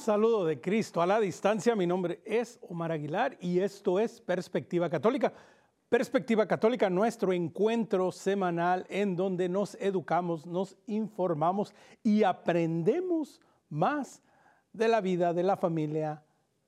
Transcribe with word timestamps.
Saludo 0.00 0.46
de 0.46 0.62
Cristo 0.62 1.02
a 1.02 1.06
la 1.06 1.20
distancia, 1.20 1.76
mi 1.76 1.86
nombre 1.86 2.22
es 2.24 2.58
Omar 2.62 2.90
Aguilar 2.90 3.36
y 3.38 3.58
esto 3.60 4.00
es 4.00 4.18
Perspectiva 4.22 4.88
Católica. 4.88 5.30
Perspectiva 5.90 6.46
Católica, 6.46 6.88
nuestro 6.88 7.34
encuentro 7.34 8.10
semanal 8.10 8.86
en 8.88 9.14
donde 9.14 9.50
nos 9.50 9.74
educamos, 9.74 10.46
nos 10.46 10.74
informamos 10.86 11.74
y 12.02 12.22
aprendemos 12.22 13.42
más 13.68 14.22
de 14.72 14.88
la 14.88 15.02
vida, 15.02 15.34
de 15.34 15.42
la 15.42 15.58
familia, 15.58 16.22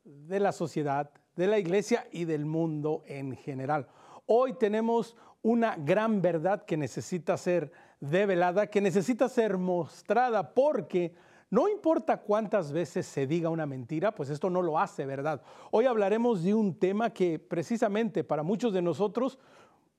de 0.04 0.38
la 0.38 0.52
sociedad, 0.52 1.10
de 1.34 1.46
la 1.46 1.58
iglesia 1.58 2.06
y 2.12 2.26
del 2.26 2.44
mundo 2.44 3.02
en 3.06 3.34
general. 3.34 3.88
Hoy 4.26 4.58
tenemos 4.58 5.16
una 5.40 5.76
gran 5.76 6.20
verdad 6.20 6.66
que 6.66 6.76
necesita 6.76 7.38
ser 7.38 7.72
develada, 7.98 8.66
que 8.66 8.82
necesita 8.82 9.26
ser 9.30 9.56
mostrada 9.56 10.52
porque 10.52 11.14
no 11.52 11.68
importa 11.68 12.16
cuántas 12.16 12.72
veces 12.72 13.04
se 13.04 13.26
diga 13.26 13.50
una 13.50 13.66
mentira, 13.66 14.14
pues 14.14 14.30
esto 14.30 14.48
no 14.48 14.62
lo 14.62 14.78
hace 14.78 15.04
verdad. 15.04 15.42
Hoy 15.70 15.84
hablaremos 15.84 16.42
de 16.42 16.54
un 16.54 16.78
tema 16.78 17.10
que 17.10 17.38
precisamente 17.38 18.24
para 18.24 18.42
muchos 18.42 18.72
de 18.72 18.80
nosotros 18.80 19.38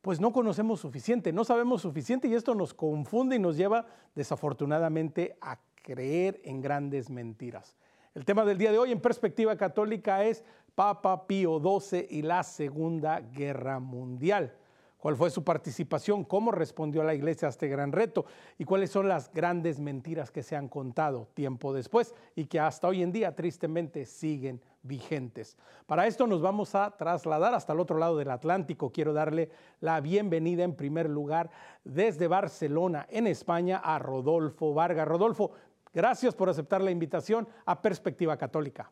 pues 0.01 0.19
no 0.19 0.33
conocemos 0.33 0.79
suficiente, 0.79 1.31
no 1.31 1.43
sabemos 1.43 1.83
suficiente 1.83 2.27
y 2.27 2.33
esto 2.33 2.55
nos 2.55 2.73
confunde 2.73 3.35
y 3.35 3.39
nos 3.39 3.55
lleva 3.55 3.85
desafortunadamente 4.15 5.37
a 5.41 5.59
creer 5.83 6.41
en 6.43 6.59
grandes 6.59 7.11
mentiras. 7.11 7.77
El 8.15 8.25
tema 8.25 8.43
del 8.45 8.57
día 8.57 8.71
de 8.71 8.79
hoy 8.79 8.91
en 8.91 8.99
perspectiva 8.99 9.55
católica 9.55 10.23
es 10.23 10.43
Papa 10.73 11.27
Pío 11.27 11.61
XII 11.61 12.07
y 12.09 12.23
la 12.23 12.41
Segunda 12.41 13.19
Guerra 13.19 13.79
Mundial 13.79 14.55
cuál 15.03 15.17
fue 15.17 15.29
su 15.29 15.43
participación, 15.43 16.23
cómo 16.23 16.49
respondió 16.49 17.03
la 17.03 17.13
iglesia 17.13 17.49
a 17.49 17.51
este 17.51 17.67
gran 17.67 17.91
reto 17.91 18.23
y 18.57 18.63
cuáles 18.63 18.89
son 18.89 19.09
las 19.09 19.33
grandes 19.33 19.77
mentiras 19.77 20.31
que 20.31 20.43
se 20.43 20.55
han 20.55 20.69
contado 20.69 21.27
tiempo 21.33 21.73
después 21.73 22.15
y 22.37 22.45
que 22.45 22.61
hasta 22.61 22.87
hoy 22.87 23.03
en 23.03 23.11
día 23.11 23.35
tristemente 23.35 24.05
siguen 24.05 24.61
vigentes. 24.81 25.57
Para 25.87 26.07
esto 26.07 26.25
nos 26.25 26.41
vamos 26.41 26.73
a 26.73 26.89
trasladar 26.91 27.53
hasta 27.53 27.73
el 27.73 27.81
otro 27.81 27.97
lado 27.97 28.15
del 28.15 28.31
Atlántico. 28.31 28.93
Quiero 28.93 29.11
darle 29.11 29.49
la 29.81 29.99
bienvenida 29.99 30.63
en 30.63 30.73
primer 30.73 31.09
lugar 31.09 31.49
desde 31.83 32.29
Barcelona, 32.29 33.05
en 33.09 33.27
España, 33.27 33.81
a 33.83 33.99
Rodolfo 33.99 34.73
Vargas. 34.73 35.05
Rodolfo, 35.05 35.51
gracias 35.93 36.33
por 36.33 36.47
aceptar 36.47 36.81
la 36.81 36.91
invitación 36.91 37.45
a 37.65 37.81
Perspectiva 37.81 38.37
Católica 38.37 38.89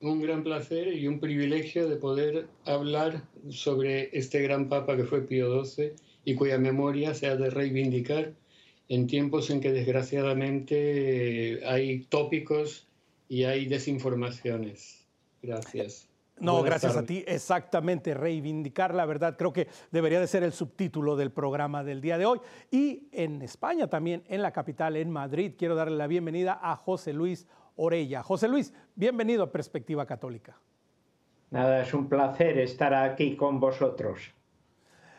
un 0.00 0.22
gran 0.22 0.44
placer 0.44 0.94
y 0.94 1.08
un 1.08 1.18
privilegio 1.18 1.88
de 1.88 1.96
poder 1.96 2.46
hablar 2.64 3.22
sobre 3.50 4.16
este 4.16 4.40
gran 4.42 4.68
papa 4.68 4.96
que 4.96 5.04
fue 5.04 5.22
Pío 5.22 5.64
XII 5.64 5.92
y 6.24 6.34
cuya 6.34 6.58
memoria 6.58 7.14
se 7.14 7.26
ha 7.26 7.36
de 7.36 7.50
reivindicar 7.50 8.32
en 8.88 9.06
tiempos 9.06 9.50
en 9.50 9.60
que 9.60 9.72
desgraciadamente 9.72 11.60
hay 11.66 12.04
tópicos 12.04 12.86
y 13.28 13.44
hay 13.44 13.66
desinformaciones. 13.66 15.04
Gracias. 15.42 16.08
No, 16.40 16.62
gracias 16.62 16.96
a 16.96 17.04
ti. 17.04 17.24
Exactamente, 17.26 18.14
reivindicar 18.14 18.94
la 18.94 19.04
verdad. 19.04 19.36
Creo 19.36 19.52
que 19.52 19.66
debería 19.90 20.20
de 20.20 20.28
ser 20.28 20.44
el 20.44 20.52
subtítulo 20.52 21.16
del 21.16 21.32
programa 21.32 21.82
del 21.82 22.00
día 22.00 22.16
de 22.16 22.26
hoy. 22.26 22.40
Y 22.70 23.08
en 23.10 23.42
España 23.42 23.88
también, 23.88 24.22
en 24.28 24.42
la 24.42 24.52
capital, 24.52 24.96
en 24.96 25.10
Madrid, 25.10 25.54
quiero 25.58 25.74
darle 25.74 25.96
la 25.96 26.06
bienvenida 26.06 26.58
a 26.62 26.76
José 26.76 27.12
Luis 27.12 27.48
Orella. 27.78 28.24
José 28.24 28.48
Luis, 28.48 28.74
bienvenido 28.96 29.44
a 29.44 29.52
Perspectiva 29.52 30.04
Católica. 30.04 30.58
Nada, 31.50 31.80
es 31.80 31.94
un 31.94 32.08
placer 32.08 32.58
estar 32.58 32.92
aquí 32.92 33.36
con 33.36 33.60
vosotros. 33.60 34.34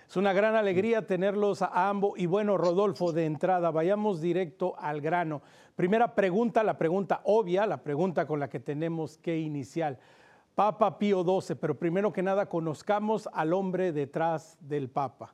Es 0.08 0.18
una 0.18 0.34
gran 0.34 0.56
alegría 0.56 1.08
tenerlos 1.08 1.62
a 1.62 1.88
ambos. 1.88 2.19
Y 2.19 2.25
bueno, 2.25 2.58
Rodolfo, 2.58 3.14
de 3.14 3.25
entrada, 3.25 3.72
vayamos 3.72 4.19
directo 4.19 4.75
al 4.78 5.00
grano. 5.00 5.42
Primera 5.78 6.14
pregunta, 6.16 6.62
la 6.62 6.78
pregunta 6.78 7.22
obvia, 7.24 7.66
la 7.66 7.81
pregunta 7.81 8.28
con 8.28 8.42
la 8.42 8.50
que 8.50 8.59
tenemos 8.59 9.18
que 9.18 9.40
iniciar. 9.40 9.98
Papa 10.53 11.00
Pío 11.00 11.24
XII, 11.24 11.56
pero 11.56 11.80
primero 11.80 12.12
que 12.12 12.22
nada 12.22 12.50
conozcamos 12.50 13.30
al 13.31 13.53
hombre 13.53 13.94
detrás 13.94 14.58
del 14.59 14.90
Papa. 14.90 15.34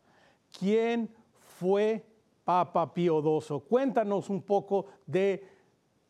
¿Quién 0.60 1.10
fue 1.58 2.06
Papa 2.44 2.94
Pío 2.94 3.20
XII? 3.42 3.62
Cuéntanos 3.68 4.30
un 4.30 4.44
poco 4.44 4.86
de 5.08 5.55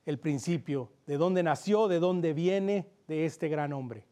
el 0.05 0.19
principio, 0.19 0.91
de 1.07 1.17
dónde 1.17 1.43
nació, 1.43 1.87
de 1.87 1.99
dónde 1.99 2.33
viene 2.33 2.87
de 3.07 3.25
este 3.25 3.49
gran 3.49 3.73
hombre. 3.73 4.03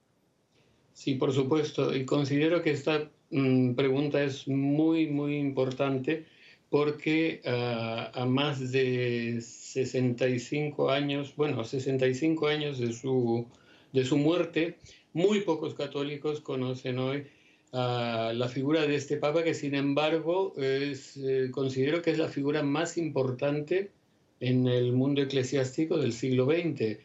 Sí, 0.93 1.15
por 1.15 1.33
supuesto, 1.33 1.95
y 1.95 2.05
considero 2.05 2.61
que 2.61 2.71
esta 2.71 3.09
mm, 3.31 3.73
pregunta 3.73 4.23
es 4.23 4.47
muy, 4.47 5.07
muy 5.07 5.37
importante 5.37 6.25
porque 6.69 7.41
ah, 7.45 8.11
a 8.13 8.25
más 8.25 8.71
de 8.71 9.39
65 9.41 10.89
años, 10.89 11.35
bueno, 11.35 11.63
65 11.63 12.47
años 12.47 12.79
de 12.79 12.93
su, 12.93 13.45
de 13.91 14.05
su 14.05 14.17
muerte, 14.17 14.77
muy 15.13 15.41
pocos 15.41 15.75
católicos 15.75 16.41
conocen 16.41 16.97
hoy 16.97 17.27
la 17.73 18.49
figura 18.51 18.85
de 18.85 18.95
este 18.95 19.17
Papa, 19.17 19.43
que 19.43 19.55
sin 19.55 19.73
embargo 19.73 20.53
es, 20.57 21.17
eh, 21.17 21.49
considero 21.51 22.03
que 22.03 22.11
es 22.11 22.19
la 22.19 22.27
figura 22.27 22.61
más 22.61 22.97
importante 22.97 23.91
en 24.39 24.67
el 24.67 24.93
mundo 24.93 25.21
eclesiástico 25.21 25.97
del 25.97 26.13
siglo 26.13 26.45
XX. 26.45 26.97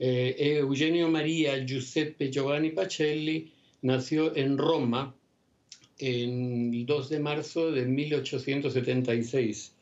Eh, 0.00 0.36
Eugenio 0.58 1.08
María 1.08 1.64
Giuseppe 1.64 2.30
Giovanni 2.30 2.70
Pacelli 2.70 3.52
nació 3.82 4.34
en 4.36 4.58
Roma 4.58 5.14
el 5.98 6.84
2 6.86 7.08
de 7.08 7.18
marzo 7.18 7.72
de 7.72 7.84
1876. 7.84 9.74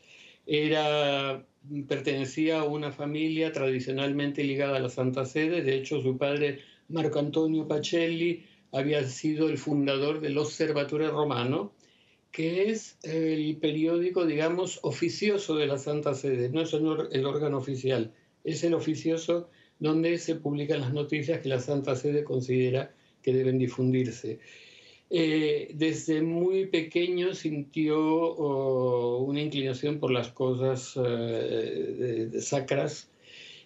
Era, 0.47 1.45
pertenecía 1.89 2.61
a 2.61 2.65
una 2.65 2.93
familia 2.93 3.53
tradicionalmente 3.53 4.45
ligada 4.45 4.77
a 4.77 4.81
la 4.81 4.89
Santa 4.89 5.25
Sede, 5.25 5.63
de 5.63 5.75
hecho 5.75 6.01
su 6.01 6.17
padre 6.17 6.61
Marco 6.89 7.19
Antonio 7.19 7.67
Pacelli 7.67 8.45
había 8.73 9.05
sido 9.05 9.49
el 9.49 9.59
fundador 9.59 10.21
del 10.21 10.39
Observatorio 10.39 11.11
Romano, 11.11 11.73
que 12.37 12.69
es 12.69 12.99
el 13.03 13.57
periódico, 13.57 14.27
digamos, 14.27 14.81
oficioso 14.83 15.57
de 15.57 15.67
la 15.67 15.79
Santa 15.79 16.13
Sede, 16.13 16.51
no 16.51 16.61
es 16.61 16.75
el 16.75 17.25
órgano 17.25 17.57
oficial, 17.57 18.13
es 18.45 18.63
el 18.63 18.75
oficioso 18.75 19.49
donde 19.79 20.19
se 20.19 20.35
publican 20.35 20.83
las 20.83 20.93
noticias 20.93 21.41
que 21.41 21.49
la 21.49 21.61
Santa 21.61 21.97
Sede 21.97 22.25
considera 22.25 22.95
que 23.23 23.33
deben 23.33 23.59
difundirse. 23.59 24.39
Eh, 25.09 25.71
desde 25.73 26.21
muy 26.21 26.67
pequeño 26.67 27.33
sintió 27.33 27.99
oh, 27.99 29.25
una 29.25 29.41
inclinación 29.41 29.99
por 29.99 30.11
las 30.11 30.29
cosas 30.29 30.93
eh, 31.03 32.29
sacras 32.41 33.09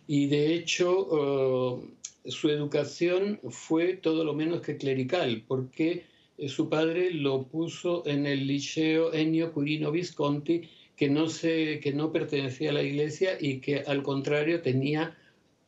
y 0.06 0.28
de 0.28 0.54
hecho 0.54 1.08
oh, 1.10 1.82
su 2.24 2.48
educación 2.50 3.40
fue 3.48 3.94
todo 3.94 4.22
lo 4.22 4.32
menos 4.32 4.60
que 4.60 4.76
clerical, 4.76 5.42
porque 5.48 6.04
su 6.48 6.68
padre 6.68 7.10
lo 7.12 7.42
puso 7.44 8.02
en 8.06 8.26
el 8.26 8.46
liceo 8.46 9.12
Ennio 9.12 9.52
Purino 9.52 9.90
Visconti, 9.90 10.62
que 10.96 11.08
no, 11.08 11.28
se, 11.28 11.80
que 11.80 11.92
no 11.92 12.12
pertenecía 12.12 12.70
a 12.70 12.74
la 12.74 12.82
iglesia 12.82 13.36
y 13.40 13.60
que 13.60 13.80
al 13.80 14.02
contrario 14.02 14.62
tenía 14.62 15.16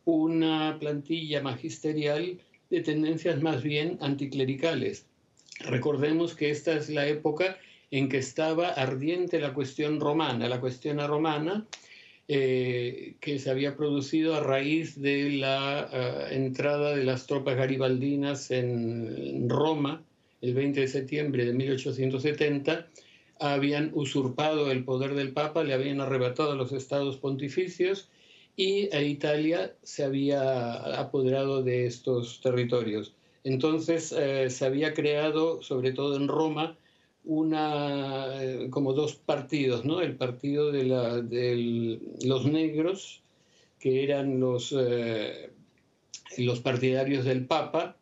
una 0.05 0.77
plantilla 0.81 1.43
magisterial 1.43 2.39
de 2.71 2.81
tendencias 2.81 3.41
más 3.41 3.63
bien 3.63 3.99
anticlericales. 4.01 5.07
Recordemos 5.61 6.35
que 6.35 6.51
esta 6.51 6.75
es 6.75 6.89
la 6.89 7.07
época 7.07 7.59
en 7.91 8.09
que 8.09 8.19
estaba 8.19 8.69
ardiente 8.69 9.39
la 9.39 9.53
cuestión 9.53 10.01
romana, 10.01 10.49
la 10.49 10.61
cuestión 10.61 10.99
romana, 11.07 11.67
eh, 12.29 13.17
que 13.21 13.39
se 13.39 13.51
había 13.51 13.77
producido 13.77 14.35
a 14.35 14.41
raíz 14.41 15.01
de 15.01 15.31
la 15.31 15.89
eh, 15.93 16.37
entrada 16.37 16.97
de 16.97 17.05
las 17.05 17.27
tropas 17.27 17.57
garibaldinas 17.57 18.51
en 18.51 19.49
Roma 19.51 20.03
el 20.43 20.55
20 20.55 20.81
de 20.81 20.89
septiembre 20.89 21.47
de 21.47 21.55
1870, 21.55 22.89
habían 23.41 23.91
usurpado 23.95 24.71
el 24.71 24.85
poder 24.85 25.15
del 25.15 25.33
Papa, 25.33 25.65
le 25.65 25.75
habían 25.75 26.01
arrebatado 26.01 26.55
los 26.55 26.73
estados 26.73 27.17
pontificios 27.17 28.09
y 28.57 28.95
a 28.95 29.03
Italia 29.03 29.75
se 29.83 30.05
había 30.05 30.99
apoderado 30.99 31.63
de 31.63 31.87
estos 31.87 32.41
territorios. 32.41 33.15
Entonces 33.45 34.15
eh, 34.17 34.51
se 34.51 34.67
había 34.67 34.95
creado, 34.95 35.63
sobre 35.63 35.93
todo 35.93 36.17
en 36.17 36.29
Roma, 36.29 36.77
una, 37.25 38.43
eh, 38.43 38.69
como 38.71 38.93
dos 38.93 39.15
partidos, 39.15 39.85
¿no? 39.85 40.01
El 40.01 40.17
partido 40.17 40.71
de, 40.73 41.99
los 42.25 42.47
negros, 42.47 43.23
que 43.79 44.05
eran 44.05 44.39
los, 44.39 44.75
eh, 44.77 45.51
los 46.39 46.61
partidarios 46.61 47.25
del 47.25 47.47
Papa, 47.47 47.97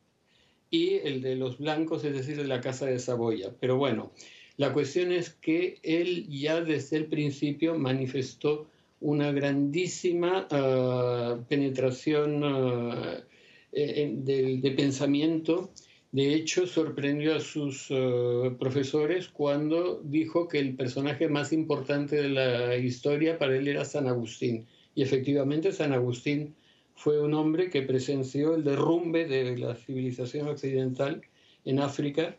y 0.70 0.94
el 0.94 1.20
de 1.20 1.36
los 1.36 1.58
blancos, 1.58 2.04
es 2.04 2.14
decir, 2.14 2.36
de 2.36 2.46
la 2.46 2.60
Casa 2.60 2.86
de 2.86 2.98
Saboya. 2.98 3.52
Pero 3.60 3.76
bueno, 3.76 4.12
la 4.56 4.72
cuestión 4.72 5.10
es 5.10 5.30
que 5.30 5.78
él 5.82 6.28
ya 6.28 6.60
desde 6.60 6.96
el 6.98 7.06
principio 7.06 7.78
manifestó 7.78 8.68
una 9.00 9.32
grandísima 9.32 10.46
ah, 10.50 11.38
penetración 11.48 12.42
ah, 12.44 13.24
de, 13.72 14.74
pensamiento. 14.76 15.70
De 16.12 16.34
hecho, 16.34 16.66
sorprendió 16.66 17.34
a 17.34 17.40
sus 17.40 17.88
ah, 17.90 18.54
profesores 18.58 19.28
cuando 19.28 20.00
dijo 20.04 20.46
que 20.46 20.58
el 20.58 20.76
personaje 20.76 21.28
más 21.28 21.52
importante 21.52 22.16
de 22.16 22.28
la 22.28 22.76
historia 22.76 23.38
para 23.38 23.56
él 23.56 23.66
era 23.66 23.84
San 23.84 24.06
Agustín. 24.06 24.66
Y 24.94 25.02
efectivamente 25.02 25.72
San 25.72 25.92
Agustín 25.92 26.54
fue 27.00 27.18
un 27.18 27.32
hombre 27.32 27.70
que 27.70 27.80
presenció 27.80 28.54
el 28.54 28.62
derrumbe 28.62 29.26
de 29.26 29.56
la 29.56 29.74
civilización 29.74 30.48
occidental 30.48 31.22
en 31.64 31.78
África 31.78 32.36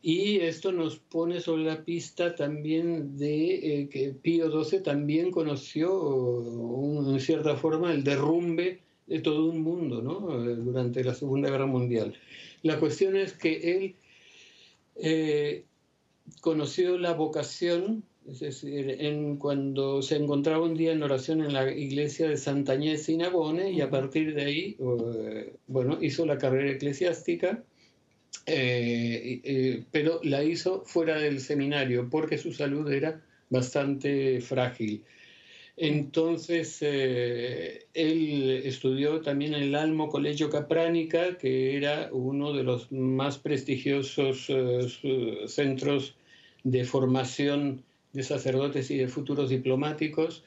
y 0.00 0.38
esto 0.40 0.72
nos 0.72 0.96
pone 0.96 1.42
sobre 1.42 1.64
la 1.64 1.84
pista 1.84 2.34
también 2.34 3.18
de 3.18 3.82
eh, 3.82 3.88
que 3.90 4.14
Pío 4.14 4.64
XII 4.64 4.80
también 4.80 5.30
conoció 5.30 5.90
en 7.06 7.20
cierta 7.20 7.54
forma 7.56 7.92
el 7.92 8.02
derrumbe 8.02 8.80
de 9.06 9.20
todo 9.20 9.50
un 9.50 9.60
mundo 9.60 10.00
¿no? 10.00 10.42
Eh, 10.42 10.56
durante 10.56 11.04
la 11.04 11.12
Segunda 11.12 11.50
Guerra 11.50 11.66
Mundial. 11.66 12.14
La 12.62 12.80
cuestión 12.80 13.14
es 13.14 13.34
que 13.34 13.76
él 13.76 13.96
eh, 14.96 15.66
conoció 16.40 16.96
la 16.96 17.12
vocación, 17.12 18.04
es 18.30 18.40
decir, 18.40 18.96
en, 19.00 19.36
cuando 19.36 20.02
se 20.02 20.16
encontraba 20.16 20.64
un 20.64 20.76
día 20.76 20.92
en 20.92 21.02
oración 21.02 21.42
en 21.42 21.52
la 21.52 21.70
iglesia 21.70 22.28
de 22.28 22.36
Santa 22.36 22.72
Agnès 22.72 23.04
Sinagone 23.04 23.70
y 23.70 23.80
a 23.80 23.90
partir 23.90 24.34
de 24.34 24.42
ahí, 24.44 24.76
bueno, 25.66 25.98
hizo 26.00 26.24
la 26.26 26.38
carrera 26.38 26.70
eclesiástica 26.70 27.62
eh, 28.46 29.40
eh, 29.44 29.84
pero 29.92 30.20
la 30.24 30.42
hizo 30.42 30.82
fuera 30.84 31.18
del 31.18 31.40
seminario 31.40 32.08
porque 32.10 32.38
su 32.38 32.52
salud 32.52 32.90
era 32.90 33.22
bastante 33.50 34.40
frágil. 34.40 35.04
Entonces, 35.76 36.78
eh, 36.80 37.86
él 37.94 38.62
estudió 38.64 39.20
también 39.20 39.54
en 39.54 39.62
el 39.62 39.74
Almo 39.74 40.08
Colegio 40.08 40.50
Capránica, 40.50 41.38
que 41.38 41.76
era 41.76 42.08
uno 42.12 42.52
de 42.52 42.62
los 42.62 42.92
más 42.92 43.38
prestigiosos 43.38 44.50
centros 45.46 46.14
de 46.64 46.84
formación 46.84 47.82
de 48.12 48.22
sacerdotes 48.22 48.90
y 48.90 48.98
de 48.98 49.08
futuros 49.08 49.50
diplomáticos, 49.50 50.44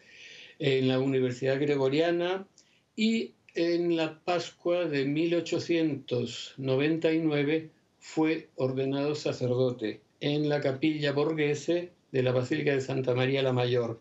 en 0.59 0.87
la 0.87 0.99
Universidad 0.99 1.59
Gregoriana, 1.59 2.47
y 2.95 3.33
en 3.55 3.95
la 3.95 4.19
Pascua 4.19 4.85
de 4.85 5.05
1899 5.05 7.69
fue 7.99 8.49
ordenado 8.55 9.15
sacerdote 9.15 10.01
en 10.19 10.49
la 10.49 10.61
capilla 10.61 11.11
borghese 11.11 11.91
de 12.11 12.23
la 12.23 12.31
Basílica 12.31 12.73
de 12.73 12.81
Santa 12.81 13.13
María 13.13 13.43
la 13.43 13.53
Mayor, 13.53 13.99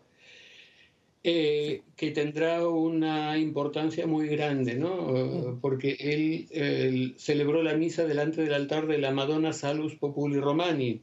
eh, 1.23 1.83
que 1.95 2.11
tendrá 2.11 2.67
una 2.67 3.37
importancia 3.37 4.07
muy 4.07 4.27
grande, 4.27 4.75
¿no? 4.75 4.95
Mm. 4.95 5.59
Porque 5.59 5.97
él, 5.99 7.13
celebró 7.17 7.63
la 7.63 7.75
misa 7.75 8.05
delante 8.05 8.41
del 8.41 8.53
altar 8.53 8.87
de 8.87 8.99
la 8.99 9.11
Madonna 9.11 9.53
Salus 9.53 9.95
Populi 9.95 10.39
Romani, 10.39 11.01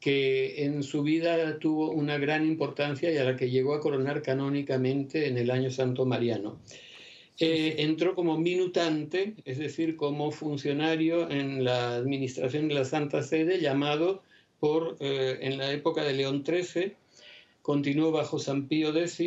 que 0.00 0.64
en 0.64 0.82
su 0.82 1.02
vida 1.02 1.58
tuvo 1.58 1.90
una 1.90 2.16
gran 2.18 2.46
importancia 2.46 3.12
y 3.12 3.18
a 3.18 3.24
la 3.24 3.36
que 3.36 3.50
llegó 3.50 3.74
a 3.74 3.80
coronar 3.80 4.22
canónicamente 4.22 5.28
en 5.28 5.36
el 5.36 5.50
año 5.50 5.70
santo 5.70 6.06
mariano. 6.06 6.58
Eh, 7.38 7.76
entró 7.78 8.14
como 8.14 8.38
minutante, 8.38 9.34
es 9.44 9.58
decir, 9.58 9.96
como 9.96 10.30
funcionario 10.30 11.30
en 11.30 11.64
la 11.64 11.96
administración 11.96 12.68
de 12.68 12.74
la 12.74 12.84
Santa 12.84 13.22
Sede, 13.22 13.60
llamado 13.60 14.22
por, 14.58 14.96
eh, 15.00 15.38
en 15.40 15.58
la 15.58 15.72
época 15.72 16.02
de 16.02 16.14
León 16.14 16.44
XIII, 16.44 16.94
continuó 17.62 18.10
bajo 18.10 18.38
San 18.38 18.68
Pío 18.68 18.94
X 18.96 19.20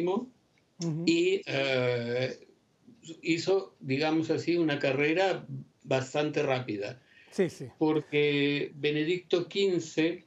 y 1.05 1.41
eh, 1.45 2.47
hizo, 3.21 3.75
digamos 3.79 4.29
así, 4.29 4.57
una 4.57 4.79
carrera 4.79 5.45
bastante 5.83 6.43
rápida. 6.43 7.01
Sí, 7.31 7.49
sí. 7.49 7.65
Porque 7.79 8.71
Benedicto 8.75 9.47
XV 9.49 10.23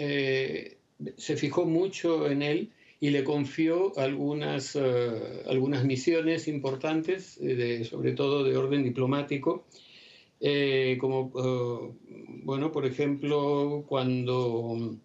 se 0.00 1.36
fijó 1.36 1.64
mucho 1.64 2.30
en 2.30 2.42
él 2.42 2.70
y 3.00 3.10
le 3.10 3.24
confió 3.24 3.98
algunas, 3.98 4.76
eh, 4.76 5.42
algunas 5.48 5.84
misiones 5.84 6.48
importantes, 6.48 7.38
eh, 7.40 7.54
de, 7.54 7.84
sobre 7.84 8.12
todo 8.12 8.44
de 8.44 8.56
orden 8.56 8.84
diplomático, 8.84 9.64
eh, 10.40 10.98
como, 11.00 11.30
bueno, 12.44 12.72
por 12.72 12.84
ejemplo, 12.86 13.84
cuando 13.88 14.96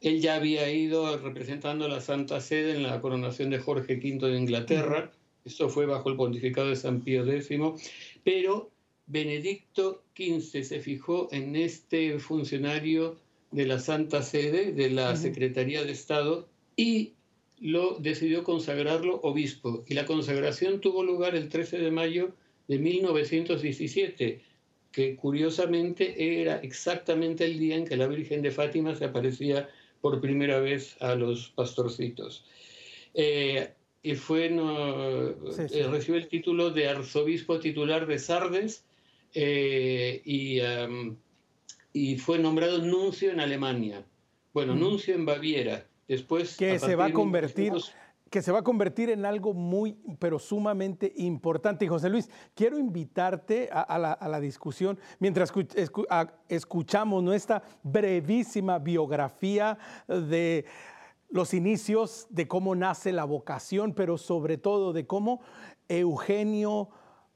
él 0.00 0.20
ya 0.20 0.34
había 0.36 0.70
ido 0.72 1.16
representando 1.18 1.88
la 1.88 2.00
Santa 2.00 2.40
Sede 2.40 2.74
en 2.74 2.82
la 2.82 3.00
coronación 3.00 3.50
de 3.50 3.58
Jorge 3.58 3.96
V 3.96 4.28
de 4.28 4.38
Inglaterra, 4.38 5.12
esto 5.44 5.68
fue 5.68 5.86
bajo 5.86 6.10
el 6.10 6.16
pontificado 6.16 6.68
de 6.68 6.76
San 6.76 7.02
Pío 7.02 7.24
X, 7.24 7.48
pero 8.24 8.70
Benedicto 9.06 10.02
XV 10.16 10.62
se 10.64 10.80
fijó 10.80 11.28
en 11.32 11.56
este 11.56 12.18
funcionario 12.18 13.16
de 13.50 13.66
la 13.66 13.78
Santa 13.78 14.22
Sede, 14.22 14.72
de 14.72 14.90
la 14.90 15.16
Secretaría 15.16 15.84
de 15.84 15.92
Estado, 15.92 16.48
y 16.76 17.14
lo 17.60 17.96
decidió 17.98 18.44
consagrarlo 18.44 19.20
obispo. 19.22 19.84
Y 19.86 19.94
la 19.94 20.06
consagración 20.06 20.80
tuvo 20.80 21.04
lugar 21.04 21.34
el 21.34 21.48
13 21.48 21.78
de 21.78 21.90
mayo 21.90 22.34
de 22.68 22.78
1917, 22.78 24.40
que 24.92 25.16
curiosamente 25.16 26.40
era 26.40 26.56
exactamente 26.58 27.44
el 27.44 27.58
día 27.58 27.76
en 27.76 27.84
que 27.84 27.96
la 27.96 28.06
Virgen 28.06 28.42
de 28.42 28.50
Fátima 28.50 28.94
se 28.94 29.04
aparecía 29.04 29.68
por 30.00 30.20
primera 30.20 30.60
vez 30.60 30.96
a 31.00 31.14
los 31.14 31.50
pastorcitos. 31.50 32.44
Eh, 33.14 33.70
y 34.02 34.14
fue, 34.14 34.46
eh, 34.46 35.86
recibió 35.90 36.18
el 36.18 36.28
título 36.28 36.70
de 36.70 36.88
arzobispo 36.88 37.60
titular 37.60 38.06
de 38.06 38.18
Sardes 38.18 38.84
eh, 39.34 40.22
y, 40.24 40.58
y, 41.92 42.16
fue 42.18 42.38
nombrado 42.38 42.78
nuncio 42.78 43.30
en 43.30 43.40
Alemania. 43.40 44.04
Bueno, 44.52 44.74
nuncio 44.74 45.14
en 45.14 45.24
Baviera 45.24 45.86
que 46.58 46.78
se 46.78 46.96
va 46.96 47.06
a 47.06 47.12
convertir 47.12 47.72
que 48.30 48.42
se 48.42 48.52
va 48.52 48.60
a 48.60 48.62
convertir 48.62 49.10
en 49.10 49.26
algo 49.26 49.52
muy, 49.52 49.98
pero 50.20 50.38
sumamente 50.38 51.12
importante. 51.16 51.84
Y 51.84 51.88
José 51.88 52.08
Luis, 52.08 52.30
quiero 52.54 52.78
invitarte 52.78 53.68
a, 53.72 53.98
la, 53.98 54.40
discusión 54.40 55.00
mientras 55.18 55.52
escuchamos 56.48 57.24
nuestra 57.24 57.60
brevísima 57.82 58.78
biografía 58.78 59.76
de 60.06 60.64
los 61.28 61.54
inicios, 61.54 62.28
de 62.30 62.46
cómo 62.46 62.76
nace 62.76 63.12
la 63.12 63.24
vocación, 63.24 63.94
pero 63.94 64.16
sobre 64.16 64.58
todo 64.58 64.92
de 64.92 65.08
cómo 65.08 65.40
Eugenio 65.88 66.88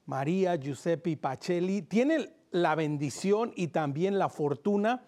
María 0.07 0.55
Giuseppe 0.55 1.17
Pacelli 1.17 1.83
tiene 1.83 2.29
la 2.55 2.77
bendición 2.77 3.53
y 3.57 3.69
también 3.69 4.17
la 4.17 4.29
fortuna 4.29 5.03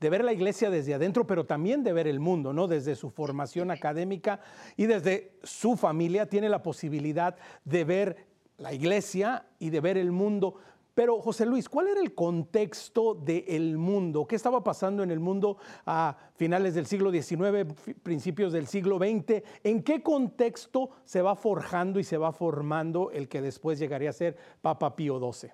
de 0.00 0.10
ver 0.10 0.24
la 0.24 0.32
iglesia 0.32 0.68
desde 0.68 0.94
adentro, 0.94 1.28
pero 1.28 1.46
también 1.46 1.84
de 1.84 1.92
ver 1.92 2.08
el 2.08 2.18
mundo, 2.18 2.52
¿no? 2.52 2.66
Desde 2.66 2.96
su 2.96 3.08
formación 3.08 3.70
académica 3.70 4.40
y 4.76 4.86
desde 4.86 5.38
su 5.44 5.76
familia 5.76 6.26
tiene 6.28 6.48
la 6.48 6.60
posibilidad 6.60 7.36
de 7.64 7.84
ver 7.84 8.26
la 8.56 8.72
iglesia 8.72 9.46
y 9.60 9.70
de 9.70 9.80
ver 9.80 9.96
el 9.96 10.10
mundo. 10.10 10.56
Pero 10.96 11.20
José 11.20 11.46
Luis, 11.46 11.68
¿cuál 11.68 11.86
era 11.86 12.00
el 12.00 12.16
contexto 12.16 13.14
del 13.14 13.78
mundo? 13.78 14.26
¿Qué 14.26 14.34
estaba 14.34 14.64
pasando 14.64 15.04
en 15.04 15.12
el 15.12 15.20
mundo 15.20 15.58
a 15.86 16.16
finales 16.34 16.74
del 16.74 16.86
siglo 16.86 17.12
XIX, 17.12 17.72
principios 18.02 18.52
del 18.52 18.66
siglo 18.66 18.98
XX? 18.98 19.44
¿En 19.62 19.84
qué 19.84 20.02
contexto 20.02 20.90
se 21.04 21.22
va 21.22 21.36
forjando 21.36 22.00
y 22.00 22.04
se 22.04 22.18
va 22.18 22.32
formando 22.32 23.12
el 23.12 23.28
que 23.28 23.40
después 23.40 23.78
llegaría 23.78 24.10
a 24.10 24.14
ser 24.14 24.36
Papa 24.60 24.96
Pío 24.96 25.20
XII? 25.20 25.52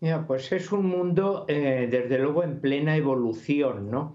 Mira, 0.00 0.26
pues 0.26 0.50
es 0.52 0.72
un 0.72 0.86
mundo, 0.86 1.44
eh, 1.46 1.86
desde 1.90 2.18
luego, 2.18 2.42
en 2.42 2.58
plena 2.60 2.96
evolución, 2.96 3.90
¿no? 3.90 4.14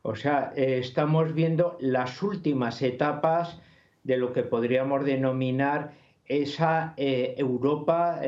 O 0.00 0.16
sea, 0.16 0.52
eh, 0.56 0.78
estamos 0.78 1.34
viendo 1.34 1.76
las 1.78 2.22
últimas 2.22 2.80
etapas 2.80 3.60
de 4.02 4.16
lo 4.16 4.32
que 4.32 4.44
podríamos 4.44 5.04
denominar 5.04 5.92
esa 6.24 6.94
eh, 6.96 7.34
Europa 7.36 8.20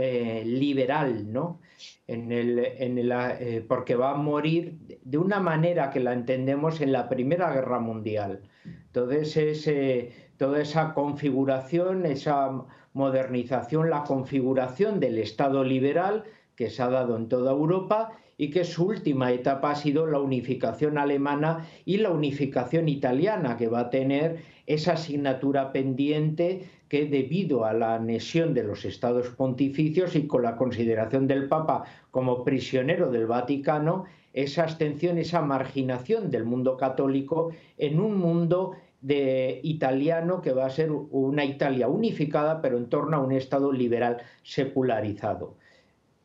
liberal, 0.44 1.32
¿no? 1.32 1.60
En 2.06 2.30
el, 2.30 2.58
en 2.58 2.98
el, 2.98 3.64
porque 3.66 3.96
va 3.96 4.10
a 4.10 4.14
morir 4.14 4.78
de 5.02 5.18
una 5.18 5.40
manera 5.40 5.90
que 5.90 6.00
la 6.00 6.12
entendemos 6.12 6.80
en 6.82 6.92
la 6.92 7.08
Primera 7.08 7.50
Guerra 7.52 7.80
Mundial. 7.80 8.42
Entonces, 8.66 9.36
es, 9.36 10.14
toda 10.36 10.60
esa 10.60 10.92
configuración, 10.92 12.04
esa 12.04 12.64
modernización, 12.92 13.88
la 13.88 14.04
configuración 14.04 15.00
del 15.00 15.18
Estado 15.18 15.64
liberal, 15.64 16.24
que 16.58 16.70
se 16.70 16.82
ha 16.82 16.88
dado 16.88 17.16
en 17.16 17.28
toda 17.28 17.52
Europa 17.52 18.10
y 18.36 18.50
que 18.50 18.64
su 18.64 18.86
última 18.86 19.30
etapa 19.30 19.70
ha 19.70 19.76
sido 19.76 20.08
la 20.08 20.18
unificación 20.18 20.98
alemana 20.98 21.68
y 21.84 21.98
la 21.98 22.10
unificación 22.10 22.88
italiana, 22.88 23.56
que 23.56 23.68
va 23.68 23.80
a 23.80 23.90
tener 23.90 24.38
esa 24.66 24.94
asignatura 24.94 25.70
pendiente 25.70 26.64
que 26.88 27.06
debido 27.06 27.64
a 27.64 27.74
la 27.74 27.94
anexión 27.94 28.54
de 28.54 28.64
los 28.64 28.84
estados 28.84 29.28
pontificios 29.28 30.16
y 30.16 30.26
con 30.26 30.42
la 30.42 30.56
consideración 30.56 31.28
del 31.28 31.46
Papa 31.46 31.84
como 32.10 32.42
prisionero 32.42 33.12
del 33.12 33.26
Vaticano, 33.26 34.06
esa 34.32 34.64
abstención, 34.64 35.16
esa 35.18 35.42
marginación 35.42 36.28
del 36.28 36.44
mundo 36.44 36.76
católico 36.76 37.52
en 37.76 38.00
un 38.00 38.18
mundo 38.18 38.72
de 39.00 39.60
italiano 39.62 40.42
que 40.42 40.52
va 40.52 40.66
a 40.66 40.70
ser 40.70 40.90
una 40.90 41.44
Italia 41.44 41.86
unificada, 41.86 42.60
pero 42.60 42.78
en 42.78 42.88
torno 42.88 43.16
a 43.16 43.20
un 43.20 43.30
Estado 43.30 43.70
liberal 43.70 44.18
secularizado. 44.42 45.54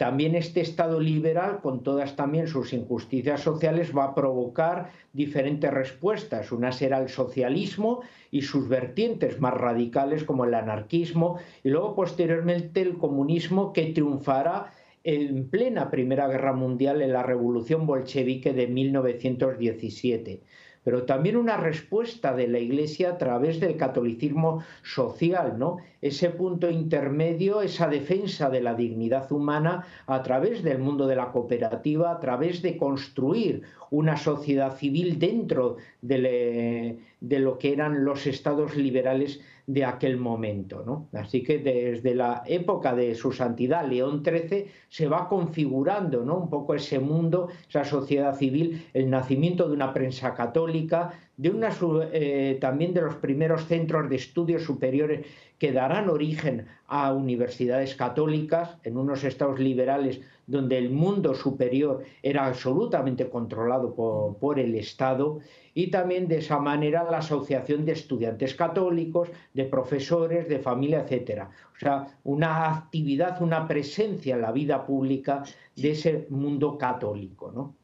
También 0.04 0.36
este 0.36 0.60
Estado 0.60 1.00
liberal, 1.00 1.62
con 1.62 1.82
todas 1.82 2.18
también 2.18 2.50
sus 2.50 2.74
injusticias 2.74 3.40
sociales, 3.40 3.98
va 3.98 4.04
a 4.04 4.14
provocar 4.14 4.90
diferentes 5.14 5.72
respuestas. 5.72 6.52
Una 6.52 6.74
será 6.74 6.98
el 6.98 7.08
socialismo 7.08 8.02
y 8.30 8.42
sus 8.42 8.68
vertientes 8.68 9.40
más 9.40 9.54
radicales 9.54 10.26
como 10.26 10.44
el 10.44 10.56
anarquismo 10.56 11.38
y 11.64 11.70
luego 11.70 11.96
posteriormente 11.96 12.82
el 12.82 12.98
comunismo 12.98 13.72
que 13.72 13.94
triunfará 13.94 14.74
en 15.06 15.48
plena 15.50 15.90
Primera 15.90 16.28
Guerra 16.28 16.52
Mundial 16.52 17.02
en 17.02 17.14
la 17.14 17.24
Revolución 17.24 17.88
Bolchevique 17.88 18.52
de 18.52 18.68
1917 18.68 20.42
pero 20.84 21.04
también 21.04 21.38
una 21.38 21.58
respuesta 21.58 22.36
de 22.36 22.48
la 22.48 22.60
Iglesia 22.60 23.12
a 23.12 23.18
través 23.18 23.60
del 23.60 23.78
catolicismo 23.78 24.64
social, 24.84 25.58
¿no? 25.58 25.78
Ese 26.02 26.30
punto 26.30 26.70
intermedio, 26.70 27.62
esa 27.62 27.88
defensa 27.88 28.50
de 28.50 28.62
la 28.62 28.76
dignidad 28.76 29.32
humana 29.32 29.86
a 30.06 30.22
través 30.24 30.64
del 30.64 30.80
mundo 30.80 31.08
de 31.08 31.16
la 31.16 31.32
cooperativa, 31.32 32.12
a 32.12 32.20
través 32.20 32.62
de 32.62 32.78
construir 32.78 33.64
una 33.90 34.18
sociedad 34.18 34.76
civil 34.76 35.20
dentro 35.20 35.78
de, 36.02 36.98
lo 37.22 37.58
que 37.58 37.72
eran 37.72 38.04
los 38.04 38.26
estados 38.28 38.76
liberales 38.76 39.40
de 39.66 39.86
aquel 39.86 40.18
momento. 40.18 40.84
¿no? 40.86 41.10
Así 41.14 41.44
que 41.44 41.60
desde 41.60 42.16
la 42.16 42.44
época 42.46 42.94
de 42.96 43.16
su 43.16 43.32
santidad 43.32 43.88
León 43.88 44.24
XIII 44.24 44.66
se 44.90 45.08
va 45.08 45.28
configurando 45.30 46.24
¿no? 46.24 46.38
un 46.38 46.50
poco 46.50 46.76
ese 46.76 47.00
mundo, 47.00 47.50
esa 47.68 47.86
sociedad 47.86 48.36
civil, 48.36 48.86
el 48.94 49.10
nacimiento 49.10 49.68
de 49.68 49.74
una 49.74 49.94
prensa 49.94 50.34
católica, 50.34 51.12
de 51.38 51.50
una, 51.50 51.70
eh, 52.12 52.58
también 52.62 52.94
de 52.94 53.02
los 53.02 53.16
primeros 53.16 53.66
centros 53.66 54.10
de 54.10 54.16
estudios 54.16 54.64
superiores 54.64 55.26
que 55.58 55.72
darán 55.72 56.10
origen 56.10 56.68
a 56.88 57.14
universidades 57.14 57.96
católicas 57.96 58.78
en 58.84 58.98
unos 58.98 59.24
estados 59.24 59.60
liberales 59.60 60.22
donde 60.46 60.78
el 60.78 60.90
mundo 60.90 61.34
superior 61.34 62.04
era 62.22 62.46
absolutamente 62.46 63.30
controlado 63.30 63.96
por, 63.96 64.60
el 64.60 64.76
Estado 64.76 65.40
y 65.74 65.90
también 65.90 66.28
de 66.28 66.40
esa 66.40 66.60
manera 66.60 67.10
la 67.10 67.20
asociación 67.20 67.86
de 67.86 67.94
estudiantes 67.94 68.54
católicos, 68.54 69.30
de 69.54 69.64
profesores, 69.64 70.48
de 70.48 70.60
familia, 70.60 71.02
etcétera. 71.02 71.50
O 71.76 71.80
sea, 71.80 72.08
una 72.26 72.70
actividad, 72.70 73.42
una 73.42 73.68
presencia 73.68 74.36
en 74.36 74.42
la 74.42 74.52
vida 74.52 74.86
pública 74.86 75.44
de 75.76 75.92
ese 75.92 76.28
mundo 76.30 76.78
católico, 76.78 77.52
¿no? 77.52 77.76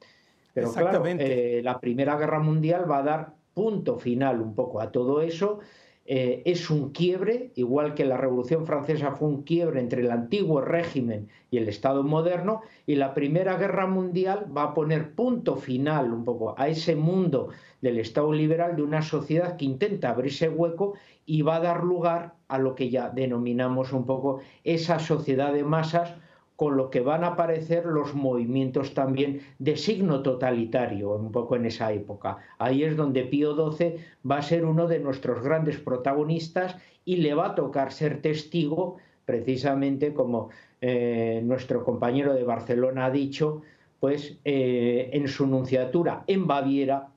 Pero 0.53 0.73
claro, 0.73 1.03
eh, 1.05 1.61
la 1.63 1.79
Primera 1.79 2.17
Guerra 2.17 2.39
Mundial 2.39 2.89
va 2.89 2.97
a 2.97 3.03
dar 3.03 3.38
punto 3.59 3.97
final 3.97 4.41
un 4.41 4.55
poco 4.55 4.79
a 4.79 4.89
todo 4.89 5.21
eso 5.21 5.59
eh, 6.05 6.43
es 6.45 6.69
un 6.69 6.91
quiebre, 6.91 7.51
igual 7.55 7.93
que 7.93 8.05
la 8.05 8.15
Revolución 8.15 8.65
Francesa 8.65 9.11
fue 9.11 9.27
un 9.27 9.43
quiebre 9.43 9.81
entre 9.81 10.01
el 10.01 10.11
antiguo 10.11 10.61
régimen 10.61 11.27
y 11.51 11.57
el 11.57 11.67
Estado 11.67 12.01
moderno, 12.03 12.61
y 12.87 12.95
la 12.95 13.13
Primera 13.13 13.57
Guerra 13.57 13.85
Mundial 13.85 14.45
va 14.55 14.63
a 14.63 14.73
poner 14.73 15.11
punto 15.11 15.57
final 15.57 16.13
un 16.13 16.23
poco 16.23 16.55
a 16.57 16.69
ese 16.69 16.95
mundo 16.95 17.49
del 17.81 17.99
Estado 17.99 18.31
liberal 18.31 18.77
de 18.77 18.83
una 18.83 19.01
sociedad 19.01 19.57
que 19.57 19.65
intenta 19.65 20.11
abrirse 20.11 20.47
hueco 20.47 20.93
y 21.25 21.41
va 21.41 21.57
a 21.57 21.59
dar 21.59 21.83
lugar 21.83 22.35
a 22.47 22.57
lo 22.59 22.75
que 22.75 22.89
ya 22.89 23.09
denominamos 23.09 23.91
un 23.91 24.05
poco 24.05 24.39
esa 24.63 24.99
sociedad 24.99 25.51
de 25.51 25.65
masas 25.65 26.15
con 26.59 26.75
lo 26.75 26.89
que 26.89 26.99
van 26.99 27.23
a 27.23 27.27
aparecer 27.27 27.85
los 27.85 28.13
movimientos 28.13 28.93
también 28.93 29.39
de 29.59 29.77
signo 29.77 30.21
totalitario, 30.21 31.15
un 31.15 31.31
poco 31.31 31.55
en 31.55 31.65
esa 31.65 31.93
época. 31.93 32.39
Ahí 32.57 32.83
es 32.83 32.97
donde 32.97 33.23
Pío 33.23 33.55
XII 33.55 33.95
va 34.29 34.39
a 34.39 34.41
ser 34.41 34.65
uno 34.65 34.85
de 34.85 34.99
nuestros 34.99 35.41
grandes 35.41 35.77
protagonistas 35.77 36.75
y 37.05 37.15
le 37.15 37.33
va 37.33 37.45
a 37.45 37.55
tocar 37.55 37.93
ser 37.93 38.21
testigo, 38.21 38.97
precisamente 39.23 40.13
como 40.13 40.49
eh, 40.81 41.39
nuestro 41.45 41.85
compañero 41.85 42.33
de 42.33 42.43
Barcelona 42.43 43.05
ha 43.05 43.11
dicho, 43.11 43.61
pues 44.01 44.37
eh, 44.43 45.11
en 45.13 45.29
su 45.29 45.47
nunciatura 45.47 46.25
en 46.27 46.45
Baviera 46.45 47.07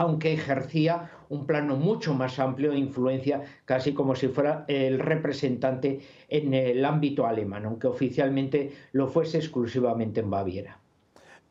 aunque 0.00 0.32
ejercía 0.32 1.10
un 1.28 1.44
plano 1.44 1.76
mucho 1.76 2.14
más 2.14 2.38
amplio 2.38 2.70
de 2.70 2.78
influencia, 2.78 3.42
casi 3.66 3.92
como 3.92 4.14
si 4.14 4.28
fuera 4.28 4.64
el 4.66 4.98
representante 4.98 6.00
en 6.26 6.54
el 6.54 6.82
ámbito 6.86 7.26
alemán, 7.26 7.66
aunque 7.66 7.86
oficialmente 7.86 8.72
lo 8.92 9.08
fuese 9.08 9.36
exclusivamente 9.36 10.20
en 10.20 10.30
Baviera. 10.30 10.80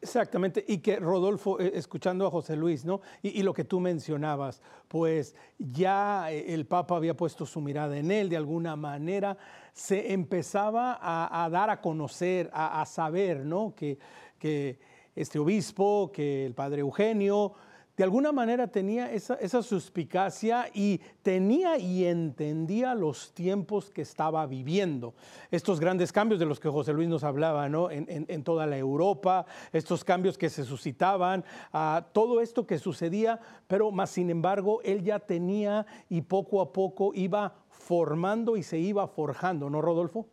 Exactamente, 0.02 0.66
y 0.68 0.80
que 0.80 0.96
Rodolfo, 0.96 1.60
eh, 1.60 1.74
escuchando 1.76 2.26
a 2.26 2.32
José 2.32 2.56
Luis, 2.56 2.86
¿no? 2.86 3.02
Y, 3.22 3.44
lo 3.44 3.54
que 3.54 3.66
tú 3.66 3.80
mencionabas, 3.80 4.64
pues 4.88 5.36
ya 5.60 6.32
eh, 6.32 6.52
el 6.52 6.66
Papa 6.66 6.96
había 6.96 7.16
puesto 7.16 7.46
su 7.46 7.62
mirada 7.62 8.00
en 8.00 8.10
él, 8.10 8.30
de 8.30 8.38
alguna 8.38 8.76
manera 8.76 9.38
se 9.74 10.12
empezaba 10.12 10.98
a, 11.00 11.48
dar 11.52 11.70
a 11.70 11.82
conocer, 11.82 12.50
a, 12.52 12.84
saber, 12.88 13.46
¿no? 13.46 13.76
Que, 13.76 14.00
que 14.40 14.80
este 15.16 15.38
obispo, 15.38 16.12
que 16.12 16.48
el 16.48 16.56
padre 16.56 16.80
Eugenio, 16.80 17.54
de 18.00 18.06
alguna 18.06 18.32
manera 18.32 18.66
tenía 18.66 19.12
esa, 19.12 19.62
suspicacia 19.62 20.72
y 20.74 21.02
tenía 21.22 21.78
y 21.78 22.06
entendía 22.06 22.96
los 22.96 23.34
tiempos 23.34 23.90
que 23.90 24.04
estaba 24.04 24.48
viviendo. 24.48 25.14
Estos 25.52 25.82
grandes 25.82 26.14
cambios 26.14 26.40
de 26.40 26.46
los 26.46 26.62
que 26.62 26.70
José 26.70 26.94
Luis 26.94 27.10
nos 27.10 27.26
hablaba 27.26 27.68
¿no? 27.68 27.92
en, 27.92 28.44
toda 28.46 28.66
la 28.68 28.78
Europa, 28.78 29.46
estos 29.74 30.06
cambios 30.06 30.38
que 30.38 30.50
se 30.50 30.64
suscitaban, 30.64 31.44
ah, 31.74 32.08
todo 32.14 32.40
esto 32.40 32.66
que 32.66 32.80
sucedía, 32.80 33.42
pero 33.68 33.92
más 33.92 34.12
sin 34.12 34.30
embargo 34.30 34.80
él 34.86 35.04
ya 35.04 35.20
tenía 35.20 35.86
y 36.08 36.22
poco 36.22 36.62
a 36.62 36.72
poco 36.72 37.12
iba 37.14 37.54
formando 37.68 38.56
y 38.56 38.64
se 38.64 38.80
iba 38.80 39.10
forjando, 39.10 39.70
¿no, 39.70 39.82
Rodolfo? 39.82 40.26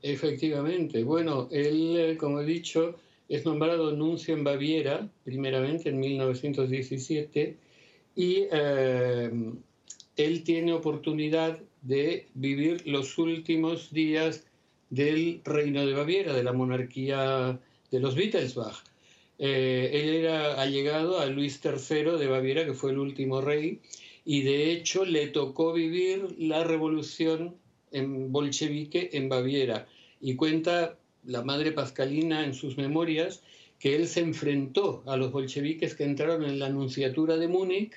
Efectivamente. 0.00 1.04
Bueno, 1.04 1.46
él, 1.50 1.94
eh, 1.98 2.16
como 2.16 2.40
he 2.40 2.46
dicho, 2.46 2.94
es 3.30 3.46
nombrado 3.46 3.92
nuncio 3.92 4.34
en 4.34 4.42
Baviera, 4.42 5.08
primeramente 5.24 5.88
en 5.88 6.00
1917, 6.00 7.56
y 8.16 8.46
eh, 8.50 9.30
él 10.16 10.42
tiene 10.42 10.72
oportunidad 10.72 11.60
de 11.82 12.26
vivir 12.34 12.86
los 12.88 13.16
últimos 13.18 13.92
días 13.92 14.44
del 14.90 15.42
reino 15.44 15.86
de 15.86 15.94
Baviera, 15.94 16.34
de 16.34 16.42
la 16.42 16.52
monarquía 16.52 17.60
de 17.92 18.00
los 18.00 18.16
Wittelsbach. 18.16 18.82
Eh, 19.38 19.90
él 19.92 20.08
era 20.08 20.60
allegado 20.60 21.20
a 21.20 21.26
Luis 21.26 21.60
III 21.64 22.18
de 22.18 22.26
Baviera, 22.26 22.66
que 22.66 22.74
fue 22.74 22.90
el 22.90 22.98
último 22.98 23.40
rey, 23.40 23.80
y 24.24 24.42
de 24.42 24.72
hecho 24.72 25.04
le 25.04 25.28
tocó 25.28 25.72
vivir 25.72 26.34
la 26.36 26.64
revolución 26.64 27.54
en 27.92 28.32
bolchevique 28.32 29.10
en 29.12 29.28
Baviera. 29.28 29.86
Y 30.20 30.34
cuenta 30.34 30.98
la 31.24 31.42
madre 31.42 31.72
Pascalina 31.72 32.44
en 32.44 32.54
sus 32.54 32.76
memorias 32.76 33.42
que 33.78 33.96
él 33.96 34.06
se 34.06 34.20
enfrentó 34.20 35.02
a 35.06 35.16
los 35.16 35.32
bolcheviques 35.32 35.94
que 35.94 36.04
entraron 36.04 36.44
en 36.44 36.58
la 36.58 36.66
Anunciatura 36.66 37.36
de 37.38 37.48
Múnich 37.48 37.92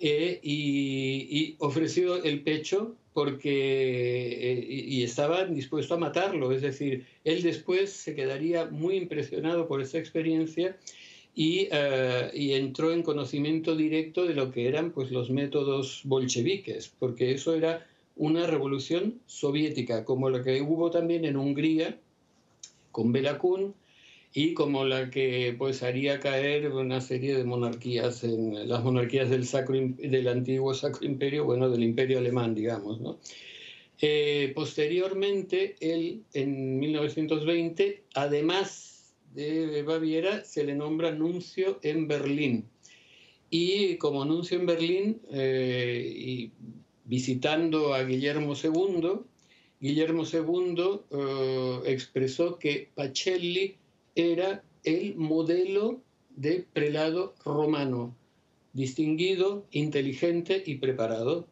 eh, 0.00 0.40
y, 0.42 1.54
ofreció 1.58 2.22
el 2.22 2.42
pecho 2.42 2.96
porque 3.14 3.50
eh, 3.50 4.66
y 4.68 5.02
estaba 5.02 5.46
dispuesto 5.46 5.94
a 5.94 5.98
matarlo. 5.98 6.52
Es 6.52 6.60
decir, 6.60 7.06
él 7.24 7.42
después 7.42 7.90
se 7.92 8.14
quedaría 8.14 8.66
muy 8.66 8.96
impresionado 8.96 9.68
por 9.68 9.80
esa 9.80 9.98
experiencia 9.98 10.76
y, 11.34 11.68
eh, 11.70 12.30
y, 12.34 12.52
entró 12.52 12.92
en 12.92 13.02
conocimiento 13.02 13.76
directo 13.76 14.26
de 14.26 14.34
lo 14.34 14.50
que 14.50 14.68
eran 14.68 14.90
pues, 14.90 15.10
los 15.10 15.30
métodos 15.30 16.02
bolcheviques, 16.04 16.92
porque 16.98 17.32
eso 17.32 17.54
era 17.54 17.86
una 18.16 18.46
revolución 18.46 19.20
soviética, 19.26 20.04
como 20.04 20.30
la 20.30 20.42
que 20.42 20.60
hubo 20.62 20.90
también 20.90 21.24
en 21.24 21.36
Hungría 21.36 21.98
con 22.96 23.12
Belacún 23.12 23.74
y 24.32 24.54
como 24.54 24.86
la 24.86 25.10
que 25.10 25.54
pues 25.58 25.82
haría 25.82 26.18
caer 26.18 26.72
una 26.72 27.02
serie 27.02 27.36
de 27.36 27.44
monarquías 27.44 28.24
en 28.24 28.66
las 28.66 28.82
monarquías 28.82 29.28
del 29.28 29.44
sacro 29.44 29.76
del 29.98 30.28
antiguo 30.28 30.72
sacro 30.72 31.06
imperio 31.06 31.44
bueno 31.44 31.68
del 31.68 31.82
imperio 31.82 32.16
alemán 32.16 32.54
digamos 32.54 32.98
¿no? 33.02 33.18
Eh, 34.00 34.50
posteriormente 34.54 35.76
él 35.80 36.22
en 36.32 36.78
1920 36.78 38.04
además 38.14 39.12
de 39.34 39.82
Baviera 39.82 40.42
se 40.42 40.64
le 40.64 40.74
nombra 40.74 41.10
nuncio 41.10 41.78
en 41.82 42.08
Berlín 42.08 42.64
y 43.50 43.96
como 43.96 44.24
nuncio 44.24 44.58
en 44.58 44.64
Berlín 44.64 45.20
eh, 45.30 46.48
visitando 47.04 47.92
a 47.92 48.04
Guillermo 48.04 48.54
II 48.54 49.20
Guillermo 49.80 50.24
II 50.24 51.00
eh, 51.10 51.80
expresó 51.86 52.58
que 52.58 52.90
Pacelli 52.94 53.76
era 54.14 54.62
el 54.84 55.16
modelo 55.16 56.00
de 56.30 56.64
prelado 56.72 57.34
romano, 57.44 58.16
distinguido, 58.72 59.66
inteligente 59.70 60.62
y 60.64 60.76
preparado. 60.76 61.46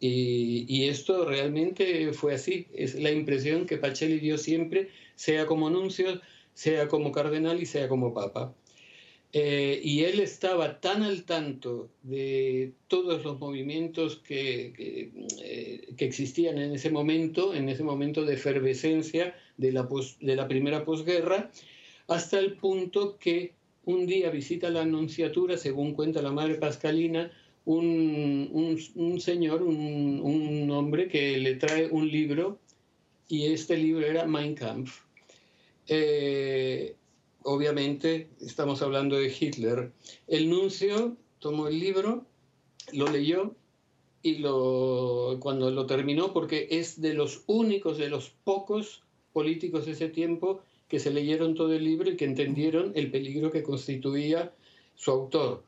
Y, 0.00 0.88
esto 0.88 1.24
realmente 1.24 2.12
fue 2.12 2.34
así. 2.34 2.66
Es 2.72 2.94
la 2.94 3.10
impresión 3.10 3.66
que 3.66 3.78
Pacelli 3.78 4.20
dio 4.20 4.38
siempre, 4.38 4.90
sea 5.16 5.46
como 5.46 5.70
nuncio, 5.70 6.20
sea 6.54 6.86
como 6.88 7.10
cardenal 7.10 7.60
y 7.60 7.66
sea 7.66 7.88
como 7.88 8.14
papa. 8.14 8.54
Eh, 9.32 9.80
y 9.84 10.04
él 10.04 10.20
estaba 10.20 10.80
tan 10.80 11.02
al 11.02 11.24
tanto 11.24 11.90
de 12.02 12.72
todos 12.86 13.22
los 13.24 13.38
movimientos 13.38 14.16
que, 14.16 14.72
que, 14.74 15.10
eh, 15.42 15.94
existían 15.98 16.56
en 16.58 16.72
ese 16.72 16.90
momento, 16.90 17.54
en 17.54 17.68
ese 17.68 17.84
momento 17.84 18.24
de 18.24 18.34
efervescencia 18.34 19.34
de 19.58 19.72
la, 19.72 19.86
de 20.20 20.36
la 20.36 20.48
primera 20.48 20.84
posguerra, 20.84 21.50
hasta 22.06 22.38
el 22.38 22.54
punto 22.54 23.18
que 23.18 23.52
un 23.84 24.06
día 24.06 24.30
visita 24.30 24.70
la 24.70 24.82
Anunciatura, 24.82 25.58
según 25.58 25.92
cuenta 25.92 26.22
la 26.22 26.32
Madre 26.32 26.54
Pascalina, 26.54 27.30
un, 27.66 28.78
un, 28.94 29.20
señor, 29.20 29.62
un, 29.62 30.20
un, 30.22 30.70
hombre 30.70 31.08
que 31.08 31.36
le 31.36 31.56
trae 31.56 31.86
un 31.90 32.08
libro 32.08 32.58
y 33.28 33.46
este 33.52 33.76
libro 33.76 34.06
era 34.06 34.26
Mein 34.26 34.54
Kampf. 34.54 35.02
Eh, 35.86 36.96
obviamente 37.48 38.28
estamos 38.40 38.82
hablando 38.82 39.16
de 39.16 39.28
Hitler. 39.28 39.92
El 40.26 40.50
nuncio 40.50 41.16
tomó 41.38 41.68
el 41.68 41.78
libro, 41.78 42.26
lo 42.92 43.10
leyó 43.10 43.54
y 44.22 44.42
cuando 44.42 45.70
lo 45.70 45.86
terminó, 45.86 46.34
porque 46.34 46.68
es 46.70 47.00
de 47.00 47.14
los 47.14 47.44
únicos, 47.46 47.96
de 47.96 48.10
los 48.10 48.30
pocos 48.44 49.02
políticos 49.32 49.86
de 49.86 49.92
ese 49.92 50.08
tiempo 50.08 50.60
que 50.88 50.98
se 50.98 51.10
leyeron 51.10 51.54
todo 51.54 51.72
el 51.72 51.84
libro 51.84 52.10
y 52.10 52.16
que 52.16 52.26
entendieron 52.26 52.92
el 52.94 53.10
peligro 53.10 53.50
que 53.50 53.62
constituía 53.62 54.52
su 54.94 55.10
autor. 55.10 55.62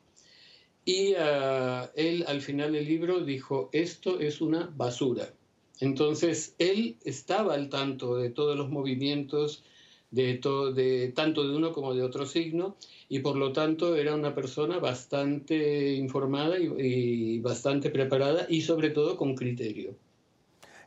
Y 0.85 1.15
ah, 1.15 1.91
él 1.95 2.25
al 2.27 2.43
final 2.43 2.73
del 2.73 2.85
libro 2.85 3.21
dijo, 3.21 3.71
esto 3.73 4.21
es 4.21 4.41
una 4.41 4.71
basura. 4.77 5.33
Entonces 5.79 6.55
él 6.59 6.97
estaba 7.05 7.55
al 7.55 7.71
tanto 7.71 8.17
de 8.17 8.29
todos 8.29 8.57
los 8.57 8.69
movimientos, 8.69 9.63
de, 10.11 10.35
todo, 10.35 10.73
de 10.73 11.13
tanto 11.15 11.47
de 11.49 11.57
uno 11.57 11.73
como 11.73 11.95
de 11.95 12.03
otro 12.03 12.27
signo, 12.27 12.77
y 13.09 13.21
por 13.21 13.37
lo 13.37 13.53
tanto 13.53 13.97
era 13.97 14.15
una 14.15 14.35
persona 14.35 14.79
bastante 14.79 15.95
informada 15.95 16.59
y 16.59 17.39
bastante 17.41 17.91
preparada 17.91 18.47
y 18.49 18.63
sobre 18.63 18.91
todo 18.91 19.17
con 19.17 19.35
criterio. 19.35 19.95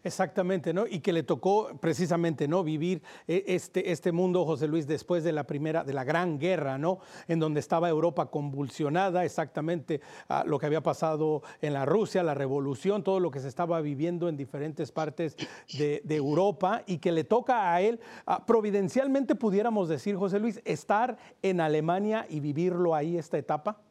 Exactamente, 0.04 0.74
¿no? 0.74 0.86
Y 0.86 1.00
que 1.00 1.14
le 1.14 1.24
tocó 1.24 1.70
precisamente, 1.80 2.48
¿no? 2.48 2.64
Vivir 2.64 3.02
eh, 3.26 3.46
este, 3.48 3.92
este 3.92 4.12
mundo, 4.12 4.46
José 4.46 4.68
Luis, 4.68 4.86
después 4.86 5.24
de 5.24 5.32
la 5.32 5.46
primera, 5.46 5.86
de 5.86 5.94
la 5.94 6.04
gran 6.04 6.40
guerra, 6.40 6.78
¿no? 6.78 7.00
En 7.30 7.40
donde 7.40 7.62
estaba 7.62 7.88
Europa 7.88 8.26
convulsionada, 8.26 9.24
exactamente 9.24 10.02
lo 10.46 10.60
que 10.60 10.66
había 10.66 10.82
pasado 10.82 11.42
en 11.62 11.74
la 11.74 11.86
Rusia, 11.86 12.22
la 12.22 12.34
revolución, 12.34 13.04
todo 13.04 13.22
lo 13.22 13.32
que 13.32 13.40
se 13.40 13.48
estaba 13.48 13.80
viviendo 13.80 14.28
en 14.28 14.36
diferentes 14.36 14.92
partes 14.92 15.38
de, 15.78 16.02
Europa 16.14 16.84
y 16.86 16.98
que 16.98 17.12
le 17.12 17.24
toca 17.24 17.74
a 17.74 17.82
él, 17.82 18.00
providencialmente 18.46 19.36
pudiéramos 19.36 19.90
decir, 19.90 20.16
José 20.16 20.40
Luis, 20.40 20.62
estar 20.66 21.18
en 21.42 21.60
Alemania 21.60 22.28
y 22.30 22.40
vivirlo 22.40 22.94
ahí 22.94 23.18
esta 23.18 23.38
etapa. 23.38 23.82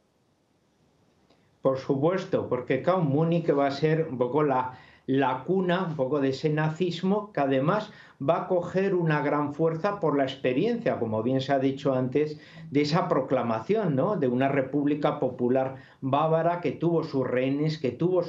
Por 1.62 1.78
supuesto, 1.78 2.49
porque 2.49 2.83
Múnich 3.02 3.50
va 3.57 3.69
a 3.69 3.71
ser 3.71 4.09
un 4.11 4.19
poco 4.19 4.42
la 4.42 4.78
la 5.07 5.45
cuna 5.45 5.87
un 5.89 5.97
poco 5.97 6.21
de 6.21 6.31
ese 6.31 6.49
nazismo 6.49 7.33
que 7.33 7.41
además 7.41 7.91
va 8.23 8.43
a 8.43 8.47
coger 8.47 8.95
una 8.95 9.21
gran 9.21 9.55
fuerza 9.55 9.99
por 9.99 10.17
la 10.17 10.25
experiencia, 10.25 10.99
como 10.99 11.23
bien 11.23 11.41
se 11.41 11.53
ha 11.53 11.59
dicho 11.59 11.93
antes, 11.93 12.39
de 12.71 12.83
esa 12.83 13.09
proclamación 13.09 13.97
¿no? 13.97 14.17
de 14.17 14.29
una 14.29 14.49
república 14.49 15.19
popular 15.19 15.77
bávara 16.01 16.61
que 16.61 16.73
tuvo 16.73 17.03
sus 17.03 17.27
rehenes, 17.27 17.79
que 17.79 17.91
tuvo 17.91 18.23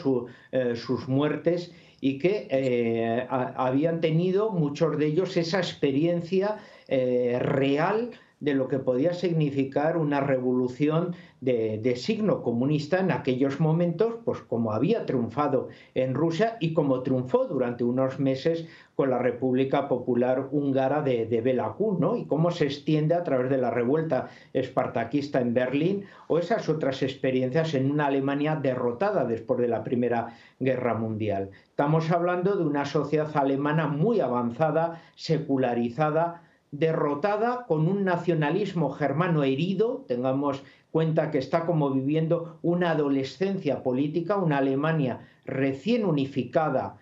eh, 0.52 0.76
sus 0.76 1.08
muertes 1.08 1.74
y 2.02 2.18
que 2.18 2.48
eh, 2.50 3.28
habían 3.30 4.02
tenido 4.02 4.50
muchos 4.50 4.98
de 4.98 5.06
ellos 5.06 5.38
esa 5.38 5.60
experiencia 5.60 6.58
eh, 6.88 7.38
real 7.40 8.12
de 8.44 8.54
lo 8.54 8.68
que 8.68 8.78
podía 8.78 9.14
significar 9.14 9.96
una 9.96 10.20
revolución 10.20 11.16
de, 11.40 11.96
signo 11.96 12.44
comunista 12.44 13.00
en 13.00 13.12
aquellos 13.12 13.62
momentos, 13.62 14.16
pues 14.26 14.42
como 14.42 14.74
había 14.74 15.06
triunfado 15.06 15.70
en 15.96 16.14
Rusia 16.14 16.58
y 16.60 16.74
como 16.74 17.04
triunfó 17.04 17.46
durante 17.46 17.86
unos 17.86 18.20
meses 18.20 18.66
con 18.96 19.10
la 19.10 19.18
República 19.18 19.88
Popular 19.88 20.50
Húngara 20.52 21.02
de, 21.02 21.26
de 21.26 21.64
¿no? 22.00 22.18
Y 22.18 22.26
cómo 22.26 22.52
se 22.52 22.66
extiende 22.66 23.16
a 23.16 23.24
través 23.24 23.50
de 23.50 23.58
la 23.58 23.72
revuelta 23.72 24.30
espartaquista 24.52 25.40
en 25.40 25.54
Berlín 25.54 26.04
o 26.28 26.38
esas 26.38 26.68
otras 26.68 27.02
experiencias 27.02 27.74
en 27.74 27.90
una 27.90 28.08
Alemania 28.08 28.58
derrotada 28.58 29.24
después 29.24 29.62
de 29.62 29.70
la 29.70 29.86
Primera 29.86 30.36
Guerra 30.60 30.96
Mundial. 30.96 31.52
Estamos 31.70 32.12
hablando 32.12 32.58
de 32.58 32.66
una 32.66 32.84
sociedad 32.84 33.32
alemana 33.36 33.88
muy 33.88 34.20
avanzada, 34.20 35.02
secularizada, 35.16 36.42
derrotada 36.74 37.66
con 37.68 37.88
un 37.88 38.04
nacionalismo 38.04 38.90
germano 38.90 39.44
herido, 39.44 40.06
tengamos 40.08 40.64
cuenta 40.90 41.30
que 41.30 41.38
está 41.38 41.68
como 41.68 41.92
viviendo 41.92 42.58
una 42.64 42.92
adolescencia 42.92 43.84
política, 43.84 44.38
una 44.38 44.58
Alemania 44.58 45.20
recién 45.46 46.04
unificada 46.04 46.98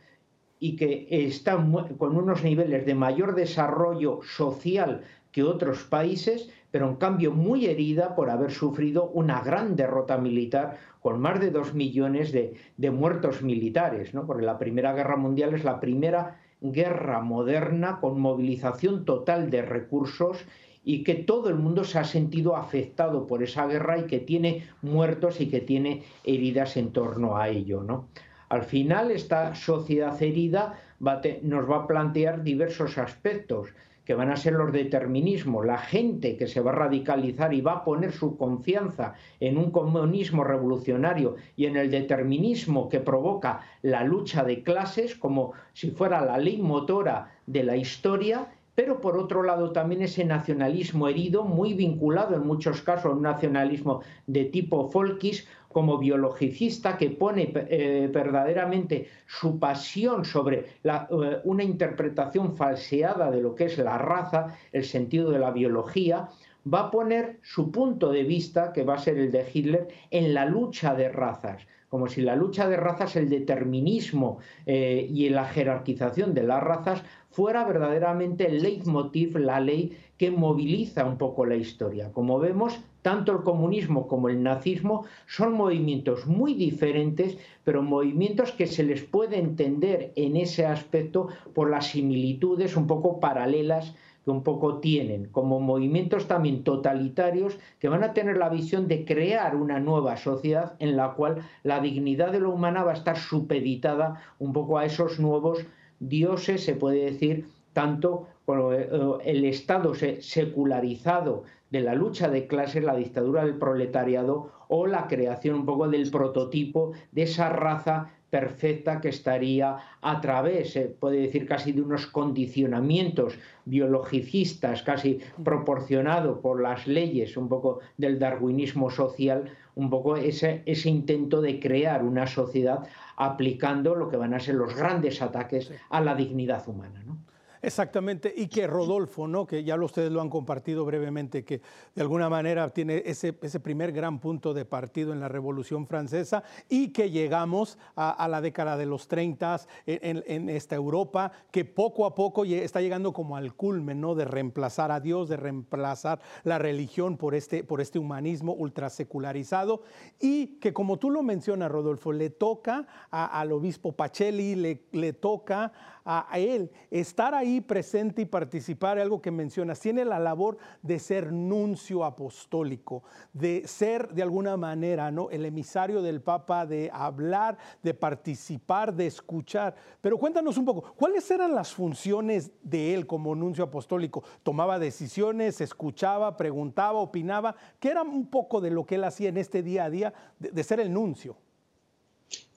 y 0.59 0.75
que 0.75 1.07
está 1.09 1.55
con 1.97 2.17
unos 2.17 2.43
niveles 2.43 2.85
de 2.85 2.95
mayor 2.95 3.33
desarrollo 3.33 4.19
social 4.23 5.03
que 5.31 5.43
otros 5.43 5.83
países, 5.85 6.49
pero 6.69 6.89
en 6.89 6.97
cambio 6.97 7.31
muy 7.31 7.65
herida 7.65 8.13
por 8.13 8.29
haber 8.29 8.51
sufrido 8.51 9.09
una 9.11 9.41
gran 9.41 9.77
derrota 9.77 10.17
militar 10.17 10.79
con 10.99 11.21
más 11.21 11.39
de 11.39 11.49
dos 11.49 11.73
millones 11.73 12.33
de, 12.33 12.91
muertos 12.91 13.41
militares, 13.41 14.13
¿no? 14.13 14.27
porque 14.27 14.45
la 14.45 14.59
Primera 14.59 14.91
Guerra 14.91 15.15
Mundial 15.15 15.53
es 15.53 15.63
la 15.63 15.79
primera 15.79 16.39
guerra 16.61 17.21
moderna 17.21 17.99
con 17.99 18.19
movilización 18.19 19.03
total 19.03 19.49
de 19.49 19.63
recursos 19.63 20.45
y 20.83 21.03
que 21.03 21.15
todo 21.15 21.49
el 21.49 21.55
mundo 21.55 21.83
se 21.83 21.99
ha 21.99 22.03
sentido 22.03 22.55
afectado 22.55 23.27
por 23.27 23.43
esa 23.43 23.67
guerra 23.67 23.99
y 23.99 24.05
que 24.05 24.19
tiene 24.19 24.67
muertos 24.81 25.41
y 25.41 25.49
que 25.49 25.59
tiene 25.61 26.03
heridas 26.23 26.77
en 26.77 26.91
torno 26.91 27.37
a 27.37 27.49
ello. 27.49 27.83
¿no? 27.83 28.07
Al 28.49 28.63
final, 28.63 29.11
esta 29.11 29.55
sociedad 29.55 30.21
herida 30.21 30.79
nos 30.99 31.69
va 31.69 31.77
a 31.77 31.87
plantear 31.87 32.43
diversos 32.43 32.97
aspectos 32.97 33.69
que 34.05 34.15
van 34.15 34.31
a 34.31 34.35
ser 34.35 34.53
los 34.53 34.71
determinismos, 34.71 35.65
la 35.65 35.77
gente 35.77 36.37
que 36.37 36.47
se 36.47 36.61
va 36.61 36.71
a 36.71 36.75
radicalizar 36.75 37.53
y 37.53 37.61
va 37.61 37.73
a 37.73 37.83
poner 37.83 38.11
su 38.11 38.35
confianza 38.37 39.13
en 39.39 39.57
un 39.57 39.71
comunismo 39.71 40.43
revolucionario 40.43 41.35
y 41.55 41.65
en 41.65 41.77
el 41.77 41.91
determinismo 41.91 42.89
que 42.89 42.99
provoca 42.99 43.61
la 43.81 44.03
lucha 44.03 44.43
de 44.43 44.63
clases 44.63 45.15
como 45.15 45.53
si 45.73 45.91
fuera 45.91 46.25
la 46.25 46.37
ley 46.37 46.57
motora 46.57 47.31
de 47.45 47.63
la 47.63 47.77
historia, 47.77 48.47
pero 48.73 49.01
por 49.01 49.17
otro 49.17 49.43
lado 49.43 49.71
también 49.71 50.01
ese 50.01 50.25
nacionalismo 50.25 51.07
herido, 51.07 51.43
muy 51.43 51.73
vinculado 51.73 52.35
en 52.35 52.47
muchos 52.47 52.81
casos 52.81 53.05
a 53.05 53.15
un 53.15 53.21
nacionalismo 53.21 54.01
de 54.27 54.45
tipo 54.45 54.89
folkis, 54.89 55.47
como 55.71 55.97
biologicista 55.97 56.97
que 56.97 57.09
pone 57.09 57.51
eh, 57.53 58.09
verdaderamente 58.13 59.07
su 59.27 59.59
pasión 59.59 60.25
sobre 60.25 60.65
eh, 60.83 61.41
una 61.43 61.63
interpretación 61.63 62.55
falseada 62.55 63.31
de 63.31 63.41
lo 63.41 63.55
que 63.55 63.65
es 63.65 63.77
la 63.77 63.97
raza, 63.97 64.55
el 64.71 64.83
sentido 64.83 65.31
de 65.31 65.39
la 65.39 65.51
biología, 65.51 66.29
va 66.71 66.81
a 66.81 66.91
poner 66.91 67.39
su 67.41 67.71
punto 67.71 68.11
de 68.11 68.23
vista, 68.23 68.71
que 68.71 68.83
va 68.83 68.95
a 68.95 68.99
ser 68.99 69.17
el 69.17 69.31
de 69.31 69.45
Hitler, 69.51 69.87
en 70.11 70.33
la 70.33 70.45
lucha 70.45 70.93
de 70.93 71.09
razas 71.09 71.67
como 71.91 72.07
si 72.07 72.21
la 72.21 72.37
lucha 72.37 72.69
de 72.69 72.77
razas, 72.77 73.17
el 73.17 73.27
determinismo 73.27 74.37
eh, 74.65 75.09
y 75.13 75.27
la 75.27 75.43
jerarquización 75.43 76.33
de 76.33 76.43
las 76.43 76.63
razas 76.63 77.03
fuera 77.31 77.65
verdaderamente 77.65 78.47
el 78.47 78.63
leitmotiv, 78.63 79.35
la 79.37 79.59
ley 79.59 79.97
que 80.17 80.31
moviliza 80.31 81.03
un 81.03 81.17
poco 81.17 81.45
la 81.45 81.55
historia. 81.55 82.09
Como 82.13 82.39
vemos, 82.39 82.79
tanto 83.01 83.31
el 83.31 83.43
comunismo 83.43 84.07
como 84.07 84.29
el 84.29 84.43
nazismo 84.43 85.05
son 85.27 85.53
movimientos 85.53 86.27
muy 86.27 86.53
diferentes, 86.53 87.37
pero 87.63 87.81
movimientos 87.81 88.51
que 88.51 88.67
se 88.67 88.83
les 88.83 89.03
puede 89.03 89.39
entender 89.39 90.11
en 90.15 90.37
ese 90.37 90.65
aspecto 90.65 91.29
por 91.53 91.69
las 91.69 91.87
similitudes 91.87 92.75
un 92.75 92.87
poco 92.87 93.19
paralelas 93.19 93.95
que 94.23 94.29
un 94.29 94.43
poco 94.43 94.77
tienen, 94.77 95.25
como 95.25 95.59
movimientos 95.59 96.27
también 96.27 96.63
totalitarios 96.63 97.57
que 97.79 97.89
van 97.89 98.03
a 98.03 98.13
tener 98.13 98.37
la 98.37 98.49
visión 98.49 98.87
de 98.87 99.03
crear 99.03 99.55
una 99.55 99.79
nueva 99.79 100.15
sociedad 100.17 100.73
en 100.79 100.95
la 100.95 101.13
cual 101.13 101.41
la 101.63 101.79
dignidad 101.79 102.31
de 102.31 102.39
lo 102.39 102.51
humana 102.51 102.83
va 102.83 102.91
a 102.91 102.95
estar 102.95 103.17
supeditada 103.17 104.21
un 104.37 104.53
poco 104.53 104.77
a 104.77 104.85
esos 104.85 105.19
nuevos 105.19 105.65
dioses, 105.99 106.63
se 106.63 106.75
puede 106.75 107.05
decir, 107.05 107.47
tanto 107.73 108.27
eh, 108.47 108.89
el 109.23 109.45
Estado 109.45 109.93
secularizado 109.95 111.43
de 111.71 111.81
la 111.81 111.95
lucha 111.95 112.29
de 112.29 112.47
clases, 112.47 112.83
la 112.83 112.95
dictadura 112.95 113.43
del 113.43 113.55
proletariado 113.55 114.51
o 114.67 114.85
la 114.85 115.07
creación 115.07 115.55
un 115.55 115.65
poco 115.65 115.87
del 115.87 116.09
prototipo 116.11 116.91
de 117.11 117.23
esa 117.23 117.49
raza 117.49 118.11
perfecta 118.29 119.01
que 119.01 119.09
estaría 119.09 119.77
a 120.01 120.21
través, 120.21 120.71
se 120.71 120.83
puede 120.85 121.19
decir 121.19 121.45
casi 121.45 121.73
de 121.73 121.81
unos 121.81 122.07
condicionamientos 122.07 123.37
biologicistas, 123.65 124.83
casi 124.83 125.19
proporcionado 125.43 126.39
por 126.39 126.61
las 126.61 126.87
leyes 126.87 127.35
un 127.35 127.49
poco 127.49 127.79
del 127.97 128.19
darwinismo 128.19 128.89
social, 128.89 129.51
un 129.75 129.89
poco 129.89 130.15
ese, 130.15 130.63
ese 130.65 130.89
intento 130.89 131.41
de 131.41 131.59
crear 131.59 132.03
una 132.03 132.25
sociedad 132.25 132.87
aplicando 133.17 133.95
lo 133.95 134.07
que 134.09 134.17
van 134.17 134.33
a 134.33 134.39
ser 134.39 134.55
los 134.55 134.75
grandes 134.75 135.21
ataques 135.21 135.71
a 135.89 135.99
la 135.99 136.15
dignidad 136.15 136.67
humana. 136.67 137.03
¿no? 137.05 137.17
Exactamente, 137.63 138.33
y 138.35 138.47
que 138.47 138.65
Rodolfo, 138.65 139.27
¿no? 139.27 139.45
que 139.45 139.63
ya 139.63 139.75
ustedes 139.75 140.11
lo 140.11 140.21
han 140.21 140.29
compartido 140.29 140.83
brevemente, 140.83 141.45
que 141.45 141.61
de 141.93 142.01
alguna 142.01 142.27
manera 142.27 142.69
tiene 142.69 143.03
ese, 143.05 143.37
ese 143.41 143.59
primer 143.59 143.91
gran 143.91 144.19
punto 144.19 144.55
de 144.55 144.65
partido 144.65 145.13
en 145.13 145.19
la 145.19 145.27
Revolución 145.27 145.85
Francesa 145.85 146.43
y 146.69 146.87
que 146.89 147.11
llegamos 147.11 147.77
a, 147.95 148.27
la 148.27 148.41
década 148.41 148.77
de 148.77 148.87
los 148.87 149.07
30 149.07 149.61
en, 149.85 150.49
esta 150.49 150.75
Europa, 150.75 151.31
que 151.51 151.63
poco 151.65 152.05
a 152.05 152.15
poco 152.15 152.45
está 152.45 152.81
llegando 152.81 153.13
como 153.13 153.35
al 153.35 153.53
culmen 153.53 154.01
¿no? 154.01 154.15
de 154.15 154.25
reemplazar 154.25 154.91
a 154.91 154.99
Dios, 154.99 155.29
de 155.29 155.37
reemplazar 155.37 156.19
la 156.43 156.57
religión 156.57 157.17
por 157.17 157.35
este, 157.35 157.63
por 157.63 157.79
este 157.79 157.99
humanismo 157.99 158.53
ultrasecularizado 158.53 159.83
y 160.19 160.59
que 160.59 160.73
como 160.73 160.97
tú 160.97 161.11
lo 161.11 161.21
mencionas, 161.21 161.71
Rodolfo, 161.71 162.11
le 162.11 162.31
toca 162.31 162.87
al 163.11 163.51
obispo 163.51 163.91
Pacelli, 163.91 164.55
le, 164.55 164.83
le 164.91 165.13
toca 165.13 165.71
a, 166.05 166.27
él 166.37 166.71
estar 166.89 167.33
ahí 167.33 167.61
presente 167.61 168.21
y 168.21 168.25
participar, 168.25 168.99
algo 168.99 169.21
que 169.21 169.31
mencionas, 169.31 169.79
tiene 169.79 170.05
la 170.05 170.19
labor 170.19 170.57
de 170.81 170.99
ser 170.99 171.31
nuncio 171.31 172.03
apostólico, 172.03 173.03
de 173.33 173.67
ser 173.67 174.09
de 174.13 174.23
alguna 174.23 174.57
manera 174.57 175.11
¿no? 175.11 175.29
el 175.29 175.45
emisario 175.45 176.01
del 176.01 176.21
Papa, 176.21 176.65
de 176.65 176.89
hablar, 176.93 177.57
de 177.83 177.93
participar, 177.93 178.93
de 178.93 179.07
escuchar. 179.07 179.75
Pero 180.01 180.17
cuéntanos 180.17 180.57
un 180.57 180.65
poco, 180.65 180.93
¿cuáles 180.95 181.29
eran 181.31 181.55
las 181.55 181.73
funciones 181.73 182.51
de 182.63 182.93
él 182.93 183.07
como 183.07 183.35
nuncio 183.35 183.63
apostólico? 183.63 184.23
¿Tomaba 184.43 184.79
decisiones, 184.79 185.61
escuchaba, 185.61 186.37
preguntaba, 186.37 186.99
opinaba? 186.99 187.55
¿Qué 187.79 187.89
era 187.89 188.01
un 188.01 188.27
poco 188.27 188.61
de 188.61 188.71
lo 188.71 188.85
que 188.85 188.95
él 188.95 189.03
hacía 189.03 189.29
en 189.29 189.37
este 189.37 189.63
día 189.63 189.85
a 189.85 189.89
día 189.89 190.13
de 190.39 190.63
ser 190.63 190.79
el 190.79 190.91
nuncio? 190.91 191.37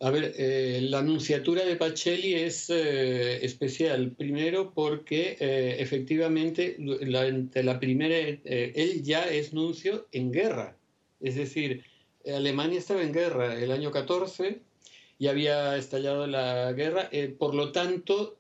A 0.01 0.11
ver, 0.11 0.35
eh, 0.37 0.81
la 0.83 0.99
anunciatura 0.99 1.65
de 1.65 1.77
Pacelli 1.77 2.35
es 2.35 2.69
eh, 2.69 3.45
especial, 3.45 4.11
primero 4.11 4.73
porque 4.75 5.37
eh, 5.41 5.77
efectivamente 5.79 6.77
la, 6.79 7.25
la 7.63 7.81
primera, 7.81 8.17
él 8.17 9.03
ya 9.03 9.25
es 9.27 9.55
nuncio 9.55 10.07
en 10.13 10.31
guerra, 10.31 10.77
es 11.21 11.37
decir, 11.37 11.85
Alemania 12.27 12.79
estaba 12.79 13.03
en 13.03 13.13
guerra 13.13 13.59
el 13.59 13.71
año 13.73 13.91
14 13.91 14.61
y 15.19 15.27
había 15.29 15.77
estallado 15.77 16.27
la 16.27 16.73
guerra, 16.73 17.09
por 17.39 17.55
lo 17.55 17.73
tanto, 17.73 18.37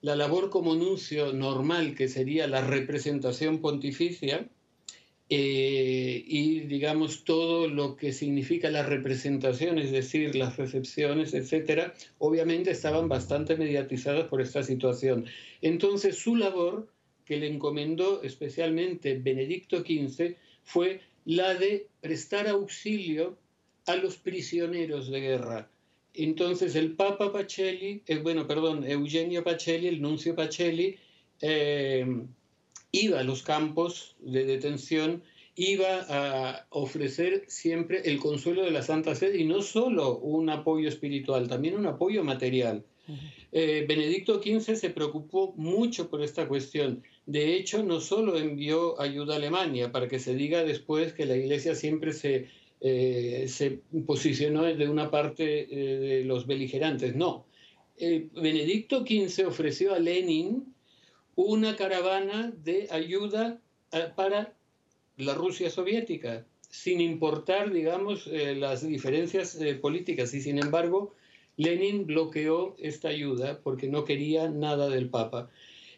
la 0.00 0.16
labor 0.16 0.50
como 0.50 0.74
nuncio 0.74 1.32
normal, 1.32 1.94
que 1.94 2.08
sería 2.08 2.46
la 2.46 2.62
representación 2.62 3.60
pontificia, 3.60 4.48
eh, 5.28 6.22
y 6.24 6.60
digamos 6.60 7.24
todo 7.24 7.66
lo 7.66 7.96
que 7.96 8.12
significa 8.12 8.70
la 8.70 8.84
representación, 8.84 9.78
es 9.78 9.90
decir, 9.90 10.36
las 10.36 10.56
recepciones, 10.56 11.34
etcétera, 11.34 11.94
obviamente 12.18 12.70
estaban 12.70 13.08
bastante 13.08 13.56
mediatizadas 13.56 14.28
por 14.28 14.40
esta 14.40 14.62
situación. 14.62 15.26
Entonces 15.62 16.16
su 16.16 16.36
labor, 16.36 16.88
que 17.24 17.38
le 17.38 17.48
encomendó 17.48 18.22
especialmente 18.22 19.18
Benedicto 19.18 19.80
XV, 19.80 20.36
fue 20.62 21.00
la 21.24 21.54
de 21.54 21.88
prestar 22.00 22.46
auxilio 22.46 23.36
a 23.86 23.96
los 23.96 24.16
prisioneros 24.18 25.10
de 25.10 25.20
guerra. 25.20 25.68
Entonces 26.14 26.76
el 26.76 26.92
Papa 26.92 27.32
Pacelli, 27.32 28.02
eh, 28.06 28.18
bueno, 28.18 28.46
perdón, 28.46 28.84
Eugenio 28.88 29.42
Pacelli, 29.42 29.88
el 29.88 30.00
nuncio 30.00 30.36
Pacelli, 30.36 30.96
eh, 31.40 32.06
iba 33.02 33.20
a 33.20 33.24
los 33.24 33.42
campos 33.42 34.16
de 34.20 34.44
detención, 34.44 35.22
iba 35.56 36.06
a 36.08 36.66
ofrecer 36.70 37.44
siempre 37.48 38.02
el 38.04 38.18
consuelo 38.18 38.62
de 38.62 38.70
la 38.70 38.82
Santa 38.82 39.14
Sede 39.14 39.38
y 39.38 39.44
no 39.44 39.62
solo 39.62 40.18
un 40.18 40.50
apoyo 40.50 40.88
espiritual, 40.88 41.48
también 41.48 41.76
un 41.76 41.86
apoyo 41.86 42.22
material. 42.22 42.84
Eh, 43.52 43.86
Benedicto 43.88 44.42
XV 44.42 44.76
se 44.76 44.90
preocupó 44.90 45.54
mucho 45.56 46.10
por 46.10 46.22
esta 46.22 46.46
cuestión. 46.46 47.02
De 47.24 47.54
hecho, 47.54 47.82
no 47.82 48.00
solo 48.00 48.36
envió 48.36 49.00
ayuda 49.00 49.34
a 49.34 49.36
Alemania, 49.38 49.92
para 49.92 50.08
que 50.08 50.18
se 50.18 50.34
diga 50.34 50.62
después 50.64 51.14
que 51.14 51.24
la 51.24 51.36
Iglesia 51.36 51.74
siempre 51.74 52.12
se, 52.12 52.48
eh, 52.80 53.46
se 53.48 53.80
posicionó 54.06 54.64
de 54.64 54.88
una 54.88 55.10
parte 55.10 55.68
eh, 55.70 55.98
de 55.98 56.24
los 56.24 56.46
beligerantes, 56.46 57.16
no. 57.16 57.46
Benedicto 57.98 59.06
XV 59.06 59.46
ofreció 59.46 59.94
a 59.94 59.98
Lenin 59.98 60.75
una 61.36 61.76
caravana 61.76 62.52
de 62.64 62.88
ayuda 62.90 63.60
eh, 63.92 64.08
para 64.16 64.54
la 65.18 65.34
Rusia 65.34 65.70
soviética, 65.70 66.44
sin 66.70 67.00
importar, 67.00 67.72
digamos, 67.72 68.26
eh, 68.26 68.56
las 68.56 68.86
diferencias 68.86 69.60
eh, 69.60 69.74
políticas. 69.74 70.34
Y 70.34 70.40
sin 70.40 70.58
embargo, 70.58 71.14
Lenin 71.56 72.06
bloqueó 72.06 72.74
esta 72.78 73.08
ayuda 73.08 73.60
porque 73.62 73.86
no 73.86 74.04
quería 74.04 74.48
nada 74.48 74.88
del 74.88 75.08
Papa. 75.08 75.50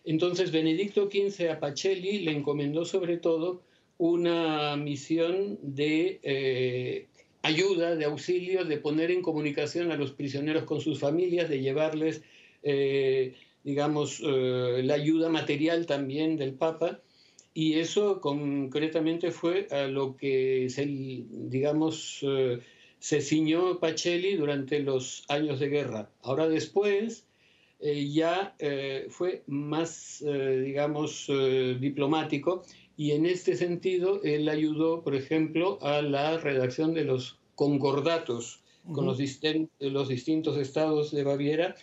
Entonces, 0.04 0.52
Benedicto 0.52 1.08
XV 1.10 1.50
a 1.50 1.60
Pacelli 1.60 2.20
le 2.20 2.32
encomendó 2.32 2.84
sobre 2.84 3.16
todo 3.16 3.62
una 3.96 4.76
misión 4.76 5.58
de 5.62 7.08
ayuda, 7.42 7.96
de 7.96 8.04
auxilio, 8.04 8.64
de 8.64 8.78
poner 8.78 9.10
en 9.10 9.22
comunicación 9.22 9.90
a 9.90 9.96
los 9.96 10.12
prisioneros 10.12 10.62
con 10.64 10.80
sus 10.80 11.00
familias, 11.00 11.48
de 11.48 11.60
llevarles 11.60 12.22
digamos, 13.68 14.22
eh, 14.24 14.80
la 14.82 14.94
ayuda 14.94 15.28
material 15.28 15.84
también 15.84 16.38
del 16.38 16.54
Papa, 16.54 17.00
y 17.52 17.74
eso 17.74 18.18
concretamente 18.22 19.30
fue 19.30 19.68
a 19.70 19.86
lo 19.88 20.16
que 20.16 20.70
se, 20.70 20.86
digamos, 20.86 22.20
eh, 22.22 22.60
se 22.98 23.20
ciñó 23.20 23.78
Pacelli 23.78 24.36
durante 24.36 24.80
los 24.80 25.22
años 25.28 25.60
de 25.60 25.68
guerra. 25.68 26.08
Ahora 26.22 26.48
después 26.48 27.26
eh, 27.80 28.08
ya 28.10 28.56
fue 29.10 29.42
más, 29.46 30.24
digamos, 30.24 31.30
diplomático 31.78 32.62
y 32.96 33.10
en 33.10 33.26
este 33.26 33.54
sentido 33.54 34.22
él 34.24 34.48
ayudó, 34.48 35.02
por 35.02 35.14
ejemplo, 35.14 35.78
a 35.82 36.00
la 36.00 36.38
redacción 36.38 36.94
de 36.94 37.04
los 37.04 37.36
concordatos 37.54 38.60
con 38.94 39.04
los, 39.04 39.18
los 39.78 40.08
distintos 40.08 40.56
estados 40.56 41.10
de 41.10 41.22
Baviera 41.22 41.76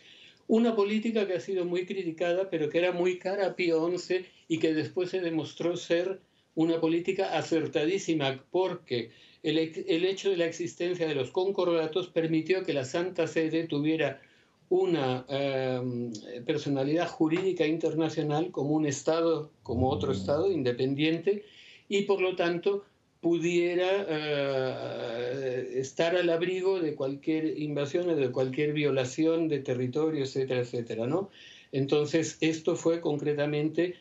una 0.48 0.76
política 0.76 1.26
que 1.28 1.34
ha 1.34 1.40
sido 1.40 1.66
muy 1.66 1.86
criticada, 1.86 2.50
pero 2.50 2.70
que 2.70 2.78
era 2.78 2.92
muy 2.92 3.18
cara 3.18 3.48
a 3.48 3.56
Pío 3.56 3.90
XI 3.98 4.26
y 4.48 4.60
que 4.60 4.74
después 4.74 5.10
se 5.10 5.22
demostró 5.22 5.76
ser 5.76 6.22
una 6.54 6.80
política 6.80 7.38
acertadísima 7.38 8.44
porque 8.52 9.12
el, 9.44 9.58
hecho 10.06 10.32
de 10.32 10.38
la 10.38 10.46
existencia 10.46 11.08
de 11.08 11.16
los 11.16 11.30
concordatos 11.32 12.08
permitió 12.08 12.64
que 12.64 12.74
la 12.74 12.86
Santa 12.86 13.28
Sede 13.28 13.68
tuviera 13.68 14.22
una 14.70 15.26
em, 15.30 16.12
personalidad 16.46 17.08
jurídica 17.08 17.68
internacional 17.68 18.50
como 18.50 18.72
un 18.72 18.88
Estado, 18.88 19.52
como 19.62 19.90
otro 19.90 20.14
Estado 20.14 20.52
independiente 20.52 21.46
y 21.88 22.04
por 22.04 22.22
lo 22.22 22.36
tanto 22.36 22.86
pudiera 23.26 24.06
eh, 24.08 25.80
estar 25.80 26.16
al 26.16 26.30
abrigo 26.30 26.80
de 26.80 26.94
cualquier 26.94 27.60
invasión 27.60 28.08
o 28.12 28.16
de 28.16 28.32
cualquier 28.32 28.72
violación 28.72 29.48
de 29.48 29.62
territorio, 29.62 30.26
etcétera, 30.26 30.60
etcétera, 30.60 31.08
¿no? 31.08 31.32
Entonces, 31.72 32.38
esto 32.40 32.76
fue 32.76 33.02
concretamente 33.02 33.96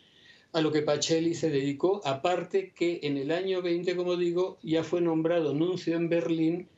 a 0.53 0.61
lo 0.61 0.71
que 0.71 0.83
Pacelli 0.83 1.33
se 1.33 1.49
dedicó, 1.49 2.03
aparte 2.05 2.75
que 2.77 3.01
en 3.03 3.17
el 3.17 3.31
año 3.31 3.63
20, 3.63 3.97
como 3.97 4.17
digo, 4.17 4.59
ya 4.63 4.85
fue 4.85 5.01
nombrado 5.01 5.55
nuncio 5.55 5.97
en 5.97 6.11
Berlín 6.11 6.69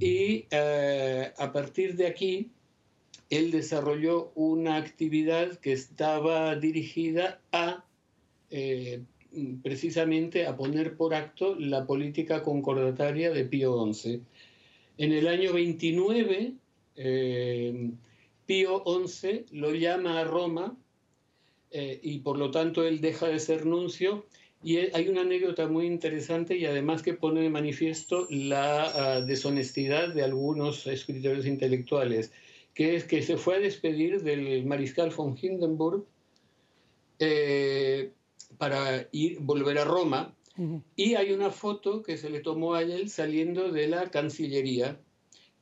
y 0.00 0.46
eh, 0.50 1.32
a 1.38 1.52
partir 1.52 1.94
de 1.94 2.08
aquí 2.08 2.50
él 3.30 3.52
desarrolló 3.52 4.32
una 4.34 4.78
actividad 4.78 5.60
que 5.60 5.70
estaba 5.70 6.56
dirigida 6.56 7.40
a 7.52 7.84
eh, 8.50 9.00
precisamente 9.62 10.46
a 10.46 10.56
poner 10.56 10.96
por 10.96 11.14
acto 11.14 11.54
la 11.58 11.86
política 11.86 12.42
concordataria 12.42 13.30
de 13.30 13.44
Pío 13.44 13.92
XI. 13.92 14.20
En 14.98 15.12
el 15.12 15.28
año 15.28 15.52
29, 15.52 16.54
eh, 16.96 17.90
Pío 18.46 18.82
XI 18.86 19.46
lo 19.52 19.74
llama 19.74 20.20
a 20.20 20.24
Roma 20.24 20.76
eh, 21.70 21.98
y 22.02 22.20
por 22.20 22.38
lo 22.38 22.50
tanto 22.50 22.84
él 22.84 23.00
deja 23.00 23.26
de 23.28 23.38
ser 23.38 23.66
nuncio. 23.66 24.26
Y 24.62 24.78
hay 24.78 25.08
una 25.08 25.20
anécdota 25.20 25.68
muy 25.68 25.84
interesante 25.84 26.56
y 26.56 26.64
además 26.64 27.02
que 27.02 27.12
pone 27.12 27.42
de 27.42 27.50
manifiesto 27.50 28.26
la 28.30 28.84
ah, 28.84 29.20
deshonestidad 29.20 30.14
de 30.14 30.22
algunos 30.22 30.86
escritores 30.86 31.44
intelectuales, 31.44 32.32
que 32.72 32.96
es 32.96 33.04
que 33.04 33.22
se 33.22 33.36
fue 33.36 33.56
a 33.56 33.60
despedir 33.60 34.22
del 34.22 34.64
mariscal 34.64 35.10
von 35.10 35.36
Hindenburg 35.40 36.06
eh, 37.18 38.10
para 38.58 39.08
ir, 39.12 39.38
volver 39.40 39.78
a 39.78 39.84
Roma. 39.84 40.34
Y 40.94 41.16
hay 41.16 41.32
una 41.32 41.50
foto 41.50 42.04
que 42.04 42.16
se 42.16 42.30
le 42.30 42.38
tomó 42.38 42.74
a 42.74 42.82
él 42.82 43.10
saliendo 43.10 43.72
de 43.72 43.88
la 43.88 44.10
Cancillería. 44.10 45.00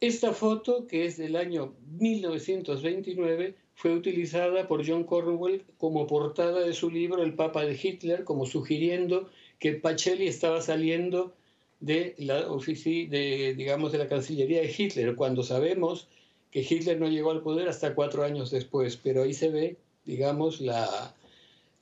Esta 0.00 0.33
foto, 0.33 0.87
que 0.87 1.07
es 1.07 1.16
del 1.16 1.37
año 1.37 1.72
1929, 1.98 3.55
fue 3.74 3.94
utilizada 3.94 4.68
por 4.68 4.87
John 4.87 5.05
Cornwell 5.05 5.64
como 5.78 6.07
portada 6.07 6.61
de 6.61 6.74
su 6.74 6.90
libro 6.90 7.22
El 7.22 7.35
Papa 7.35 7.64
de 7.64 7.78
Hitler, 7.81 8.24
como 8.24 8.44
sugiriendo 8.44 9.31
que 9.59 9.72
Pacelli 9.72 10.26
estaba 10.26 10.61
saliendo 10.61 11.33
de 11.81 12.14
la 12.18 12.52
oficina, 12.52 13.11
de, 13.12 13.55
digamos, 13.55 13.92
de 13.92 13.98
la 13.98 14.09
Cancillería 14.09 14.61
de 14.61 14.74
Hitler, 14.76 15.14
cuando 15.16 15.42
sabemos 15.42 16.09
que 16.50 16.61
Hitler 16.61 17.00
no 17.00 17.09
llegó 17.09 17.31
al 17.31 17.42
poder 17.42 17.68
hasta 17.68 17.94
cuatro 17.94 18.24
años 18.24 18.50
después, 18.50 18.98
pero 18.98 19.22
ahí 19.22 19.33
se 19.33 19.48
ve 19.48 19.78
digamos, 20.05 20.61
la, 20.61 21.14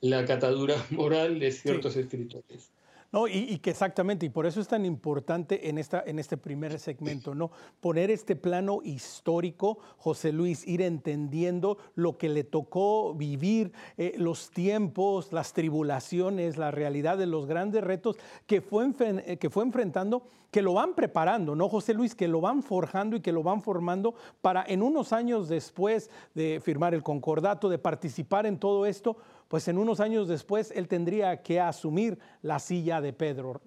la 0.01 0.25
catadura 0.25 0.75
moral 0.89 1.39
de 1.39 1.51
ciertos 1.51 1.95
escritores. 1.95 2.71
No, 3.13 3.27
y, 3.27 3.57
que 3.57 3.71
exactamente, 3.71 4.25
y 4.25 4.29
por 4.29 4.45
eso 4.45 4.61
es 4.61 4.69
tan 4.69 4.85
importante 4.85 5.67
en, 5.67 5.77
esta, 5.77 6.01
en 6.05 6.17
este 6.17 6.37
primer 6.37 6.79
segmento, 6.79 7.35
¿no? 7.35 7.51
Poner 7.81 8.09
este 8.09 8.37
plano 8.37 8.79
histórico, 8.85 9.79
José 9.97 10.31
Luis, 10.31 10.65
ir 10.65 10.81
entendiendo 10.81 11.77
lo 11.95 12.17
que 12.17 12.29
le 12.29 12.45
tocó 12.45 13.13
vivir, 13.13 13.73
eh, 13.97 14.13
los 14.17 14.49
tiempos, 14.51 15.33
las 15.33 15.51
tribulaciones, 15.51 16.57
la 16.57 16.71
realidad 16.71 17.17
de 17.17 17.25
los 17.25 17.47
grandes 17.47 17.83
retos 17.83 18.15
que 18.47 18.61
fue, 18.61 18.89
eh, 19.01 19.35
que 19.35 19.49
fue 19.49 19.65
enfrentando, 19.65 20.23
que 20.49 20.61
lo 20.61 20.73
van 20.73 20.95
preparando, 20.95 21.53
¿no, 21.53 21.67
José 21.67 21.93
Luis? 21.93 22.15
Que 22.15 22.29
lo 22.29 22.39
van 22.39 22.63
forjando 22.63 23.17
y 23.17 23.21
que 23.21 23.33
lo 23.33 23.43
van 23.43 23.61
formando 23.61 24.15
para 24.41 24.63
en 24.65 24.81
unos 24.81 25.11
años 25.11 25.49
después 25.49 26.09
de 26.33 26.61
firmar 26.63 26.93
el 26.93 27.03
concordato, 27.03 27.67
de 27.67 27.77
participar 27.77 28.45
en 28.45 28.57
todo 28.57 28.85
esto, 28.85 29.17
pues 29.51 29.67
en 29.67 29.77
unos 29.77 29.99
años 29.99 30.29
después 30.29 30.71
él 30.73 30.87
tendría 30.87 31.43
que 31.43 31.59
asumir 31.59 32.17
la 32.41 32.57
silla 32.57 33.01
de 33.01 33.11
Pedro, 33.11 33.59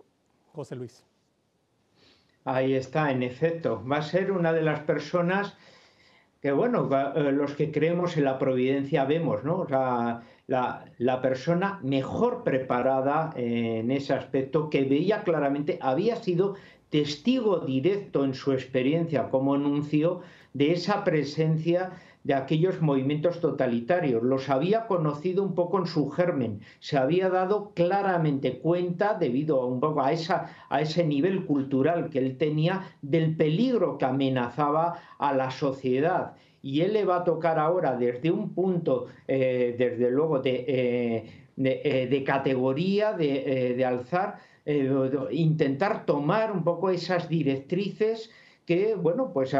José 0.55 0.77
Luis. 0.77 1.05
Ahí 2.47 2.73
está, 2.73 3.11
en 3.11 3.23
efecto. 3.23 3.85
Va 3.87 3.99
a 3.99 4.03
ser 4.03 4.33
una 4.33 4.55
de 4.55 4.63
las 4.63 4.81
personas 4.81 5.55
que, 6.41 6.53
bueno, 6.53 6.89
eh, 7.15 7.33
los 7.33 7.53
que 7.53 7.71
creemos 7.71 8.17
en 8.17 8.25
la 8.25 8.39
providencia 8.39 9.05
vemos, 9.05 9.45
¿no? 9.45 9.59
O 9.59 9.69
sea, 9.69 10.23
la, 10.47 10.87
la, 10.97 11.21
persona 11.21 11.79
mejor 11.83 12.45
preparada 12.45 13.35
en 13.37 13.91
ese 13.91 14.15
aspecto, 14.15 14.71
que 14.71 14.85
veía 14.85 15.23
claramente, 15.23 15.79
había 15.83 16.17
sido 16.17 16.55
testigo 16.89 17.59
directo 17.59 18.25
en 18.25 18.33
su 18.33 18.53
experiencia 18.53 19.29
como 19.29 19.59
nuncio 19.59 20.23
de 20.55 20.73
esa 20.73 21.05
presencia 21.05 21.93
de 22.25 22.35
aquellos 22.35 22.81
movimientos 22.81 23.41
totalitarios. 23.41 24.23
Los 24.23 24.49
había 24.49 24.87
conocido 24.87 25.43
un 25.43 25.55
poco 25.55 25.79
en 25.79 25.87
su 25.87 26.11
germen, 26.11 26.61
se 26.81 26.97
había 26.97 27.29
dado 27.29 27.73
claramente 27.75 28.59
cuenta, 28.59 29.15
debido 29.15 29.61
a 29.61 29.67
un 29.67 29.79
poco 29.79 30.03
a, 30.03 30.13
esa, 30.13 30.51
a 30.71 30.81
ese 30.81 31.05
nivel 31.05 31.45
cultural 31.45 32.09
que 32.11 32.19
él 32.19 32.37
tenía, 32.37 32.83
del 33.03 33.37
peligro 33.37 33.99
que 33.99 34.07
amenazaba 34.07 35.01
a 35.19 35.35
la 35.35 35.51
sociedad. 35.51 36.35
Y 36.63 36.81
él 36.81 36.95
le 36.95 37.05
va 37.05 37.17
a 37.17 37.25
tocar 37.25 37.59
ahora 37.59 37.95
desde 37.95 38.31
un 38.31 38.55
punto, 38.55 39.07
eh, 39.29 39.75
desde 39.79 40.11
luego, 40.11 40.39
de, 40.39 40.65
eh, 40.67 41.25
eh, 41.59 42.09
de, 42.11 42.25
categoría, 42.25 43.13
de, 43.13 43.75
de 43.77 43.85
alzar, 43.85 44.39
intentar 45.31 46.07
tomar 46.07 46.51
un 46.51 46.65
poco 46.65 46.89
esas 46.89 47.29
directrices 47.29 48.31
que, 48.67 48.95
bueno, 48.95 49.31
pues 49.33 49.55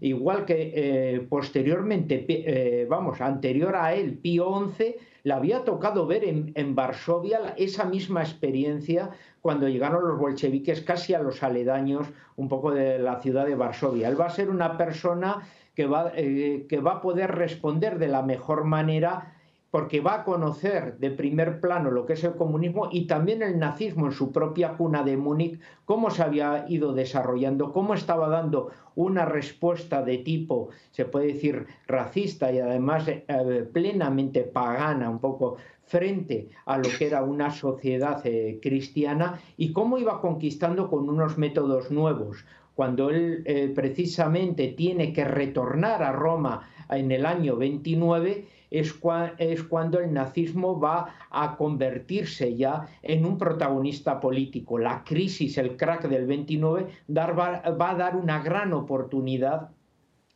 igual 0.00 0.44
que 0.44 0.72
eh, 0.74 1.26
posteriormente, 1.28 2.24
eh, 2.28 2.86
vamos, 2.88 3.20
anterior 3.20 3.76
a 3.76 3.94
él, 3.94 4.18
Pío 4.18 4.72
XI, 4.76 4.96
le 5.22 5.32
había 5.32 5.64
tocado 5.64 6.06
ver 6.06 6.24
en, 6.24 6.52
en, 6.54 6.74
Varsovia 6.74 7.54
esa 7.56 7.84
misma 7.84 8.22
experiencia 8.22 9.10
cuando 9.40 9.68
llegaron 9.68 10.06
los 10.06 10.18
bolcheviques 10.18 10.80
casi 10.82 11.14
a 11.14 11.22
los 11.22 11.42
aledaños 11.42 12.08
un 12.36 12.48
poco 12.48 12.72
de 12.72 12.98
la 12.98 13.20
ciudad 13.20 13.46
de 13.46 13.54
Varsovia. 13.54 14.08
Él 14.08 14.20
va 14.20 14.26
a 14.26 14.30
ser 14.30 14.50
una 14.50 14.76
persona 14.76 15.42
que 15.74 15.86
va, 15.86 16.12
eh, 16.14 16.66
que 16.68 16.80
va 16.80 16.92
a 16.92 17.00
poder 17.00 17.32
responder 17.32 17.98
de 17.98 18.08
la 18.08 18.22
mejor 18.22 18.64
manera 18.64 19.33
porque 19.74 20.00
va 20.00 20.20
a 20.20 20.24
conocer 20.24 20.98
de 20.98 21.10
primer 21.10 21.60
plano 21.60 21.90
lo 21.90 22.06
que 22.06 22.12
es 22.12 22.22
el 22.22 22.36
comunismo 22.36 22.90
y 22.92 23.08
también 23.08 23.42
el 23.42 23.58
nazismo 23.58 24.06
en 24.06 24.12
su 24.12 24.30
propia 24.30 24.76
cuna 24.76 25.02
de 25.02 25.16
Múnich, 25.16 25.58
cómo 25.84 26.10
se 26.10 26.22
había 26.22 26.64
ido 26.68 26.92
desarrollando, 26.92 27.72
cómo 27.72 27.94
estaba 27.94 28.28
dando 28.28 28.70
una 28.94 29.24
respuesta 29.24 30.04
de 30.04 30.18
tipo, 30.18 30.68
se 30.92 31.06
puede 31.06 31.32
decir, 31.32 31.66
racista 31.88 32.52
y 32.52 32.60
además 32.60 33.08
eh, 33.08 33.68
plenamente 33.72 34.42
pagana, 34.42 35.10
un 35.10 35.18
poco 35.18 35.56
frente 35.82 36.50
a 36.66 36.78
lo 36.78 36.88
que 36.96 37.08
era 37.08 37.24
una 37.24 37.50
sociedad 37.50 38.24
eh, 38.24 38.60
cristiana 38.62 39.40
y 39.56 39.72
cómo 39.72 39.98
iba 39.98 40.20
conquistando 40.20 40.88
con 40.88 41.08
unos 41.08 41.36
métodos 41.36 41.90
nuevos. 41.90 42.44
Cuando 42.76 43.10
él 43.10 43.42
eh, 43.44 43.72
precisamente 43.74 44.68
tiene 44.68 45.12
que 45.12 45.24
retornar 45.24 46.04
a 46.04 46.12
Roma 46.12 46.68
en 46.90 47.10
el 47.10 47.26
año 47.26 47.56
29, 47.56 48.53
es, 48.80 49.62
cuando 49.62 50.00
el 50.00 50.12
nazismo 50.12 50.78
va 50.78 51.14
a 51.30 51.56
convertirse 51.56 52.56
ya 52.56 52.86
en 53.02 53.24
un 53.24 53.38
protagonista 53.38 54.20
político. 54.20 54.78
La 54.78 55.04
crisis, 55.04 55.58
el 55.58 55.76
crack 55.76 56.08
del 56.08 56.26
29, 56.26 56.86
va 57.08 57.90
a 57.90 57.94
dar 57.94 58.16
una 58.16 58.42
gran 58.42 58.72
oportunidad 58.72 59.70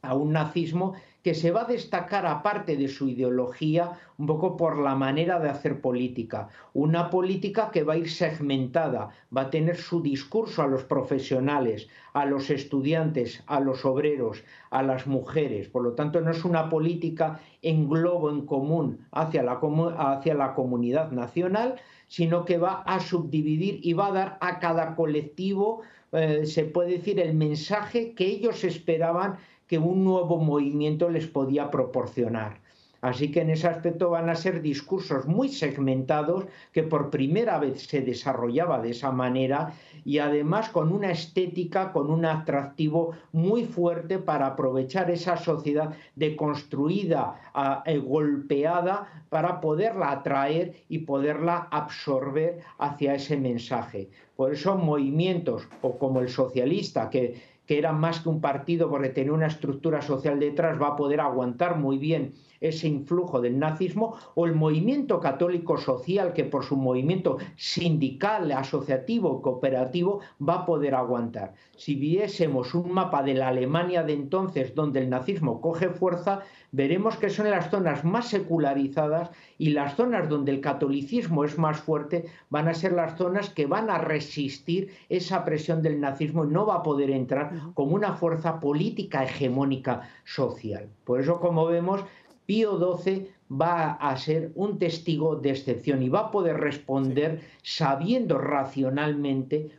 a 0.03 0.15
un 0.15 0.33
nazismo 0.33 0.95
que 1.29 1.35
se 1.35 1.51
va 1.51 1.65
a 1.65 1.73
destacar 1.77 2.25
aparte 2.25 2.75
de 2.79 2.89
su 2.89 3.07
ideología 3.07 3.99
un 4.17 4.27
poco 4.27 4.57
por 4.57 4.79
la 4.79 4.95
manera 4.95 5.39
de 5.39 5.51
hacer 5.51 5.83
política. 5.83 6.49
Una 6.73 7.11
política 7.11 7.71
que 7.71 7.83
va 7.83 7.93
a 7.93 7.99
ir 7.99 8.11
segmentada, 8.11 9.11
va 9.37 9.43
a 9.43 9.51
tener 9.51 9.77
su 9.77 10.01
discurso 10.01 10.63
a 10.63 10.67
los 10.67 10.85
profesionales, 10.85 11.87
a 12.15 12.25
los 12.25 12.49
estudiantes, 12.49 13.45
a 13.47 13.61
los 13.61 13.85
obreros, 13.85 14.43
a 14.71 14.83
las 14.83 15.07
mujeres. 15.07 15.69
Por 15.69 15.83
lo 15.83 15.93
tanto, 15.93 16.23
no 16.23 16.31
es 16.31 16.47
una 16.47 16.71
política 16.71 17.41
en 17.61 17.91
globo 17.91 18.31
en 18.31 18.47
común 18.47 19.07
hacia 19.13 19.43
la, 19.43 19.61
hacia 19.99 20.33
la 20.33 20.55
comunidad 20.55 21.11
nacional, 21.11 21.75
sino 22.07 22.47
que 22.47 22.57
va 22.57 22.85
a 22.87 23.01
subdividir 23.01 23.81
y 23.83 23.93
va 23.93 24.07
a 24.07 24.13
dar 24.13 24.39
a 24.41 24.61
cada 24.61 24.97
colectivo, 24.97 25.83
eh, 26.13 26.47
se 26.47 26.65
puede 26.65 26.93
decir, 26.93 27.21
el 27.21 27.35
mensaje 27.35 28.15
que 28.15 28.25
ellos 28.25 28.65
esperaban 28.65 29.37
que 29.69 29.79
un 29.79 30.03
nuevo 30.03 30.39
movimiento 30.39 31.09
les 31.09 31.27
podía 31.27 31.71
proporcionar. 31.71 32.59
Así 33.01 33.31
que 33.31 33.43
en 33.43 33.51
ese 33.51 33.69
aspecto 33.69 34.11
van 34.11 34.29
a 34.29 34.35
ser 34.35 34.61
discursos 34.61 35.27
muy 35.27 35.49
segmentados 35.49 36.47
que 36.73 36.83
por 36.83 37.11
primera 37.11 37.59
vez 37.59 37.87
se 37.87 38.01
desarrollaba 38.01 38.81
de 38.81 38.91
esa 38.91 39.13
manera 39.13 39.73
y 40.05 40.19
además 40.19 40.71
con 40.71 40.93
una 40.93 41.13
estética, 41.13 41.93
con 41.93 42.11
un 42.11 42.25
atractivo 42.25 43.13
muy 43.31 43.65
fuerte 43.65 44.19
para 44.19 44.47
aprovechar 44.47 45.11
esa 45.13 45.37
sociedad 45.37 45.95
deconstruida, 46.17 47.41
eh, 47.87 47.99
golpeada, 47.99 49.25
para 49.29 49.61
poderla 49.61 50.11
atraer 50.11 50.75
y 50.89 50.99
poderla 50.99 51.69
absorber 51.71 52.59
hacia 52.79 53.15
ese 53.15 53.37
mensaje. 53.37 54.09
Por 54.35 54.55
eso 54.55 54.77
movimientos 54.77 55.69
o 55.83 55.99
como 55.99 56.21
el 56.21 56.29
socialista 56.29 57.11
que 57.11 57.58
que 57.69 57.79
era 57.79 57.93
más 57.93 58.21
que 58.21 58.31
un 58.31 58.41
partido 58.41 58.89
porque 58.89 59.11
tenía 59.11 59.35
una 59.35 59.47
estructura 59.47 60.01
social 60.01 60.41
detrás, 60.41 60.81
va 60.81 60.89
a 60.89 60.97
poder 60.97 61.21
aguantar 61.21 61.77
muy 61.77 61.99
bien 61.99 62.33
ese 62.61 62.89
influjo 62.89 63.41
del 63.41 63.59
nazismo, 63.59 64.17
o 64.35 64.47
el 64.47 64.55
movimiento 64.55 65.21
católico 65.21 65.79
social 65.79 66.33
que 66.33 66.45
por 66.45 66.65
su 66.65 66.77
movimiento 66.77 67.39
sindical, 67.57 68.53
asociativo, 68.53 69.43
cooperativo, 69.43 70.21
va 70.47 70.55
a 70.55 70.67
poder 70.67 70.95
aguantar. 70.95 71.55
Si 71.77 71.95
viésemos 71.95 72.75
un 72.75 72.93
mapa 72.93 73.23
de 73.23 73.35
la 73.35 73.49
Alemania 73.49 74.03
de 74.03 74.15
entonces 74.15 74.75
donde 74.75 75.01
el 75.01 75.11
nazismo 75.11 75.61
coge 75.61 75.91
fuerza, 75.91 76.43
veremos 76.73 77.17
que 77.17 77.31
son 77.31 77.51
las 77.51 77.71
zonas 77.71 78.05
más 78.05 78.29
secularizadas 78.29 79.31
y 79.57 79.71
las 79.71 79.97
zonas 79.97 80.29
donde 80.29 80.53
el 80.53 80.61
catolicismo 80.61 81.45
es 81.45 81.59
más 81.59 81.81
fuerte 81.81 82.27
van 82.51 82.69
a 82.69 82.75
ser 82.75 82.93
las 82.93 83.17
zonas 83.17 83.51
que 83.51 83.67
van 83.67 83.91
a 83.91 83.99
resistir 83.99 84.91
esa 85.09 85.45
presión 85.45 85.83
del 85.83 86.01
nazismo 86.01 86.45
y 86.45 86.49
no 86.49 86.67
va 86.67 86.77
a 86.77 86.83
poder 86.83 87.11
entrar 87.11 87.53
como 87.75 87.95
una 87.95 88.15
fuerza 88.15 88.61
política 88.61 89.25
hegemónica 89.25 90.09
social. 90.25 90.89
Por 91.05 91.21
eso, 91.21 91.41
como 91.41 91.67
vemos, 91.67 92.05
Pío 92.49 92.79
XII 92.79 93.29
va 93.53 93.93
a 93.93 94.17
ser 94.17 94.53
un 94.55 94.79
testigo 94.79 95.37
de 95.37 95.51
excepción 95.51 96.03
y 96.03 96.09
va 96.09 96.21
a 96.21 96.31
poder 96.31 96.57
responder 96.57 97.43
sabiendo 97.63 98.39
racionalmente 98.39 99.71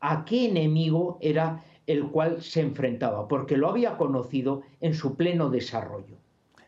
a 0.00 0.26
qué 0.26 0.50
enemigo 0.50 1.16
era 1.22 1.64
el 1.86 2.10
cual 2.10 2.42
se 2.42 2.60
enfrentaba, 2.60 3.26
porque 3.28 3.56
lo 3.56 3.70
había 3.70 3.96
conocido 3.96 4.60
en 4.82 4.92
su 4.92 5.16
pleno 5.16 5.48
desarrollo. 5.48 6.16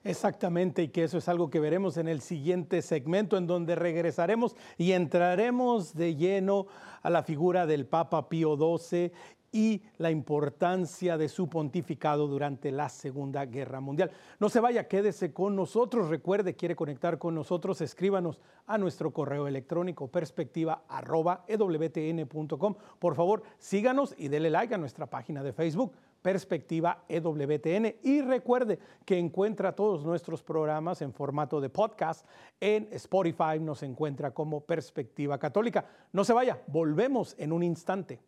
Exactamente, 0.03 0.85
y 0.85 0.89
que 0.89 1.05
eso 1.05 1.19
es 1.19 1.29
algo 1.29 1.51
que 1.51 1.61
veremos 1.61 1.99
en 1.99 2.09
el 2.09 2.23
siguiente 2.23 2.81
segmento, 2.81 3.37
en 3.37 3.47
donde 3.47 3.75
regresaremos 3.75 4.57
y 4.79 4.93
entraremos 4.93 5.93
de 5.95 6.17
lleno 6.17 6.69
a 7.03 7.11
la 7.11 7.23
figura 7.23 7.67
del 7.67 7.85
Papa 7.85 8.31
Pío 8.31 8.57
XII 8.57 9.13
y 9.53 9.83
la 9.99 10.11
importancia 10.11 11.19
de 11.19 11.29
su 11.29 11.49
pontificado 11.49 12.27
durante 12.29 12.71
la 12.71 12.89
Segunda 12.89 13.45
Guerra 13.47 13.81
Mundial. 13.81 14.13
No 14.39 14.49
se 14.49 14.61
vaya, 14.61 14.87
quédese 14.89 15.33
con 15.33 15.57
nosotros. 15.57 16.09
Recuerde, 16.09 16.55
quiere 16.55 16.77
conectar 16.77 17.19
con 17.19 17.35
nosotros, 17.35 17.81
escríbanos 17.81 18.41
a 18.67 18.79
nuestro 18.79 19.13
correo 19.13 19.49
electrónico 19.49 20.09
perspectiva.ewtn.com. 20.09 22.75
Por 22.99 23.15
favor, 23.15 23.43
síganos 23.59 24.15
y 24.17 24.29
dele 24.29 24.49
like 24.51 24.75
a 24.75 24.79
nuestra 24.79 25.07
página 25.07 25.43
de 25.43 25.53
Facebook 25.53 25.93
Perspectiva 26.23 27.05
EWTN. 27.09 27.97
Y 28.03 28.21
recuerde 28.21 28.79
que 29.05 29.19
encuentra 29.19 29.75
todos 29.75 30.05
nuestros 30.05 30.43
programas 30.43 31.03
en 31.03 31.13
formato 31.13 31.61
de 31.61 31.71
podcast 31.71 32.27
en 32.61 32.89
Spotify, 32.93 33.59
nos 33.61 33.83
encuentra 33.83 34.33
como 34.33 34.61
Perspectiva 34.61 35.39
Católica. 35.39 35.87
No 36.13 36.25
se 36.25 36.33
vaya, 36.33 36.63
volvemos 36.67 37.35
en 37.39 37.53
un 37.53 37.63
instante. 37.63 38.21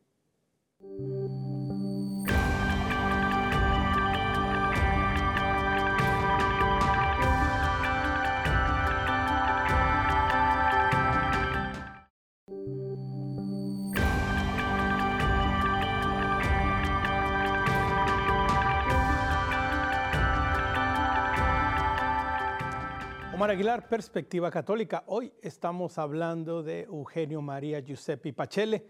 Omar 23.42 23.50
Aguilar, 23.50 23.88
Perspectiva 23.88 24.50
Católica. 24.50 25.04
Hoy 25.06 25.32
estamos 25.42 25.98
hablando 25.98 26.64
de 26.64 26.82
Eugenio 26.82 27.40
María 27.40 27.80
Giuseppe 27.80 28.32
Pachele, 28.32 28.84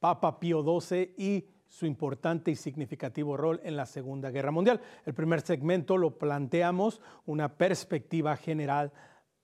Papa 0.00 0.38
Pío 0.38 0.62
XII 0.62 1.14
y 1.16 1.44
su 1.68 1.86
importante 1.86 2.50
y 2.50 2.56
significativo 2.56 3.36
rol 3.36 3.60
en 3.62 3.76
la 3.76 3.86
Segunda 3.86 4.30
Guerra 4.30 4.50
Mundial. 4.50 4.80
El 5.04 5.14
primer 5.14 5.42
segmento 5.42 5.96
lo 5.96 6.18
planteamos 6.18 7.00
una 7.26 7.56
perspectiva 7.56 8.36
general 8.36 8.92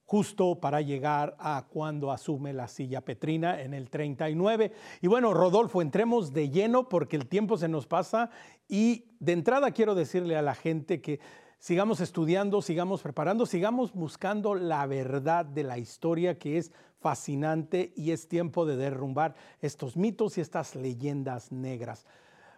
justo 0.06 0.60
para 0.60 0.80
llegar 0.80 1.34
a 1.38 1.66
cuando 1.68 2.10
asume 2.10 2.52
la 2.52 2.68
silla 2.68 3.00
petrina 3.00 3.60
en 3.60 3.74
el 3.74 3.90
39. 3.90 4.72
Y 5.00 5.06
bueno, 5.06 5.32
Rodolfo, 5.32 5.80
entremos 5.82 6.32
de 6.32 6.50
lleno 6.50 6.88
porque 6.88 7.16
el 7.16 7.26
tiempo 7.26 7.56
se 7.56 7.68
nos 7.68 7.86
pasa 7.86 8.30
y 8.68 9.06
de 9.18 9.32
entrada 9.32 9.70
quiero 9.70 9.94
decirle 9.94 10.36
a 10.36 10.42
la 10.42 10.54
gente 10.54 11.00
que 11.00 11.20
sigamos 11.58 12.00
estudiando, 12.00 12.60
sigamos 12.60 13.00
preparando, 13.02 13.46
sigamos 13.46 13.92
buscando 13.94 14.54
la 14.54 14.86
verdad 14.86 15.46
de 15.46 15.64
la 15.64 15.78
historia 15.78 16.38
que 16.38 16.58
es 16.58 16.70
fascinante 17.04 17.92
y 17.94 18.12
es 18.12 18.28
tiempo 18.28 18.64
de 18.64 18.78
derrumbar 18.78 19.34
estos 19.60 19.94
mitos 19.94 20.38
y 20.38 20.40
estas 20.40 20.74
leyendas 20.74 21.52
negras. 21.52 22.06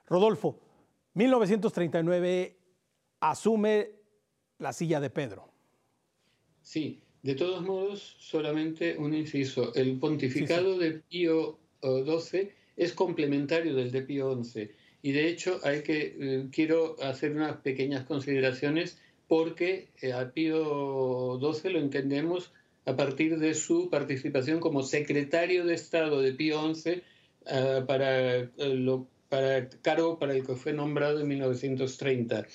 Rodolfo, 0.07 0.61
1939 1.15 2.57
asume 3.19 3.91
la 4.59 4.73
silla 4.73 5.01
de 5.01 5.11
Pedro. 5.11 5.49
Sí, 6.63 7.01
de 7.25 7.35
todos 7.35 7.61
modos, 7.65 8.15
solamente 8.21 8.97
un 8.97 9.15
inciso. 9.15 9.75
El 9.75 9.99
pontificado 9.99 10.79
de 10.79 10.93
Pío 10.93 11.59
XII 11.83 12.49
es 12.77 12.93
complementario 12.93 13.75
del 13.75 13.91
de 13.91 14.03
Pío 14.03 14.41
XI 14.45 14.71
y 15.03 15.11
de 15.11 15.29
hecho 15.29 15.59
hay 15.65 15.83
que, 15.83 16.17
eh, 16.21 16.47
quiero 16.53 16.95
hacer 17.03 17.33
unas 17.33 17.57
pequeñas 17.63 18.05
consideraciones 18.05 19.01
porque 19.27 19.89
eh, 20.01 20.13
a 20.13 20.31
Pío 20.31 21.41
XII 21.41 21.73
lo 21.73 21.81
entendemos 21.81 22.53
a 22.87 22.97
partir 22.97 23.39
de 23.39 23.55
su 23.55 23.91
participación 23.91 24.61
como 24.61 24.83
secretario 24.83 25.65
de 25.65 25.75
Estado 25.75 26.21
de 26.23 26.33
Pío 26.33 26.75
XI 26.75 27.03
eh, 27.47 27.85
para, 27.87 28.49
lo, 28.57 29.07
para 29.29 29.69
cargo 29.83 30.19
para 30.19 30.35
el 30.35 30.47
que 30.47 30.55
fue 30.55 30.73
nombrado 30.73 31.21
en 31.21 31.29
1930. 31.29 32.47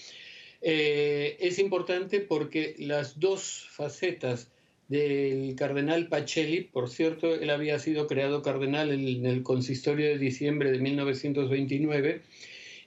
es 0.62 1.60
importante 1.60 2.22
porque 2.22 2.76
las 2.80 3.20
dos 3.20 3.67
facetas 3.70 4.52
del 4.91 5.56
cardenal 5.56 6.10
Pacelli, 6.10 6.65
por 6.65 6.89
cierto, 6.89 7.34
él 7.34 7.50
había 7.50 7.80
sido 7.80 8.08
creado 8.08 8.41
cardenal 8.41 8.91
en 8.91 9.26
el 9.26 9.41
consistorio 9.41 10.10
de 10.10 10.17
diciembre 10.17 10.70
de 10.70 10.80
1929, 10.80 12.22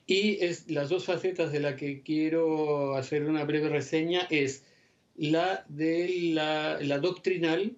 y 0.07 0.45
es, 0.45 0.71
las 0.71 0.91
dos 0.91 1.07
facetas 1.07 1.51
de 1.51 1.61
las 1.61 1.77
que 1.77 2.03
quiero 2.03 2.95
hacer 2.95 3.25
una 3.25 3.45
breve 3.45 3.71
reseña 3.71 4.27
es 4.29 4.67
la 5.17 5.65
de 5.69 6.31
la, 6.33 6.99
doctrinal 6.99 7.77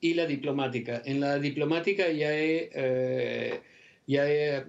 y 0.00 0.14
la 0.14 0.26
diplomática. 0.26 1.02
En 1.04 1.20
la 1.20 1.38
diplomática 1.38 2.10
ya 2.10 2.36
he, 2.36 2.70
eh, 2.74 3.60
ya 4.06 4.30
he 4.30 4.64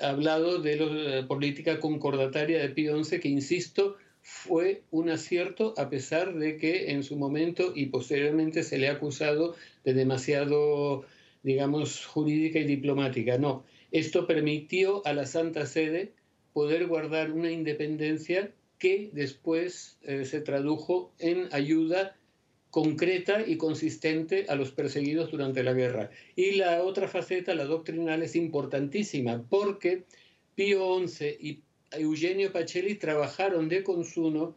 hablado 0.00 0.58
de 0.58 0.76
la 0.76 1.26
política 1.26 1.80
concordataria 1.80 2.60
de 2.60 2.68
Pío 2.70 3.02
XI, 3.02 3.20
que 3.20 3.28
insisto, 3.28 3.96
fue 4.22 4.82
un 4.90 5.10
acierto 5.10 5.74
a 5.76 5.90
pesar 5.90 6.34
de 6.34 6.56
que 6.56 6.92
en 6.92 7.02
su 7.02 7.16
momento 7.16 7.72
y 7.74 7.86
posteriormente 7.86 8.62
se 8.62 8.78
le 8.78 8.88
ha 8.88 8.92
acusado 8.92 9.56
de 9.84 9.94
demasiado, 9.94 11.04
digamos, 11.42 12.06
jurídica 12.06 12.60
y 12.60 12.64
diplomática. 12.64 13.38
No, 13.38 13.64
esto 13.90 14.26
permitió 14.26 15.04
a 15.06 15.12
la 15.12 15.26
Santa 15.26 15.66
Sede 15.66 16.12
poder 16.52 16.86
guardar 16.86 17.32
una 17.32 17.50
independencia 17.50 18.52
que 18.82 19.10
después 19.12 19.96
eh, 20.02 20.24
se 20.24 20.40
tradujo 20.40 21.12
en 21.20 21.48
ayuda 21.52 22.16
concreta 22.68 23.46
y 23.46 23.56
consistente 23.56 24.46
a 24.48 24.56
los 24.56 24.72
perseguidos 24.72 25.30
durante 25.30 25.62
la 25.62 25.72
guerra. 25.72 26.10
Y 26.34 26.56
la 26.56 26.82
otra 26.82 27.06
faceta, 27.06 27.54
la 27.54 27.64
doctrinal, 27.64 28.24
es 28.24 28.34
importantísima 28.34 29.46
porque 29.48 30.02
Pío 30.56 30.98
XI 31.06 31.26
y 31.38 31.60
Eugenio 31.92 32.50
Pacelli 32.50 32.96
trabajaron 32.96 33.68
de 33.68 33.84
consuno 33.84 34.56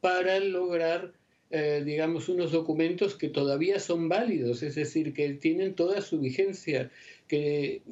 para 0.00 0.40
lograr, 0.40 1.12
eh, 1.50 1.82
digamos, 1.84 2.30
unos 2.30 2.52
documentos 2.52 3.14
que 3.14 3.28
todavía 3.28 3.78
son 3.78 4.08
válidos, 4.08 4.62
es 4.62 4.76
decir, 4.76 5.12
que 5.12 5.34
tienen 5.34 5.74
toda 5.74 6.00
su 6.00 6.18
vigencia. 6.18 6.90
Que, 7.28 7.82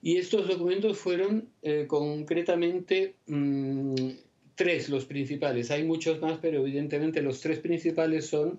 y 0.00 0.16
estos 0.16 0.48
documentos 0.48 0.96
fueron 0.96 1.50
eh, 1.60 1.84
concretamente 1.86 3.16
mm, 3.26 4.12
tres 4.56 4.88
los 4.88 5.04
principales. 5.04 5.70
Hay 5.70 5.84
muchos 5.84 6.20
más, 6.20 6.38
pero 6.42 6.60
evidentemente 6.60 7.22
los 7.22 7.40
tres 7.40 7.60
principales 7.60 8.26
son 8.26 8.58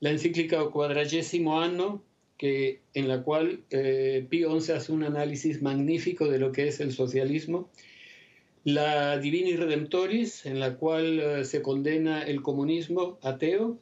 la 0.00 0.10
encíclica 0.10 0.64
Cuadragésimo 0.66 1.60
Anno, 1.60 2.04
que, 2.38 2.80
en 2.94 3.08
la 3.08 3.22
cual 3.22 3.64
eh, 3.70 4.24
Pío 4.28 4.60
XI 4.60 4.72
hace 4.72 4.92
un 4.92 5.02
análisis 5.02 5.62
magnífico 5.62 6.28
de 6.28 6.38
lo 6.38 6.52
que 6.52 6.68
es 6.68 6.78
el 6.80 6.92
socialismo 6.92 7.70
la 8.64 9.18
Divini 9.18 9.56
Redemptoris, 9.56 10.46
en 10.46 10.58
la 10.58 10.76
cual 10.76 11.20
eh, 11.20 11.44
se 11.44 11.60
condena 11.60 12.22
el 12.22 12.40
comunismo 12.40 13.18
ateo, 13.22 13.78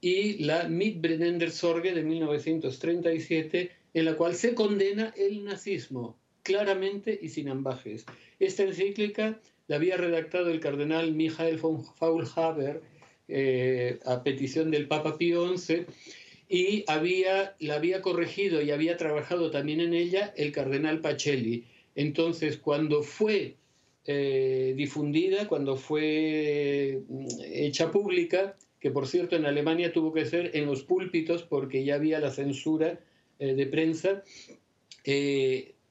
y 0.00 0.42
la 0.42 0.68
Mitbrennender 0.68 1.50
Sorge 1.50 1.92
de 1.92 2.02
1937, 2.02 3.70
en 3.94 4.04
la 4.04 4.16
cual 4.16 4.34
se 4.34 4.54
condena 4.54 5.12
el 5.16 5.44
nazismo, 5.44 6.16
claramente 6.42 7.16
y 7.22 7.28
sin 7.28 7.50
ambajes. 7.50 8.06
Esta 8.40 8.64
encíclica 8.64 9.38
la 9.72 9.76
había 9.76 9.96
redactado 9.96 10.50
el 10.50 10.60
cardenal 10.60 11.14
Michael 11.14 11.56
von 11.56 11.82
Faulhaber 11.82 12.82
eh, 13.26 14.00
a 14.04 14.22
petición 14.22 14.70
del 14.70 14.86
Papa 14.86 15.16
Pío 15.16 15.56
XI 15.56 15.86
y 16.46 16.84
había, 16.88 17.56
la 17.58 17.76
había 17.76 18.02
corregido 18.02 18.60
y 18.60 18.70
había 18.70 18.98
trabajado 18.98 19.50
también 19.50 19.80
en 19.80 19.94
ella 19.94 20.34
el 20.36 20.52
cardenal 20.52 21.00
Pacelli. 21.00 21.64
Entonces, 21.94 22.58
cuando 22.58 23.02
fue 23.02 23.56
eh, 24.04 24.74
difundida, 24.76 25.48
cuando 25.48 25.76
fue 25.76 27.00
mm, 27.08 27.26
hecha 27.40 27.90
pública, 27.90 28.58
que 28.78 28.90
por 28.90 29.06
cierto 29.06 29.36
en 29.36 29.46
Alemania 29.46 29.90
tuvo 29.90 30.12
que 30.12 30.26
ser 30.26 30.50
en 30.52 30.66
los 30.66 30.82
púlpitos 30.82 31.44
porque 31.44 31.82
ya 31.82 31.94
había 31.94 32.20
la 32.20 32.30
censura 32.30 33.00
eh, 33.38 33.54
de 33.54 33.66
prensa, 33.66 34.22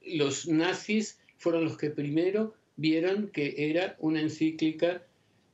los 0.06 0.48
nazis 0.48 1.20
fueron 1.38 1.64
los 1.64 1.80
que 1.80 1.90
primero 1.90 2.61
vieron 2.82 3.30
que 3.32 3.70
era 3.70 3.96
una 4.00 4.22
encíclica 4.22 5.04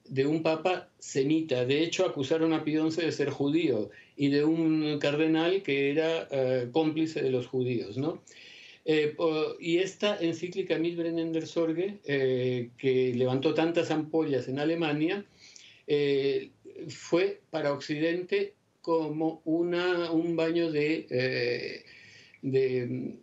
de 0.05 0.25
un 0.25 0.41
papa 0.41 0.89
semita. 0.99 1.65
De 1.65 1.83
hecho, 1.83 2.05
acusaron 2.05 2.53
a 2.53 2.63
Pío 2.63 2.89
XI 2.89 3.01
de 3.01 3.11
ser 3.11 3.29
judío 3.29 3.89
y 4.15 4.29
de 4.29 4.45
un 4.45 4.99
cardenal 4.99 5.61
que 5.63 5.91
era 5.91 6.29
cómplice 6.71 7.21
de 7.21 7.29
los 7.29 7.45
judíos. 7.47 7.97
¿no? 7.97 8.23
Eh, 8.89 9.17
y 9.59 9.79
esta 9.79 10.17
encíclica 10.17 10.79
Milbrennender 10.79 11.45
Sorge, 11.45 11.99
eh, 12.05 12.69
que 12.77 13.13
levantó 13.13 13.53
tantas 13.53 13.91
ampollas 13.91 14.47
en 14.47 14.59
Alemania, 14.59 15.25
eh, 15.87 16.51
fue 16.87 17.41
para 17.49 17.73
Occidente 17.73 18.53
como 18.81 19.41
una, 19.43 20.09
un 20.11 20.37
baño 20.37 20.71
de, 20.71 21.83
de 22.41 23.17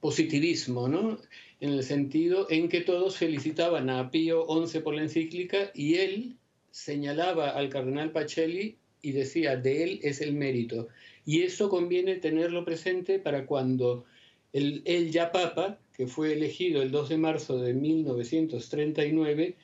positivismo, 0.00 0.88
¿no? 0.88 1.18
En 1.62 1.74
el 1.74 1.84
sentido 1.84 2.48
en 2.50 2.68
que 2.68 2.80
todos 2.80 3.16
felicitaban 3.16 3.88
a 3.88 4.10
Pío 4.10 4.44
XI 4.66 4.80
por 4.80 4.96
la 4.96 5.02
encíclica 5.02 5.70
y 5.74 5.94
él 5.94 6.36
señalaba 6.72 7.50
al 7.50 7.68
cardenal 7.68 8.10
Pacelli 8.10 8.78
y 9.00 9.12
decía, 9.12 9.56
de 9.56 9.84
él 9.84 10.00
es 10.02 10.20
el 10.20 10.32
mérito. 10.32 10.88
Y 11.24 11.42
eso 11.42 11.68
conviene 11.68 12.16
tenerlo 12.16 12.64
presente 12.64 13.20
para 13.20 13.46
cuando 13.46 14.04
el, 14.52 14.82
ya 15.12 15.30
Papa, 15.30 15.78
que 15.96 16.08
fue 16.08 16.32
elegido 16.32 16.82
el 16.82 16.90
2 16.90 17.10
de 17.10 17.18
marzo 17.18 17.58
de 17.58 17.74
1939, 17.74 19.54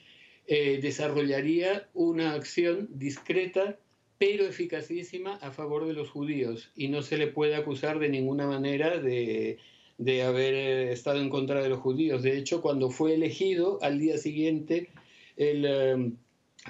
eh, 0.46 0.78
desarrollaría 0.80 1.88
una 1.94 2.32
acción 2.34 2.88
discreta 2.92 3.76
pero 4.18 4.46
eficacísima 4.46 5.34
a 5.36 5.50
favor 5.50 5.84
de 5.86 5.94
los 5.94 6.10
judíos 6.10 6.70
y 6.76 6.88
no 6.88 7.02
se 7.02 7.18
le 7.18 7.26
puede 7.26 7.56
acusar 7.56 7.98
de 7.98 8.08
ninguna 8.08 8.46
manera 8.46 8.98
de, 8.98 9.58
haber 9.98 10.54
eh, 10.54 10.92
estado 10.92 11.20
en 11.20 11.28
contra 11.28 11.62
de 11.62 11.68
los 11.68 11.80
judíos. 11.80 12.22
De 12.22 12.36
hecho, 12.36 12.60
cuando 12.60 12.90
fue 12.90 13.14
elegido, 13.14 13.78
al 13.82 13.98
día 13.98 14.18
siguiente, 14.18 14.90
el 15.36 15.64
um, 15.94 16.16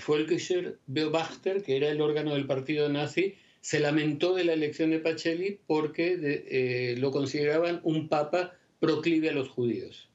Volkischer 0.07 0.79
Beobachter, 0.87 1.63
que 1.63 1.77
era 1.77 1.89
el 1.89 2.01
órgano 2.01 2.35
del 2.35 2.47
partido 2.47 2.89
nazi, 2.89 3.35
se 3.61 3.81
lamentó 3.81 4.35
de 4.35 4.45
la 4.45 4.53
elección 4.53 4.91
de 4.91 5.01
Pacelli 5.01 5.59
porque 5.67 6.17
eh, 6.23 6.97
lo 6.99 7.11
consideraban 7.11 7.81
un 7.83 8.09
papa 8.09 8.55
proclive 8.81 9.31
a 9.31 9.33
los 9.33 9.49
judíos. 9.49 10.08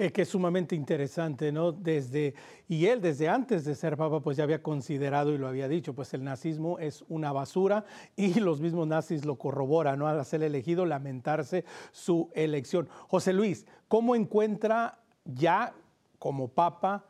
Eh, 0.00 0.12
que 0.12 0.22
es 0.22 0.28
sumamente 0.28 0.76
interesante, 0.76 1.50
¿no? 1.50 1.72
Desde, 1.72 2.32
y 2.68 2.86
él 2.86 3.00
desde 3.00 3.28
antes 3.28 3.64
de 3.64 3.74
ser 3.74 3.96
papa, 3.96 4.20
pues 4.20 4.36
ya 4.36 4.44
había 4.44 4.62
considerado 4.62 5.34
y 5.34 5.38
lo 5.38 5.48
había 5.48 5.66
dicho, 5.66 5.92
pues 5.92 6.14
el 6.14 6.22
nazismo 6.22 6.78
es 6.78 7.04
una 7.08 7.32
basura 7.32 7.84
y 8.14 8.34
los 8.38 8.60
mismos 8.60 8.86
nazis 8.86 9.24
lo 9.24 9.34
corroboran, 9.34 9.98
¿no? 9.98 10.06
Al 10.06 10.24
ser 10.24 10.44
elegido, 10.44 10.86
lamentarse 10.86 11.64
su 11.90 12.30
elección. 12.36 12.88
José 13.08 13.32
Luis, 13.32 13.66
¿cómo 13.88 14.14
encuentra 14.14 15.00
ya 15.24 15.74
como 16.20 16.46
papa 16.46 17.04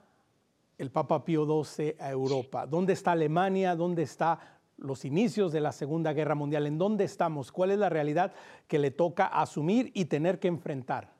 el 0.79 0.91
Papa 0.91 1.27
Pío 1.27 1.45
XII 1.45 1.95
a 1.99 2.11
Europa? 2.11 2.65
¿Dónde 2.65 2.95
está 2.95 3.13
Alemania? 3.13 3.77
¿Dónde 3.77 4.01
está 4.01 4.41
los 4.79 5.05
inicios 5.05 5.53
de 5.53 5.61
la 5.61 5.73
Segunda 5.73 6.15
Guerra 6.15 6.35
Mundial. 6.35 6.67
¿En 6.67 6.79
dónde 6.79 7.05
estamos? 7.05 7.53
¿Cuál 7.53 7.73
es 7.73 7.79
la 7.79 7.91
realidad 7.91 8.33
que 8.67 8.79
le 8.79 8.93
toca 8.93 9.27
asumir 9.27 9.91
y 9.93 10.07
tener 10.07 10.39
que 10.39 10.49
enfrentar? 10.49 11.18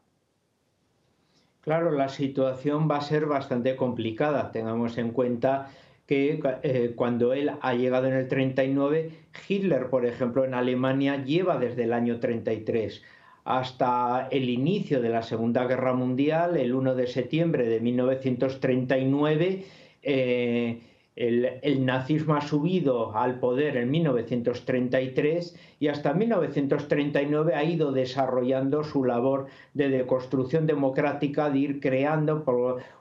Claro, 1.69 1.91
la 1.91 2.09
situación 2.09 2.89
va 2.91 2.97
a 2.97 3.03
ser 3.03 3.27
bastante 3.27 3.77
complicada. 3.77 4.53
Tengamos 4.53 4.97
en 4.97 5.11
cuenta 5.11 5.69
que 6.07 6.41
eh, 6.63 6.95
cuando 6.97 7.35
él 7.35 7.51
ha 7.61 7.75
llegado 7.75 8.07
en 8.07 8.15
el 8.15 8.27
39, 8.27 9.11
Hitler, 9.47 9.91
por 9.91 10.07
ejemplo, 10.07 10.47
en 10.47 10.55
Alemania 10.55 11.23
lleva 11.23 11.59
desde 11.59 11.85
el 11.85 11.93
año 11.93 12.21
33 12.21 13.03
hasta 13.45 14.29
el 14.31 14.49
inicio 14.49 15.03
de 15.03 15.11
la 15.11 15.23
Segunda 15.23 15.67
Guerra 15.67 15.93
Mundial, 15.93 16.57
el 16.57 16.73
1 16.73 16.95
de 16.95 17.07
septiembre 17.07 17.69
de 17.69 17.81
1939, 17.81 19.65
el, 21.19 21.85
nazismo 21.85 22.37
ha 22.37 22.41
subido 22.41 23.17
al 23.17 23.41
poder 23.41 23.77
en 23.77 23.91
1933 23.91 25.57
y 25.81 25.89
hasta 25.89 26.15
1939 26.15 27.57
ha 27.57 27.65
ido 27.65 27.91
desarrollando 27.91 28.85
su 28.85 29.05
labor 29.05 29.47
de 29.75 29.89
deconstrucción 29.89 30.67
democrática, 30.67 31.51
de 31.51 31.59
ir 31.59 31.81
creando 31.81 32.45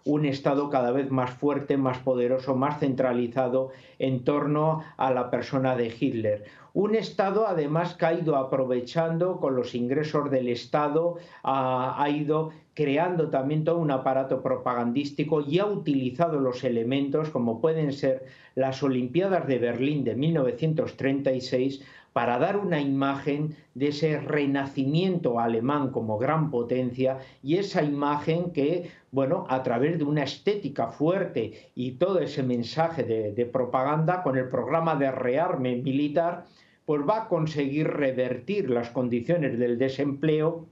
un 0.03 0.25
Estado 0.25 0.71
cada 0.71 0.91
vez 0.91 1.11
más 1.11 1.29
fuerte, 1.29 1.77
más 1.77 1.99
poderoso, 1.99 2.55
más 2.55 2.79
centralizado 2.79 3.69
en 3.99 4.23
torno 4.23 4.83
a 4.97 5.11
la 5.11 5.29
persona 5.29 5.75
de 5.75 5.93
Hitler. 5.99 6.45
Un 6.79 6.93
Estado 6.93 7.47
además 7.47 7.95
que 7.95 8.05
ha 8.05 8.13
ido 8.13 8.35
aprovechando 8.35 9.39
con 9.39 9.55
los 9.55 9.73
ingresos 9.73 10.29
del 10.29 10.47
Estado, 10.47 11.15
ha, 11.41 12.07
ido 12.11 12.51
creando 12.75 13.31
también 13.31 13.63
todo 13.63 13.79
un 13.79 13.89
aparato 13.89 14.43
propagandístico 14.43 15.41
y 15.41 15.57
ha 15.57 15.65
utilizado 15.65 16.39
los 16.39 16.63
elementos 16.63 17.31
como 17.31 17.61
pueden 17.61 17.93
ser 17.93 18.25
las 18.53 18.83
Olimpiadas 18.83 19.47
de 19.47 19.57
Berlín 19.57 20.03
de 20.03 20.13
1936 20.13 21.81
para 22.13 22.37
dar 22.37 22.57
una 22.57 22.79
imagen 22.79 23.55
de 23.73 23.87
ese 23.87 24.19
renacimiento 24.19 25.39
alemán 25.39 25.89
como 25.89 26.19
gran 26.19 26.51
potencia 26.51 27.17
y 27.41 27.57
esa 27.57 27.81
imagen 27.81 28.51
que, 28.51 28.91
bueno, 29.11 29.47
a 29.49 29.63
través 29.63 29.97
de 29.97 30.03
una 30.03 30.21
estética 30.21 30.89
fuerte 30.89 31.71
y 31.73 31.93
todo 31.93 32.19
ese 32.19 32.43
mensaje 32.43 33.01
de, 33.01 33.31
de 33.31 33.45
propaganda 33.47 34.21
con 34.21 34.37
el 34.37 34.47
programa 34.47 34.95
de 34.95 35.09
rearme 35.09 35.75
militar, 35.77 36.45
pues 36.87 37.01
va 37.01 37.23
a 37.23 37.27
conseguir 37.27 37.85
revertir 37.89 38.69
las 38.69 38.91
condiciones 38.91 39.59
del 39.59 39.77
desempleo 39.77 40.67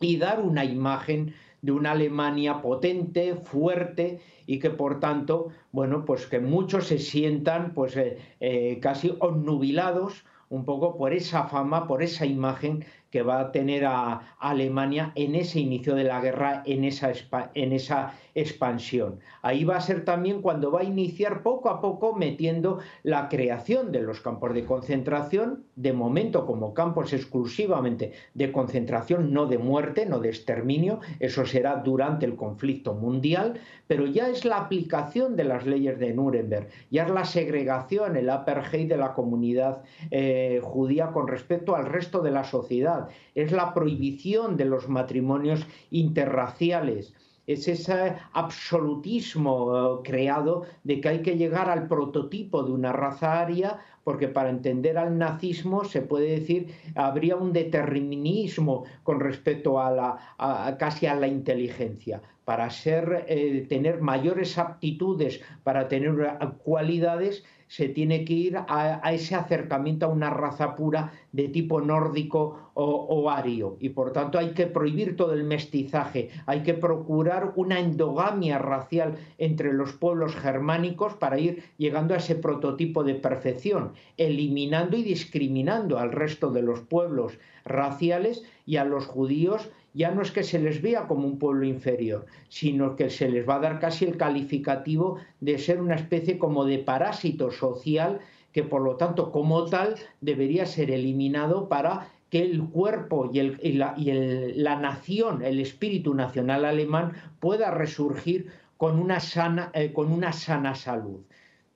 y 0.00 0.16
dar 0.16 0.40
una 0.40 0.64
imagen 0.64 1.34
de 1.60 1.72
una 1.72 1.90
Alemania 1.90 2.62
potente, 2.62 3.34
fuerte 3.34 4.20
y 4.46 4.58
que 4.58 4.70
por 4.70 5.00
tanto, 5.00 5.50
bueno, 5.70 6.06
pues 6.06 6.26
que 6.26 6.40
muchos 6.40 6.86
se 6.86 6.98
sientan 6.98 7.74
pues 7.74 7.94
eh, 7.98 8.16
eh, 8.40 8.78
casi 8.80 9.14
onnubilados 9.20 10.24
un 10.48 10.64
poco 10.64 10.96
por 10.96 11.12
esa 11.12 11.44
fama, 11.44 11.86
por 11.86 12.02
esa 12.02 12.24
imagen 12.24 12.86
que 13.14 13.22
va 13.22 13.38
a 13.38 13.52
tener 13.52 13.84
a 13.84 14.34
Alemania 14.40 15.12
en 15.14 15.36
ese 15.36 15.60
inicio 15.60 15.94
de 15.94 16.02
la 16.02 16.20
guerra, 16.20 16.64
en 16.66 16.82
esa, 16.82 18.12
expansión. 18.34 19.20
Ahí 19.42 19.62
va 19.62 19.76
a 19.76 19.80
ser 19.80 20.04
también 20.04 20.42
cuando 20.42 20.72
va 20.72 20.80
a 20.80 20.84
iniciar 20.84 21.44
poco 21.44 21.68
a 21.68 21.80
poco 21.80 22.16
metiendo 22.16 22.80
la 23.04 23.28
creación 23.28 23.92
de 23.92 24.02
los 24.02 24.20
campos 24.20 24.52
de 24.54 24.64
concentración, 24.64 25.62
de 25.76 25.92
momento 25.92 26.44
como 26.44 26.74
campos 26.74 27.12
exclusivamente 27.12 28.10
de 28.34 28.50
concentración, 28.50 29.32
no 29.32 29.46
de 29.46 29.58
muerte, 29.58 30.06
no 30.06 30.18
de 30.18 30.30
exterminio, 30.30 30.98
eso 31.20 31.46
será 31.46 31.76
durante 31.76 32.26
el 32.26 32.34
conflicto 32.34 32.94
mundial, 32.94 33.60
pero 33.86 34.06
ya 34.06 34.28
es 34.28 34.44
la 34.44 34.56
aplicación 34.56 35.36
de 35.36 35.44
las 35.44 35.64
leyes 35.64 36.00
de 36.00 36.12
Nuremberg, 36.12 36.66
ya 36.90 37.04
es 37.04 37.10
la 37.10 37.24
segregación, 37.24 38.16
el 38.16 38.28
apartheid 38.28 38.88
de 38.88 38.96
la 38.96 39.14
comunidad 39.14 39.82
eh, 40.10 40.58
judía 40.60 41.12
con 41.12 41.28
respecto 41.28 41.76
al 41.76 41.86
resto 41.86 42.20
de 42.20 42.32
la 42.32 42.42
sociedad, 42.42 43.03
es 43.34 43.52
la 43.52 43.74
prohibición 43.74 44.56
de 44.56 44.64
los 44.64 44.88
matrimonios 44.88 45.66
interraciales 45.90 47.14
es 47.46 47.68
ese 47.68 48.14
absolutismo 48.32 49.98
eh, 49.98 50.00
creado 50.02 50.64
de 50.82 51.00
que 51.00 51.08
hay 51.08 51.22
que 51.22 51.36
llegar 51.36 51.68
al 51.68 51.88
prototipo 51.88 52.62
de 52.62 52.72
una 52.72 52.92
raza 52.92 53.40
aria, 53.40 53.78
porque 54.02 54.28
para 54.28 54.50
entender 54.50 54.98
al 54.98 55.18
nazismo 55.18 55.84
se 55.84 56.02
puede 56.02 56.40
decir 56.40 56.74
habría 56.94 57.36
un 57.36 57.52
determinismo 57.52 58.84
con 59.02 59.20
respecto 59.20 59.80
a 59.80 59.90
la 59.90 60.76
casi 60.78 61.06
a 61.06 61.14
la 61.14 61.26
inteligencia. 61.26 62.22
Para 62.44 62.68
ser, 62.68 63.24
eh, 63.26 63.64
tener 63.70 64.02
mayores 64.02 64.58
aptitudes, 64.58 65.40
para 65.62 65.88
tener 65.88 66.14
cualidades, 66.62 67.42
se 67.68 67.88
tiene 67.88 68.24
que 68.24 68.32
ir 68.34 68.56
a, 68.56 69.12
ese 69.12 69.34
acercamiento 69.34 70.06
a 70.06 70.10
una 70.10 70.30
raza 70.30 70.76
pura 70.76 71.12
de 71.32 71.48
tipo 71.48 71.80
nórdico 71.80 72.70
o, 72.74 73.30
ario. 73.30 73.76
Y 73.80 73.90
por 73.90 74.12
tanto 74.12 74.38
hay 74.38 74.50
que 74.50 74.66
prohibir 74.66 75.16
todo 75.16 75.32
el 75.32 75.44
mestizaje, 75.44 76.30
hay 76.46 76.62
que 76.62 76.74
procurar 76.74 77.52
una 77.56 77.78
endogamia 77.78 78.58
racial 78.58 79.14
entre 79.38 79.72
los 79.72 79.92
pueblos 79.92 80.34
germánicos 80.34 81.14
para 81.14 81.38
ir 81.38 81.62
llegando 81.78 82.14
a 82.14 82.18
ese 82.18 82.34
prototipo 82.34 83.04
de 83.04 83.14
perfección, 83.14 83.92
eliminando 84.16 84.96
y 84.96 85.02
discriminando 85.02 85.98
al 85.98 86.12
resto 86.12 86.50
de 86.50 86.62
los 86.62 86.80
pueblos 86.80 87.38
raciales 87.64 88.44
y 88.66 88.76
a 88.76 88.84
los 88.84 89.06
judíos 89.06 89.68
ya 89.92 90.10
no 90.10 90.22
es 90.22 90.32
que 90.32 90.42
se 90.42 90.58
les 90.58 90.82
vea 90.82 91.06
como 91.06 91.26
un 91.26 91.38
pueblo 91.38 91.64
inferior, 91.64 92.26
sino 92.48 92.96
que 92.96 93.10
se 93.10 93.28
les 93.28 93.48
va 93.48 93.56
a 93.56 93.60
dar 93.60 93.78
casi 93.78 94.04
el 94.04 94.16
calificativo 94.16 95.18
de 95.40 95.58
ser 95.58 95.80
una 95.80 95.94
especie 95.94 96.38
como 96.38 96.64
de 96.64 96.78
parásito 96.78 97.50
social 97.50 98.20
que 98.52 98.62
por 98.62 98.82
lo 98.82 98.96
tanto 98.96 99.32
como 99.32 99.64
tal 99.66 99.96
debería 100.20 100.64
ser 100.64 100.90
eliminado 100.90 101.68
para 101.68 102.08
que 102.30 102.42
el 102.42 102.64
cuerpo 102.64 103.30
y, 103.32 103.72
la, 103.72 104.76
nación, 104.80 105.44
el 105.44 105.60
espíritu 105.60 106.14
nacional 106.14 106.64
alemán 106.64 107.12
pueda 107.38 107.70
resurgir 107.70 108.50
con 108.76 108.98
una 108.98 109.20
sana, 109.20 109.70
eh, 109.74 109.92
con 109.92 110.10
una 110.10 110.32
sana 110.32 110.74
salud. 110.74 111.20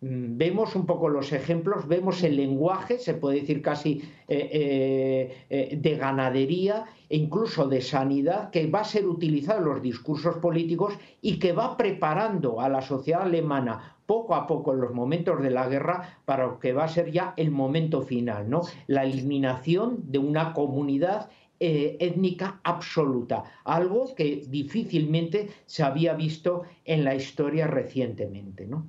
Mm, 0.00 0.38
vemos 0.38 0.76
un 0.76 0.86
poco 0.86 1.08
los 1.08 1.32
ejemplos, 1.32 1.88
vemos 1.88 2.22
el 2.22 2.36
lenguaje, 2.36 2.98
se 2.98 3.14
puede 3.14 3.40
decir 3.40 3.60
casi 3.62 4.00
eh, 4.28 4.48
eh, 4.52 5.46
eh, 5.50 5.76
de 5.76 5.96
ganadería 5.96 6.84
e 7.08 7.16
incluso 7.16 7.66
de 7.66 7.80
sanidad, 7.80 8.50
que 8.50 8.68
va 8.68 8.80
a 8.82 8.84
ser 8.84 9.06
utilizado 9.08 9.58
en 9.58 9.64
los 9.64 9.82
discursos 9.82 10.36
políticos 10.36 10.94
y 11.20 11.40
que 11.40 11.52
va 11.52 11.76
preparando 11.76 12.60
a 12.60 12.68
la 12.68 12.80
sociedad 12.80 13.22
alemana 13.22 13.96
poco 14.06 14.36
a 14.36 14.46
poco 14.46 14.72
en 14.72 14.80
los 14.80 14.94
momentos 14.94 15.42
de 15.42 15.50
la 15.50 15.68
guerra 15.68 16.20
para 16.24 16.46
lo 16.46 16.60
que 16.60 16.72
va 16.72 16.84
a 16.84 16.88
ser 16.88 17.10
ya 17.10 17.34
el 17.36 17.50
momento 17.50 18.02
final, 18.02 18.48
¿no? 18.48 18.62
La 18.86 19.04
eliminación 19.04 20.04
de 20.12 20.18
una 20.18 20.54
comunidad 20.54 21.28
étnica 21.60 22.60
absoluta, 22.62 23.42
algo 23.64 24.14
que 24.14 24.44
difícilmente 24.48 25.48
se 25.66 25.82
había 25.82 26.14
visto 26.14 26.62
en 26.84 27.02
la 27.02 27.16
historia 27.16 27.66
recientemente, 27.66 28.64
¿no? 28.64 28.86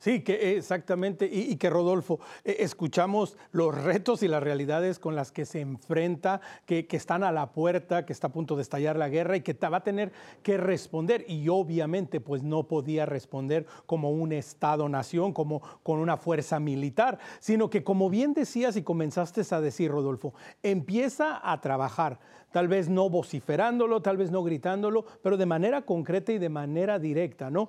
Sí, 0.00 0.20
que 0.20 0.56
exactamente, 0.56 1.28
y, 1.30 1.56
que 1.56 1.68
Rodolfo, 1.68 2.20
eh, 2.42 2.56
escuchamos 2.60 3.36
los 3.52 3.74
retos 3.84 4.22
y 4.22 4.28
las 4.28 4.42
realidades 4.42 4.98
con 4.98 5.14
las 5.14 5.30
que 5.30 5.44
se 5.44 5.60
enfrenta, 5.60 6.40
que, 6.64 6.86
están 6.90 7.22
a 7.22 7.30
la 7.30 7.52
puerta, 7.52 8.06
que 8.06 8.14
está 8.14 8.28
a 8.28 8.32
punto 8.32 8.56
de 8.56 8.62
estallar 8.62 8.96
la 8.96 9.10
guerra 9.10 9.36
y 9.36 9.42
que 9.42 9.52
va 9.52 9.76
a 9.76 9.84
tener 9.84 10.10
que 10.42 10.56
responder. 10.56 11.26
Y 11.28 11.50
obviamente, 11.50 12.18
pues 12.18 12.42
no 12.42 12.66
podía 12.66 13.04
responder 13.04 13.66
como 13.84 14.10
un 14.10 14.32
Estado-nación, 14.32 15.34
como 15.34 15.60
con 15.82 15.98
una 15.98 16.16
fuerza 16.16 16.58
militar, 16.60 17.18
sino 17.38 17.68
que 17.68 17.84
como 17.84 18.08
bien 18.08 18.32
decías 18.32 18.76
y 18.76 18.82
comenzaste 18.82 19.42
a 19.50 19.60
decir, 19.60 19.90
Rodolfo, 19.90 20.32
empieza 20.62 21.40
a 21.42 21.60
trabajar, 21.60 22.20
tal 22.52 22.68
vez 22.68 22.88
no 22.88 23.10
vociferándolo, 23.10 24.00
tal 24.00 24.16
vez 24.16 24.30
no 24.30 24.42
gritándolo, 24.42 25.04
pero 25.22 25.36
de 25.36 25.46
manera 25.46 25.82
concreta 25.82 26.32
y 26.32 26.38
de 26.38 26.48
manera 26.48 26.98
directa, 26.98 27.50
¿no? 27.50 27.68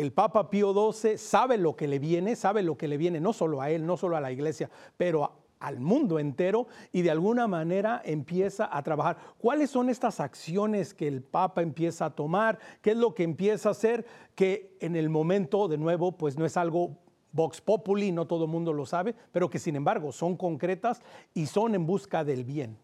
El 0.00 0.12
Papa 0.12 0.48
Pío 0.48 0.72
XII 0.72 1.18
sabe 1.18 1.58
lo 1.58 1.76
que 1.76 1.86
le 1.86 1.98
viene, 1.98 2.34
sabe 2.34 2.62
lo 2.62 2.78
que 2.78 2.88
le 2.88 2.96
viene 2.96 3.20
no 3.20 3.34
solo 3.34 3.60
a 3.60 3.68
él, 3.68 3.84
no 3.84 3.98
solo 3.98 4.16
a 4.16 4.20
la 4.22 4.32
iglesia, 4.32 4.70
pero 4.96 5.30
al 5.58 5.78
mundo 5.78 6.18
entero 6.18 6.68
y 6.90 7.02
de 7.02 7.10
alguna 7.10 7.46
manera 7.46 8.00
empieza 8.02 8.74
a 8.74 8.82
trabajar. 8.82 9.18
¿Cuáles 9.36 9.68
son 9.68 9.90
estas 9.90 10.18
acciones 10.18 10.94
que 10.94 11.06
el 11.06 11.22
Papa 11.22 11.60
empieza 11.60 12.06
a 12.06 12.14
tomar? 12.14 12.58
¿Qué 12.80 12.92
es 12.92 12.96
lo 12.96 13.14
que 13.14 13.24
empieza 13.24 13.68
a 13.68 13.72
hacer? 13.72 14.06
Que 14.34 14.74
en 14.80 14.96
el 14.96 15.10
momento, 15.10 15.68
de 15.68 15.76
nuevo, 15.76 16.12
pues 16.12 16.38
no 16.38 16.46
es 16.46 16.56
algo 16.56 16.96
vox 17.32 17.60
populi, 17.60 18.10
no 18.10 18.26
todo 18.26 18.44
el 18.44 18.50
mundo 18.50 18.72
lo 18.72 18.86
sabe, 18.86 19.14
pero 19.32 19.50
que 19.50 19.58
sin 19.58 19.76
embargo 19.76 20.12
son 20.12 20.34
concretas 20.34 21.02
y 21.34 21.44
son 21.44 21.74
en 21.74 21.84
busca 21.84 22.24
del 22.24 22.44
bien. 22.44 22.78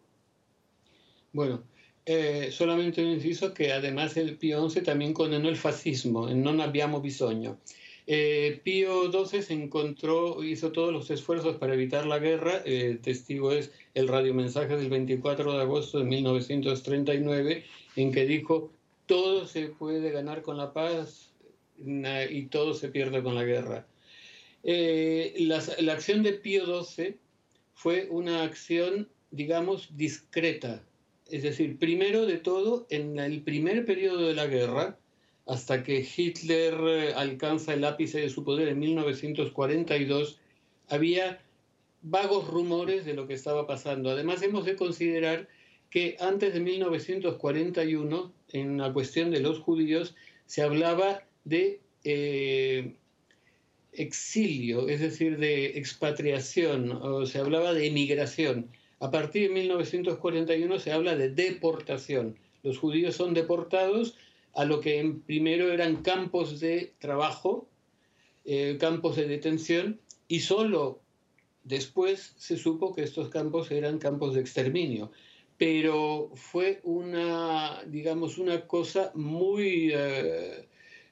Bueno, 1.33 1.63
eh, 2.09 2.51
solamente 2.53 3.03
un 3.03 3.09
inciso 3.09 3.53
que 3.53 3.73
además 3.73 4.15
el 4.15 4.37
Pío 4.37 4.69
XI 4.69 4.81
también 4.81 5.13
condenó 5.13 5.49
el 5.49 5.57
fascismo, 5.57 6.29
en 6.29 6.41
Non 6.41 6.61
abbiamo 6.61 7.01
bisogno. 7.01 7.59
Eh, 8.07 8.61
Pío 8.63 9.11
XII 9.11 9.41
se 9.41 9.53
encontró, 9.53 10.41
hizo 10.41 10.71
todos 10.71 10.93
los 10.93 11.11
esfuerzos 11.11 11.57
para 11.57 11.73
evitar 11.73 12.05
la 12.05 12.19
guerra, 12.19 12.63
el 12.63 13.01
testigo 13.01 13.51
es 13.51 13.73
el 13.93 14.07
radiomensaje 14.07 14.77
del 14.77 14.89
24 14.89 15.51
de 15.51 15.61
agosto 15.61 15.99
de 15.99 16.05
1939, 16.05 17.65
en 17.97 18.13
que 18.13 18.25
dijo, 18.25 18.71
todo 19.05 19.45
se 19.45 19.67
puede 19.67 20.09
ganar 20.11 20.43
con 20.43 20.55
la 20.55 20.71
paz 20.71 21.33
y 21.77 22.45
todo 22.45 22.73
se 22.73 22.87
pierde 22.87 23.21
con 23.21 23.35
la 23.35 23.43
guerra. 23.43 23.85
eh, 24.63 25.35
la, 25.39 25.91
acción 25.91 26.23
de 26.23 26.33
Pío 26.33 26.63
XII 26.85 27.17
fue 27.73 28.07
una 28.09 28.43
acción, 28.43 29.09
digamos, 29.31 29.89
discreta. 29.97 30.87
Es 31.29 31.43
decir, 31.43 31.77
primero 31.77 32.25
de 32.25 32.37
todo, 32.37 32.87
en 32.89 33.19
el 33.19 33.41
primer 33.41 33.85
periodo 33.85 34.27
de 34.27 34.33
la 34.33 34.47
guerra, 34.47 34.97
hasta 35.45 35.83
que 35.83 36.05
Hitler 36.15 36.75
eh, 36.87 37.13
alcanza 37.15 37.73
el 37.73 37.83
ápice 37.85 38.19
de 38.19 38.29
su 38.29 38.43
poder 38.43 38.67
en 38.67 38.79
1942, 38.79 40.39
había 40.89 41.41
vagos 42.01 42.47
rumores 42.47 43.05
de 43.05 43.13
lo 43.13 43.27
que 43.27 43.33
estaba 43.33 43.65
pasando. 43.65 44.09
Además, 44.09 44.41
hemos 44.41 44.65
de 44.65 44.75
considerar 44.75 45.47
que 45.89 46.17
antes 46.19 46.53
de 46.53 46.59
1941, 46.59 48.33
en 48.53 48.77
la 48.77 48.93
cuestión 48.93 49.31
de 49.31 49.39
los 49.39 49.59
judíos, 49.59 50.15
se 50.45 50.61
hablaba 50.61 51.23
de 51.45 51.79
eh, 52.03 52.95
exilio, 53.93 54.87
es 54.89 54.99
decir, 54.99 55.37
de 55.37 55.77
expatriación, 55.77 56.91
o 56.91 57.25
se 57.25 57.39
hablaba 57.39 57.73
de 57.73 57.87
emigración. 57.87 58.69
A 58.99 59.11
partir 59.11 59.49
de 59.49 59.53
1941 59.53 60.79
se 60.79 60.91
habla 60.91 61.15
de 61.15 61.29
deportación. 61.29 62.35
Los 62.63 62.79
judíos 62.79 63.15
son 63.15 63.33
deportados 63.33 64.15
a 64.53 64.65
lo 64.65 64.79
que 64.79 65.15
primero 65.27 65.71
eran 65.71 65.97
campos 65.97 66.59
de 66.59 66.93
trabajo, 66.97 67.67
eh, 68.43 68.77
campos 68.79 69.15
de 69.15 69.27
detención, 69.27 69.99
y 70.27 70.39
solo 70.39 70.99
después 71.63 72.33
se 72.37 72.57
supo 72.57 72.95
que 72.95 73.03
estos 73.03 73.29
campos 73.29 73.69
eran 73.69 73.99
campos 73.99 74.33
de 74.33 74.41
exterminio. 74.41 75.11
Pero 75.59 76.31
fue 76.33 76.79
una, 76.83 77.83
digamos, 77.85 78.39
una 78.39 78.65
cosa 78.65 79.11
muy, 79.13 79.91
eh, 79.93 80.65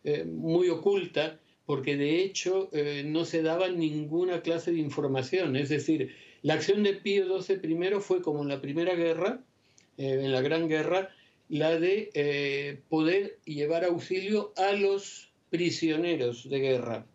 eh, 0.04 0.26
muy 0.26 0.70
oculta, 0.70 1.40
porque 1.68 1.98
de 1.98 2.24
hecho 2.24 2.70
no 3.06 3.26
se 3.26 3.42
daba 3.42 3.70
ninguna 3.70 4.42
clase 4.42 4.72
de 4.72 4.78
información. 4.78 5.56
Es 5.56 5.70
decir, 5.70 6.14
la 6.46 6.54
acción 6.54 6.84
de 6.84 6.94
Pío 6.94 7.42
XII 7.42 7.58
primero 7.58 8.02
fue 8.02 8.22
como 8.22 8.44
en 8.44 8.50
la 8.50 8.62
Primera 8.62 8.94
Guerra, 8.94 9.40
en 9.98 10.32
la 10.32 10.42
Gran 10.42 10.70
Guerra, 10.70 11.10
la 11.50 11.80
de 11.80 12.12
eh, 12.14 12.82
poder 12.88 13.40
llevar 13.46 13.84
auxilio 13.84 14.54
a 14.56 14.74
los 14.74 15.32
prisioneros 15.50 16.48
de 16.48 16.60
guerra. 16.60 17.08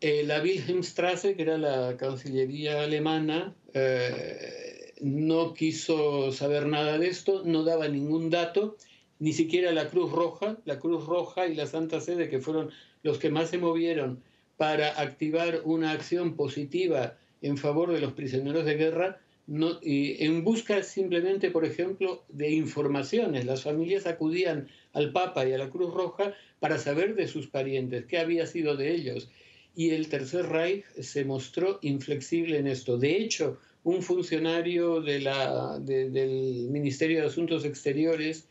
Eh, 0.00 0.22
la 0.24 0.40
Wilhelmstrasse, 0.40 1.36
que 1.36 1.42
era 1.42 1.58
la 1.58 1.98
Cancillería 1.98 2.82
alemana, 2.82 3.54
eh, 3.74 4.94
no 5.02 5.52
quiso 5.52 6.32
saber 6.32 6.66
nada 6.66 6.96
de 6.96 7.08
esto, 7.08 7.42
no 7.44 7.62
daba 7.62 7.88
ningún 7.88 8.30
dato, 8.30 8.78
ni 9.18 9.34
siquiera 9.34 9.70
la 9.72 9.90
Cruz 9.90 10.10
Roja, 10.12 10.56
la 10.64 10.78
Cruz 10.78 11.04
Roja 11.04 11.46
y 11.46 11.54
la 11.54 11.66
Santa 11.66 12.00
Sede, 12.00 12.30
que 12.30 12.40
fueron 12.40 12.70
los 13.02 13.18
que 13.18 13.28
más 13.28 13.50
se 13.50 13.58
movieron 13.58 14.22
para 14.56 14.98
activar 14.98 15.60
una 15.66 15.90
acción 15.90 16.36
positiva 16.36 17.18
en 17.42 17.56
favor 17.56 17.92
de 17.92 18.00
los 18.00 18.12
prisioneros 18.12 18.64
de 18.64 18.74
guerra, 18.74 19.20
en 19.48 20.44
busca 20.44 20.82
simplemente, 20.82 21.50
por 21.50 21.64
ejemplo, 21.64 22.22
de 22.28 22.50
informaciones. 22.50 23.46
Las 23.46 23.62
familias 23.62 24.06
acudían 24.06 24.68
al 24.92 25.12
Papa 25.12 25.46
y 25.48 25.52
a 25.52 25.58
la 25.58 25.70
Cruz 25.70 25.94
Roja 25.94 26.34
para 26.60 26.78
saber 26.78 27.14
de 27.14 27.28
sus 27.28 27.46
parientes, 27.46 28.04
qué 28.06 28.18
había 28.18 28.46
sido 28.46 28.76
de 28.76 28.94
ellos. 28.94 29.30
Y 29.74 29.90
el 29.90 30.08
Tercer 30.08 30.46
Reich 30.46 30.84
se 31.00 31.24
mostró 31.24 31.78
inflexible 31.82 32.58
en 32.58 32.66
esto. 32.66 32.98
De 32.98 33.16
hecho, 33.16 33.58
un 33.84 34.02
funcionario 34.02 35.00
del 35.00 36.68
Ministerio 36.68 37.20
de 37.20 37.26
Asuntos 37.28 37.64
Exteriores, 37.64 38.48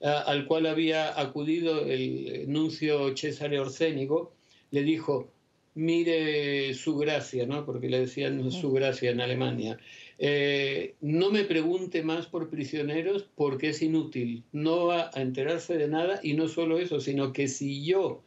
al 0.00 0.46
cual 0.46 0.66
había 0.66 1.18
acudido 1.18 1.86
el 1.86 2.44
nuncio 2.46 3.16
Cesare 3.16 3.58
Orcénigo, 3.58 4.32
le 4.70 4.82
dijo, 4.82 5.32
mire 5.76 6.72
su 6.74 6.96
gracia, 6.96 7.46
¿no? 7.46 7.64
porque 7.64 7.88
le 7.88 8.00
decían 8.00 8.50
su 8.50 8.72
gracia 8.72 9.10
en 9.10 9.20
Alemania. 9.20 9.78
Eh, 10.18 10.94
no 11.02 11.30
me 11.30 11.44
pregunte 11.44 12.02
más 12.02 12.26
por 12.26 12.48
prisioneros 12.48 13.28
porque 13.36 13.68
es 13.68 13.82
inútil, 13.82 14.42
no 14.52 14.86
va 14.86 15.10
a 15.14 15.20
enterarse 15.20 15.76
de 15.76 15.88
nada 15.88 16.18
y 16.22 16.32
no 16.32 16.48
solo 16.48 16.78
eso, 16.78 17.00
sino 17.00 17.34
que 17.34 17.46
si 17.46 17.84
yo 17.84 18.22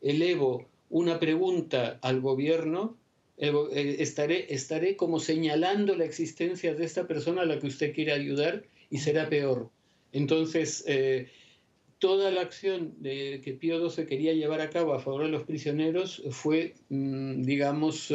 elevo 0.00 0.68
una 0.88 1.18
pregunta 1.18 1.98
al 2.02 2.20
gobierno, 2.20 2.96
eh, 3.38 3.96
estaré, 3.98 4.54
estaré 4.54 4.94
como 4.94 5.18
señalando 5.18 5.96
la 5.96 6.04
existencia 6.04 6.74
de 6.74 6.84
esta 6.84 7.08
persona 7.08 7.42
a 7.42 7.46
la 7.46 7.58
que 7.58 7.66
usted 7.66 7.92
quiere 7.92 8.12
ayudar 8.12 8.62
y 8.90 8.98
será 8.98 9.28
peor. 9.28 9.70
Entonces, 10.12 10.84
eh, 10.86 11.28
toda 12.02 12.32
la 12.32 12.40
acción 12.40 12.96
que 13.00 13.56
Pío 13.60 13.88
XII 13.88 14.06
quería 14.06 14.32
llevar 14.32 14.60
a 14.60 14.70
cabo 14.70 14.92
a 14.92 14.98
favor 14.98 15.22
de 15.22 15.28
los 15.28 15.44
prisioneros 15.44 16.20
fue, 16.30 16.74
mm, 16.88 17.42
digamos, 17.42 18.12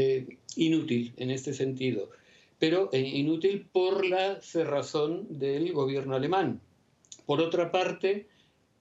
eh, 0.00 0.26
inútil 0.56 1.12
en 1.16 1.30
este 1.30 1.54
sentido, 1.54 2.10
pero 2.58 2.90
eh, 2.92 2.98
inútil 2.98 3.68
por 3.72 4.04
la 4.04 4.40
cerrazón 4.40 5.38
del 5.38 5.72
gobierno 5.72 6.16
alemán. 6.16 6.60
Por 7.24 7.40
otra 7.40 7.70
parte, 7.70 8.26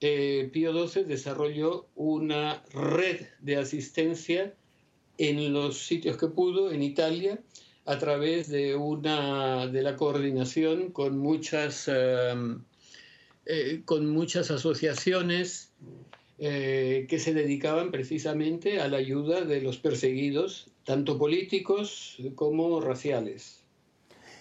eh, 0.02 0.50
Pío 0.52 0.74
XII 0.88 1.04
desarrolló 1.04 1.86
una 1.94 2.64
red 2.74 3.22
de 3.40 3.58
asistencia 3.58 4.56
en 5.20 5.54
los 5.54 5.86
sitios 5.86 6.18
que 6.18 6.28
pudo 6.28 6.72
en 6.72 6.82
Italia 6.82 7.40
a 7.86 8.00
través 8.00 8.50
de 8.50 8.76
una 8.76 9.68
de 9.68 9.84
la 9.84 9.96
coordinación 9.96 10.92
con 10.92 11.20
muchas 11.20 11.88
con 13.86 14.10
muchas 14.10 14.52
asociaciones 14.52 15.72
que 16.38 17.20
se 17.20 17.34
dedicaban 17.34 17.92
precisamente 17.92 18.80
a 18.82 18.88
la 18.88 18.98
ayuda 18.98 19.46
de 19.46 19.62
los 19.62 19.78
perseguidos 19.78 20.70
tanto 20.88 21.18
políticos 21.18 22.18
como 22.36 22.80
raciales. 22.80 23.62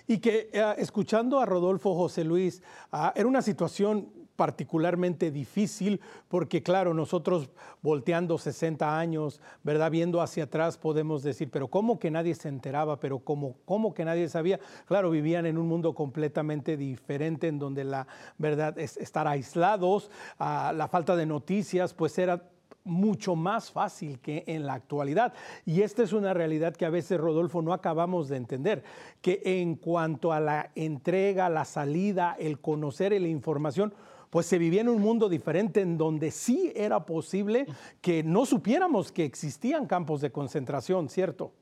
Y 0.06 0.18
que 0.18 0.48
eh, 0.52 0.74
escuchando 0.78 1.40
a 1.40 1.44
Rodolfo 1.44 1.96
José 1.96 2.22
Luis, 2.22 2.62
ah, 2.92 3.12
era 3.16 3.26
una 3.26 3.42
situación 3.42 4.08
particularmente 4.36 5.30
difícil 5.30 6.00
porque 6.28 6.62
claro, 6.62 6.94
nosotros 6.94 7.50
volteando 7.82 8.38
60 8.38 8.98
años, 8.98 9.40
¿verdad? 9.62 9.90
Viendo 9.90 10.20
hacia 10.20 10.44
atrás 10.44 10.78
podemos 10.78 11.22
decir, 11.22 11.50
pero 11.50 11.68
¿cómo 11.68 11.98
que 11.98 12.10
nadie 12.10 12.34
se 12.34 12.48
enteraba? 12.48 13.00
Pero 13.00 13.18
¿cómo, 13.18 13.56
cómo 13.64 13.94
que 13.94 14.04
nadie 14.04 14.28
sabía? 14.28 14.60
Claro, 14.86 15.10
vivían 15.10 15.46
en 15.46 15.58
un 15.58 15.66
mundo 15.66 15.94
completamente 15.94 16.76
diferente 16.76 17.48
en 17.48 17.58
donde 17.58 17.84
la 17.84 18.06
verdad 18.38 18.78
es 18.78 18.96
estar 18.96 19.26
aislados, 19.26 20.10
ah, 20.38 20.72
la 20.74 20.88
falta 20.88 21.16
de 21.16 21.26
noticias, 21.26 21.94
pues 21.94 22.18
era 22.18 22.42
mucho 22.86 23.34
más 23.34 23.70
fácil 23.70 24.20
que 24.20 24.44
en 24.46 24.64
la 24.64 24.74
actualidad. 24.74 25.34
Y 25.66 25.82
esta 25.82 26.02
es 26.02 26.12
una 26.12 26.32
realidad 26.32 26.74
que 26.74 26.86
a 26.86 26.90
veces, 26.90 27.20
Rodolfo, 27.20 27.60
no 27.60 27.72
acabamos 27.72 28.28
de 28.28 28.36
entender, 28.36 28.84
que 29.20 29.42
en 29.44 29.74
cuanto 29.74 30.32
a 30.32 30.40
la 30.40 30.70
entrega, 30.74 31.48
la 31.48 31.64
salida, 31.64 32.36
el 32.38 32.60
conocer 32.60 33.12
la 33.20 33.28
información, 33.28 33.92
pues 34.30 34.46
se 34.46 34.58
vivía 34.58 34.80
en 34.80 34.88
un 34.88 35.00
mundo 35.00 35.28
diferente 35.28 35.80
en 35.80 35.98
donde 35.98 36.30
sí 36.30 36.72
era 36.74 37.06
posible 37.06 37.66
que 38.00 38.22
no 38.22 38.46
supiéramos 38.46 39.12
que 39.12 39.24
existían 39.24 39.86
campos 39.86 40.20
de 40.20 40.30
concentración, 40.30 41.08
¿cierto? 41.08 41.52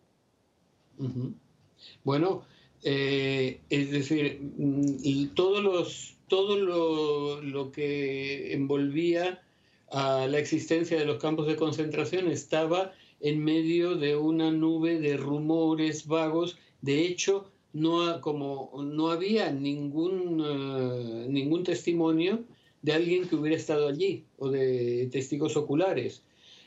Bueno, 2.04 2.44
eh, 2.82 3.60
es 3.70 3.90
decir, 3.90 4.40
mm, 4.58 5.34
todos 5.34 5.62
los, 5.62 6.16
todo 6.28 7.40
lo, 7.40 7.72
que 7.72 8.52
envolvía 8.52 9.42
a 9.90 10.26
la 10.26 10.38
existencia 10.38 10.98
de 10.98 11.06
los 11.06 11.18
campos 11.18 11.46
de 11.46 11.56
concentración 11.56 12.30
estaba 12.30 12.92
en 13.20 13.42
medio 13.42 13.94
de 13.94 14.16
una 14.16 14.50
nube 14.50 14.98
de 15.00 15.16
rumores 15.16 16.06
vagos. 16.06 16.58
De 16.82 17.06
hecho, 17.06 17.50
no, 17.72 18.20
como 18.20 18.70
no 18.84 19.10
había 19.10 19.50
ningún, 19.50 20.44
eh, 20.44 21.26
ningún 21.28 21.64
testimonio 21.64 22.44
de 22.84 22.92
alguien 22.92 23.26
que 23.26 23.34
hubiera 23.34 23.56
estado 23.56 23.88
allí 23.88 24.24
o 24.36 24.50
de 24.50 25.08
testigos 25.10 25.56
oculares. 25.56 26.22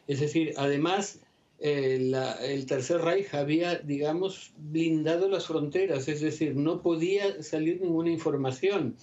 Es 0.07 0.19
decir, 0.19 0.55
además, 0.57 1.19
eh, 1.59 2.11
el 2.41 2.65
Tercer 2.65 3.01
Reich 3.01 3.35
había, 3.35 3.75
digamos, 3.75 4.51
blindado 4.57 5.29
las 5.29 5.45
fronteras, 5.45 6.07
es 6.07 6.21
decir, 6.21 6.55
no 6.55 6.81
podía 6.81 7.43
salir 7.43 7.81
ninguna 7.81 8.09
información. 8.09 8.95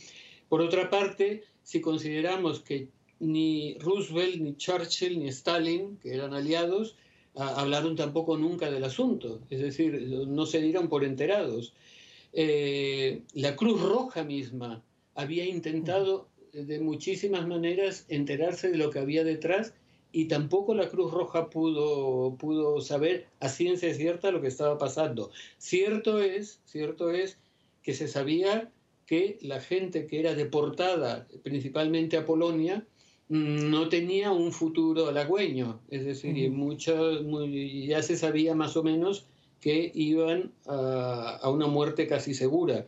Por 0.48 0.60
otra 0.60 0.90
parte, 0.90 1.44
si 1.62 1.80
consideramos 1.80 2.58
que 2.58 2.88
ni 3.20 3.78
Roosevelt, 3.78 4.40
ni 4.40 4.56
Churchill, 4.56 5.20
ni 5.20 5.28
Stalin, 5.28 5.98
que 5.98 6.14
eran 6.14 6.34
aliados, 6.34 6.96
hablaron 7.36 7.94
tampoco 7.94 8.36
nunca 8.36 8.72
del 8.72 8.82
asunto, 8.82 9.40
es 9.50 9.60
decir, 9.60 10.26
no 10.26 10.46
se 10.46 10.60
dieron 10.60 10.88
por 10.88 11.04
enterados. 11.04 11.74
Eh, 12.32 13.22
la 13.34 13.54
Cruz 13.54 13.80
Roja 13.80 14.24
misma 14.24 14.82
había 15.14 15.44
intentado 15.44 16.28
de 16.54 16.80
muchísimas 16.80 17.46
maneras 17.46 18.06
enterarse 18.08 18.70
de 18.70 18.78
lo 18.78 18.90
que 18.90 19.00
había 19.00 19.24
detrás 19.24 19.74
y 20.12 20.26
tampoco 20.26 20.74
la 20.74 20.88
Cruz 20.88 21.12
Roja 21.12 21.50
pudo, 21.50 22.36
pudo 22.36 22.80
saber 22.80 23.26
a 23.40 23.48
ciencia 23.48 23.92
cierta 23.92 24.30
lo 24.30 24.40
que 24.40 24.46
estaba 24.46 24.78
pasando. 24.78 25.32
Cierto 25.58 26.20
es, 26.20 26.60
cierto 26.64 27.10
es 27.10 27.38
que 27.82 27.94
se 27.94 28.06
sabía 28.06 28.70
que 29.06 29.38
la 29.42 29.60
gente 29.60 30.06
que 30.06 30.20
era 30.20 30.34
deportada 30.34 31.26
principalmente 31.42 32.16
a 32.16 32.24
Polonia 32.24 32.86
mm, 33.28 33.68
no 33.70 33.88
tenía 33.88 34.30
un 34.30 34.52
futuro 34.52 35.08
halagüeño, 35.08 35.80
es 35.90 36.04
decir, 36.04 36.52
ya 37.86 38.02
se 38.02 38.16
sabía 38.16 38.54
más 38.54 38.76
o 38.76 38.84
menos 38.84 39.26
que 39.60 39.90
iban 39.94 40.52
a, 40.66 41.38
a, 41.42 41.50
una 41.50 41.66
muerte 41.66 42.06
casi 42.06 42.34
segura. 42.34 42.86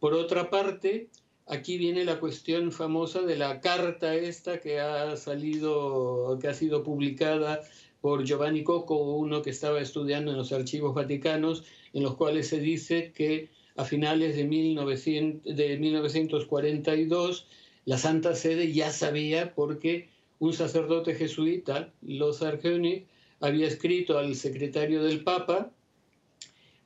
Por 0.00 0.14
otra 0.14 0.48
parte, 0.48 1.08
aquí 1.46 1.78
viene 1.78 2.04
la 2.04 2.20
cuestión 2.20 2.72
famosa 2.72 3.22
de 3.22 3.36
la 3.36 3.60
carta 3.60 4.14
esta 4.14 4.60
que 4.60 4.80
ha 4.80 5.16
salido, 5.16 6.38
que 6.40 6.48
ha 6.48 6.54
sido 6.54 6.82
publicada 6.82 7.60
por 8.00 8.24
Giovanni 8.24 8.64
Cocco, 8.64 8.96
uno 8.96 9.42
que 9.42 9.50
estaba 9.50 9.80
estudiando 9.80 10.30
en 10.30 10.36
los 10.36 10.52
archivos 10.52 10.94
vaticanos, 10.94 11.64
en 11.92 12.02
los 12.02 12.16
cuales 12.16 12.48
se 12.48 12.58
dice 12.58 13.12
que 13.14 13.48
a 13.76 13.84
finales 13.84 14.36
de, 14.36 14.44
1900, 14.44 15.56
de 15.56 15.78
1942 15.78 17.46
la 17.86 17.98
Santa 17.98 18.34
Sede 18.34 18.72
ya 18.72 18.90
sabía 18.90 19.54
porque 19.54 20.08
un 20.38 20.52
sacerdote 20.52 21.14
jesuita, 21.14 21.92
Lothar 22.02 22.60
König, 22.60 23.06
había 23.40 23.66
escrito 23.66 24.18
al 24.18 24.34
secretario 24.34 25.02
del 25.02 25.22
Papa 25.22 25.70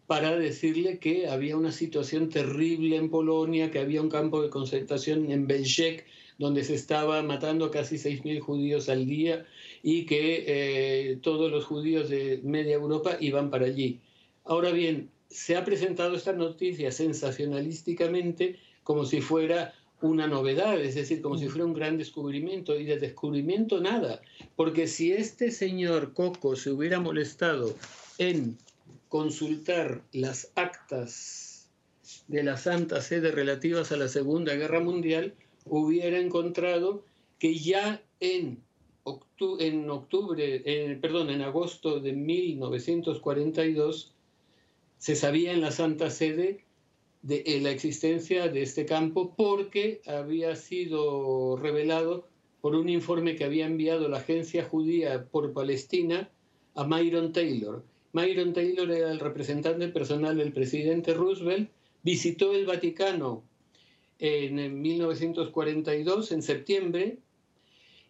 para 0.09 0.39
decirle 0.39 0.99
que 0.99 1.29
había 1.29 1.55
una 1.55 1.71
situación 1.71 2.31
terrible 2.31 2.97
en 2.97 3.11
Polonia, 3.11 3.71
que 3.71 3.79
había 3.79 4.01
un 4.01 4.09
campo 4.09 4.41
de 4.41 4.49
concentración 4.49 5.31
en 5.31 5.47
Belzec, 5.47 6.07
donde 6.39 6.65
se 6.65 6.75
estaba 6.75 7.23
matando 7.23 7.71
casi 7.71 7.97
6.000 7.97 8.41
judíos 8.41 8.89
al 8.89 9.05
día 9.05 9.45
y 9.83 10.07
que 10.07 10.45
eh, 10.47 11.19
todos 11.21 11.53
los 11.53 11.67
judíos 11.67 12.09
de 12.09 12.41
media 12.43 12.77
Europa 12.77 13.19
iban 13.21 13.51
para 13.51 13.67
allí. 13.67 14.01
Ahora 14.47 14.71
bien, 14.71 15.11
se 15.29 15.57
ha 15.57 15.65
presentado 15.67 16.17
esta 16.17 16.33
noticia 16.33 16.91
sensacionalísticamente 16.91 18.57
como 18.85 19.05
si 19.05 19.21
fuera 19.21 19.75
una 20.01 20.27
novedad, 20.27 20.81
es 20.81 20.95
decir, 20.95 21.21
como 21.21 21.37
si 21.37 21.49
fuera 21.49 21.67
un 21.67 21.75
gran 21.75 21.99
descubrimiento, 21.99 22.81
y 22.81 22.85
de 22.85 22.99
descubrimiento 22.99 23.79
nada, 23.83 24.23
porque 24.57 24.87
si 24.87 25.13
este 25.13 25.51
señor 25.51 26.15
Coco 26.15 26.57
se 26.57 26.71
hubiera 26.71 26.99
molestado 26.99 27.75
en 28.17 28.57
consultar 29.09 30.03
las 30.13 30.53
actas 30.55 31.71
de 32.27 32.43
la 32.43 32.57
Santa 32.57 33.01
Sede 33.01 33.33
relativas 33.33 33.93
a 33.93 33.97
la 33.97 34.09
Segunda 34.09 34.55
Guerra 34.55 34.81
Mundial, 34.81 35.35
hubiera 35.65 36.19
encontrado 36.19 37.05
que 37.39 37.59
ya 37.59 38.03
en 38.21 38.63
octubre, 39.05 40.63
en 40.65 41.01
perdón, 41.01 41.31
en 41.31 41.43
agosto 41.43 42.01
de 42.01 42.13
1942 42.13 44.13
se 44.99 45.17
sabía 45.17 45.53
en 45.53 45.61
la 45.61 45.71
Santa 45.71 46.11
Sede 46.11 46.65
de 47.23 47.43
eh, 47.47 47.61
la 47.61 47.71
existencia 47.71 48.49
de 48.49 48.63
este 48.63 48.87
campo 48.87 49.35
porque 49.37 50.03
había 50.07 50.57
sido 50.57 51.57
revelado 51.57 52.27
por 52.61 52.75
un 52.75 52.89
informe 52.89 53.37
que 53.37 53.45
había 53.45 53.67
enviado 53.67 54.09
la 54.09 54.19
agencia 54.19 54.65
judía 54.65 55.27
por 55.27 55.53
Palestina 55.53 56.31
a 56.75 56.85
Myron 56.85 57.33
Taylor. 57.33 57.85
Myron 58.13 58.53
Taylor 58.53 58.91
era 58.91 59.11
el 59.11 59.21
representante 59.21 59.89
personal 59.89 60.37
del 60.37 60.53
presidente 60.53 61.15
Roosevelt, 61.15 61.71
visitó 62.03 62.55
el 62.55 62.67
Vaticano 62.67 63.43
en 64.19 64.81
1942, 64.81 66.33
en 66.33 66.43
septiembre, 66.43 67.19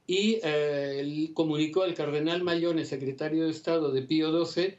y 0.07 0.41
eh, 0.43 1.31
comunicó 1.35 1.83
al 1.83 1.95
cardenal 1.95 2.43
Mayone, 2.43 2.85
secretario 2.87 3.45
de 3.45 3.51
Estado 3.51 3.93
de 3.93 4.03
Pío 4.03 4.47
XII, 4.47 4.79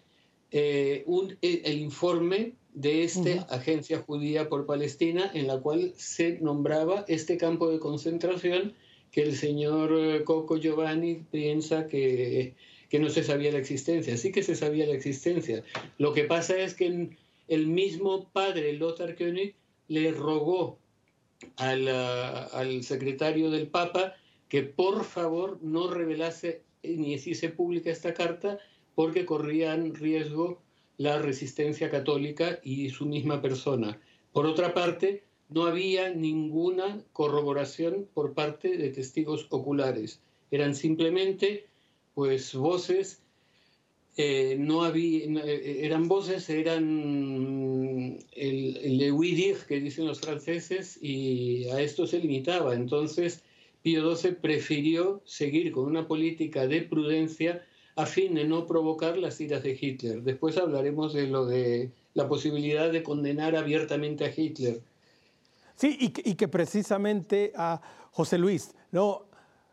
eh, 0.51 1.05
el 1.41 1.79
informe 1.79 2.53
de 2.73 3.03
esta 3.03 3.41
agencia 3.49 3.99
judía 3.99 4.49
por 4.49 4.65
Palestina, 4.65 5.29
en 5.33 5.47
la 5.47 5.59
cual 5.59 5.93
se 5.97 6.39
nombraba 6.39 7.05
este 7.07 7.37
campo 7.37 7.69
de 7.69 7.79
concentración 7.79 8.73
que 9.11 9.21
el 9.21 9.35
señor 9.35 9.91
eh, 9.93 10.23
Coco 10.23 10.57
Giovanni 10.57 11.15
piensa 11.29 11.87
que, 11.87 12.55
que 12.89 12.99
no 12.99 13.09
se 13.09 13.23
sabía 13.23 13.51
la 13.51 13.59
existencia. 13.59 14.17
Sí 14.17 14.31
que 14.31 14.43
se 14.43 14.55
sabía 14.55 14.85
la 14.85 14.93
existencia. 14.93 15.63
Lo 15.97 16.13
que 16.13 16.23
pasa 16.23 16.57
es 16.57 16.73
que 16.73 17.09
el 17.47 17.67
mismo 17.67 18.29
padre, 18.29 18.73
Lothar 18.73 19.15
König, 19.15 19.55
le 19.87 20.11
rogó 20.11 20.77
al, 21.57 21.87
al 21.87 22.83
secretario 22.83 23.49
del 23.49 23.67
Papa 23.67 24.15
que 24.49 24.63
por 24.63 25.03
favor 25.03 25.59
no 25.61 25.89
revelase 25.89 26.63
ni 26.83 27.13
hiciese 27.13 27.49
pública 27.49 27.91
esta 27.91 28.13
carta 28.13 28.59
porque 28.95 29.25
corrían 29.25 29.93
riesgo 29.95 30.61
la 30.97 31.19
resistencia 31.19 31.89
católica 31.89 32.59
y 32.63 32.89
su 32.89 33.05
misma 33.05 33.41
persona. 33.41 33.99
Por 34.33 34.45
otra 34.45 34.73
parte, 34.73 35.23
no 35.47 35.65
había 35.65 36.09
ninguna 36.09 37.03
corroboración 37.13 38.07
por 38.13 38.33
parte 38.33 38.77
de 38.77 38.89
testigos 38.89 39.47
oculares. 39.49 40.21
Eran 40.51 40.75
simplemente 40.75 41.68
pues 42.19 42.53
voces, 42.53 43.21
eh, 44.17 44.57
no 44.59 44.83
había, 44.83 45.23
eh, 45.45 45.85
eran 45.85 46.09
voces, 46.09 46.49
eran 46.49 48.19
el, 48.33 48.75
el 48.75 49.57
que 49.65 49.79
dicen 49.79 50.05
los 50.05 50.19
franceses 50.19 50.99
y 51.01 51.69
a 51.69 51.79
esto 51.79 52.05
se 52.05 52.19
limitaba. 52.19 52.75
Entonces, 52.75 53.41
Pío 53.83 54.13
XII 54.13 54.33
prefirió 54.33 55.21
seguir 55.23 55.71
con 55.71 55.85
una 55.85 56.09
política 56.09 56.67
de 56.67 56.81
prudencia 56.81 57.65
a 57.95 58.05
fin 58.05 58.35
de 58.35 58.43
no 58.43 58.67
provocar 58.67 59.17
las 59.17 59.39
iras 59.39 59.63
de 59.63 59.77
Hitler. 59.79 60.21
Después 60.21 60.57
hablaremos 60.57 61.13
de 61.13 61.27
lo 61.27 61.45
de 61.45 61.93
la 62.15 62.27
posibilidad 62.27 62.91
de 62.91 63.01
condenar 63.01 63.55
abiertamente 63.55 64.25
a 64.25 64.33
Hitler. 64.35 64.81
Sí, 65.77 65.95
y 65.97 66.09
que, 66.09 66.29
y 66.29 66.35
que 66.35 66.49
precisamente 66.49 67.53
a 67.55 67.79
José 68.11 68.37
Luis, 68.37 68.75
¿no? 68.91 69.28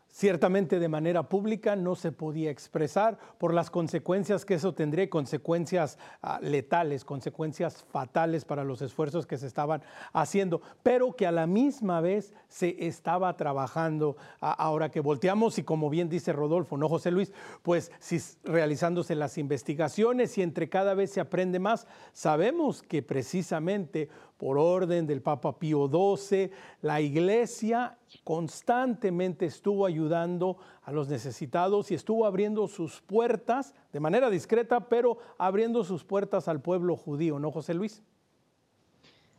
Ciertamente 0.09 0.79
de 0.79 0.87
manera 0.87 1.29
pública 1.29 1.75
no 1.75 1.95
se 1.95 2.11
podía 2.11 2.49
expresar 2.49 3.19
por 3.37 3.53
las 3.53 3.69
consecuencias 3.69 4.45
que 4.45 4.55
eso 4.55 4.73
tendría, 4.73 5.09
consecuencias 5.09 5.99
ah, 6.23 6.39
letales, 6.41 7.05
consecuencias 7.05 7.83
fatales 7.91 8.43
para 8.43 8.63
los 8.63 8.81
esfuerzos 8.81 9.27
que 9.27 9.37
se 9.37 9.45
estaban 9.45 9.83
haciendo, 10.13 10.61
pero 10.81 11.15
que 11.15 11.27
a 11.27 11.31
la 11.31 11.45
misma 11.45 12.01
vez 12.01 12.33
se 12.47 12.87
estaba 12.87 13.35
trabajando. 13.37 14.17
Ah, 14.41 14.53
ahora 14.53 14.89
que 14.89 15.01
volteamos 15.01 15.59
y 15.59 15.63
como 15.63 15.89
bien 15.89 16.09
dice 16.09 16.33
Rodolfo, 16.33 16.77
¿no, 16.77 16.89
José 16.89 17.11
Luis? 17.11 17.31
Pues 17.61 17.91
si 17.99 18.19
realizándose 18.43 19.13
las 19.13 19.37
investigaciones 19.37 20.37
y 20.37 20.41
entre 20.41 20.69
cada 20.69 20.95
vez 20.95 21.11
se 21.11 21.21
aprende 21.21 21.59
más, 21.59 21.85
sabemos 22.13 22.81
que 22.81 23.03
precisamente 23.03 24.09
por 24.37 24.57
orden 24.57 25.07
del 25.07 25.21
Papa 25.21 25.57
Pío 25.57 25.87
XII, 25.87 26.51
la 26.81 27.01
iglesia 27.01 27.97
constantemente 28.23 29.45
estuvo 29.45 29.85
ayudando 29.85 30.57
a 30.83 30.91
los 30.91 31.09
necesitados 31.09 31.91
y 31.91 31.95
estuvo 31.95 32.25
abriendo 32.25 32.67
sus 32.67 33.01
puertas 33.01 33.73
de 33.91 33.99
manera 33.99 34.29
discreta, 34.29 34.87
pero 34.89 35.17
abriendo 35.37 35.83
sus 35.83 36.03
puertas 36.03 36.47
al 36.47 36.61
pueblo 36.61 36.95
judío, 36.95 37.39
¿no, 37.39 37.51
José 37.51 37.73
Luis? 37.73 38.03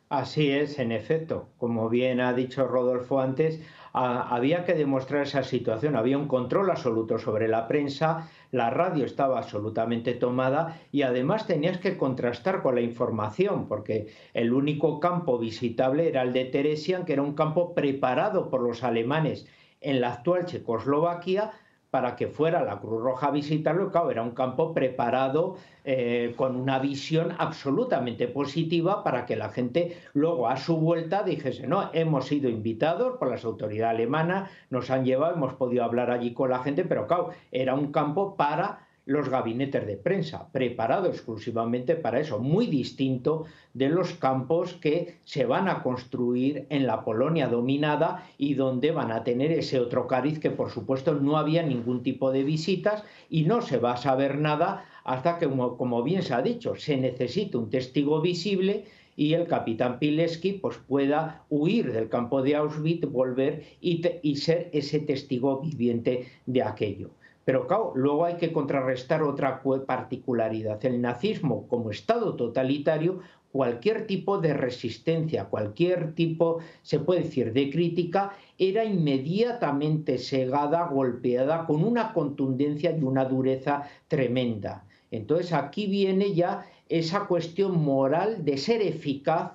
Así 0.08 0.50
es, 0.50 0.78
en 0.78 0.90
efecto. 0.90 1.48
Como 1.58 1.88
bien 1.88 2.20
ha 2.20 2.32
dicho 2.32 2.66
Rodolfo 2.66 3.20
antes, 3.20 3.60
había 3.92 4.64
que 4.64 4.74
demostrar 4.74 5.22
esa 5.22 5.42
situación. 5.42 5.96
Había 5.96 6.18
un 6.18 6.28
control 6.28 6.70
absoluto 6.70 7.18
sobre 7.18 7.48
la 7.48 7.68
prensa, 7.68 8.28
la 8.50 8.70
radio 8.70 9.04
estaba 9.04 9.38
absolutamente 9.38 10.14
tomada 10.14 10.80
y 10.92 11.02
además 11.02 11.46
tenías 11.46 11.78
que 11.78 11.96
contrastar 11.96 12.62
con 12.62 12.74
la 12.74 12.80
información, 12.80 13.68
porque 13.68 14.08
el 14.34 14.52
único 14.52 15.00
campo 15.00 15.38
visitable 15.38 16.08
era 16.08 16.22
el 16.22 16.32
de 16.32 16.44
Teresian, 16.46 17.04
que 17.04 17.14
era 17.14 17.22
un 17.22 17.34
campo 17.34 17.74
preparado 17.74 18.50
por 18.50 18.62
los 18.62 18.82
alemanes 18.82 19.46
en 19.80 20.00
la 20.00 20.12
actual 20.12 20.46
Checoslovaquia 20.46 21.52
para 21.90 22.16
que 22.16 22.26
fuera 22.26 22.62
la 22.62 22.80
Cruz 22.80 23.02
Roja 23.02 23.28
a 23.28 23.30
visitarlo. 23.30 23.90
Claro, 23.90 24.10
era 24.10 24.22
un 24.22 24.32
campo 24.32 24.74
preparado 24.74 25.56
eh, 25.84 26.34
con 26.36 26.56
una 26.56 26.78
visión 26.78 27.34
absolutamente 27.38 28.28
positiva 28.28 29.02
para 29.02 29.24
que 29.24 29.36
la 29.36 29.48
gente 29.50 29.96
luego 30.12 30.48
a 30.48 30.56
su 30.56 30.76
vuelta 30.76 31.22
dijese, 31.22 31.66
no, 31.66 31.90
hemos 31.94 32.26
sido 32.26 32.50
invitados 32.50 33.16
por 33.18 33.30
las 33.30 33.44
autoridades 33.44 33.94
alemanas, 33.94 34.50
nos 34.70 34.90
han 34.90 35.04
llevado, 35.04 35.34
hemos 35.34 35.54
podido 35.54 35.84
hablar 35.84 36.10
allí 36.10 36.34
con 36.34 36.50
la 36.50 36.62
gente, 36.62 36.84
pero 36.84 37.06
claro, 37.06 37.30
era 37.52 37.74
un 37.74 37.90
campo 37.90 38.36
para 38.36 38.87
los 39.08 39.30
gabinetes 39.30 39.86
de 39.86 39.96
prensa, 39.96 40.52
preparado 40.52 41.08
exclusivamente 41.08 41.96
para 41.96 42.20
eso, 42.20 42.40
muy 42.40 42.66
distinto 42.66 43.46
de 43.72 43.88
los 43.88 44.12
campos 44.12 44.74
que 44.74 45.16
se 45.24 45.46
van 45.46 45.66
a 45.66 45.82
construir 45.82 46.66
en 46.68 46.86
la 46.86 47.06
Polonia 47.06 47.48
dominada 47.48 48.26
y 48.36 48.52
donde 48.52 48.90
van 48.90 49.10
a 49.10 49.24
tener 49.24 49.50
ese 49.50 49.80
otro 49.80 50.06
cariz 50.06 50.38
que 50.38 50.50
por 50.50 50.68
supuesto 50.68 51.14
no 51.14 51.38
había 51.38 51.62
ningún 51.62 52.02
tipo 52.02 52.30
de 52.32 52.44
visitas 52.44 53.02
y 53.30 53.44
no 53.44 53.62
se 53.62 53.78
va 53.78 53.92
a 53.92 53.96
saber 53.96 54.36
nada 54.36 54.84
hasta 55.04 55.38
que, 55.38 55.48
como, 55.48 56.02
bien 56.02 56.22
se 56.22 56.34
ha 56.34 56.42
dicho, 56.42 56.76
se 56.76 56.98
necesita 56.98 57.56
un 57.56 57.70
testigo 57.70 58.20
visible 58.20 58.84
y 59.16 59.32
el 59.32 59.46
capitán 59.46 59.98
Pileski 59.98 60.52
pues, 60.52 60.76
pueda 60.76 61.46
huir 61.48 61.94
del 61.94 62.10
campo 62.10 62.42
de 62.42 62.56
Auschwitz, 62.56 63.10
volver 63.10 63.64
y 63.80 64.36
ser 64.36 64.68
ese 64.74 64.98
testigo 65.00 65.62
viviente 65.62 66.26
de 66.44 66.62
aquello. 66.62 67.08
Pero 67.48 67.66
claro, 67.66 67.92
luego 67.94 68.26
hay 68.26 68.34
que 68.34 68.52
contrarrestar 68.52 69.22
otra 69.22 69.62
particularidad. 69.86 70.84
El 70.84 71.00
nazismo 71.00 71.66
como 71.66 71.90
Estado 71.90 72.36
totalitario 72.36 73.20
cualquier 73.50 74.06
tipo 74.06 74.36
de 74.36 74.52
resistencia, 74.52 75.46
cualquier 75.46 76.14
tipo, 76.14 76.58
se 76.82 77.00
puede 77.00 77.22
decir, 77.22 77.54
de 77.54 77.70
crítica, 77.70 78.34
era 78.58 78.84
inmediatamente 78.84 80.18
segada, 80.18 80.88
golpeada 80.88 81.64
con 81.64 81.82
una 81.84 82.12
contundencia 82.12 82.94
y 82.94 83.02
una 83.02 83.24
dureza 83.24 83.84
tremenda. 84.08 84.84
Entonces 85.10 85.54
aquí 85.54 85.86
viene 85.86 86.34
ya 86.34 86.66
esa 86.90 87.26
cuestión 87.28 87.82
moral 87.82 88.44
de 88.44 88.58
ser 88.58 88.82
eficaz 88.82 89.52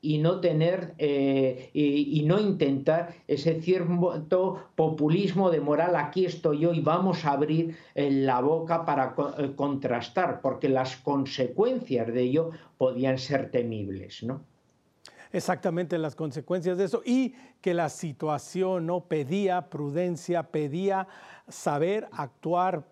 y 0.00 0.18
no 0.18 0.40
tener 0.40 0.94
eh, 0.98 1.70
y, 1.72 2.22
no 2.22 2.38
intentar 2.38 3.14
ese 3.26 3.60
cierto 3.60 4.62
populismo 4.76 5.50
de 5.50 5.60
moral 5.60 5.96
aquí 5.96 6.24
estoy 6.24 6.60
yo 6.60 6.72
y 6.72 6.80
vamos 6.80 7.24
a 7.24 7.32
abrir 7.32 7.76
eh, 7.94 8.10
la 8.10 8.40
boca 8.40 8.84
para 8.86 9.14
eh, 9.38 9.52
contrastar 9.56 10.40
porque 10.40 10.68
las 10.68 10.96
consecuencias 10.96 12.06
de 12.06 12.20
ello 12.22 12.50
podían 12.76 13.18
ser 13.18 13.50
temibles 13.50 14.22
no 14.22 14.42
exactamente 15.32 15.98
las 15.98 16.14
consecuencias 16.14 16.78
de 16.78 16.84
eso 16.84 17.02
y 17.04 17.34
que 17.60 17.74
la 17.74 17.88
situación 17.88 18.86
no 18.86 19.00
pedía 19.00 19.68
prudencia 19.68 20.44
pedía 20.44 21.08
saber 21.48 22.08
actuar 22.12 22.84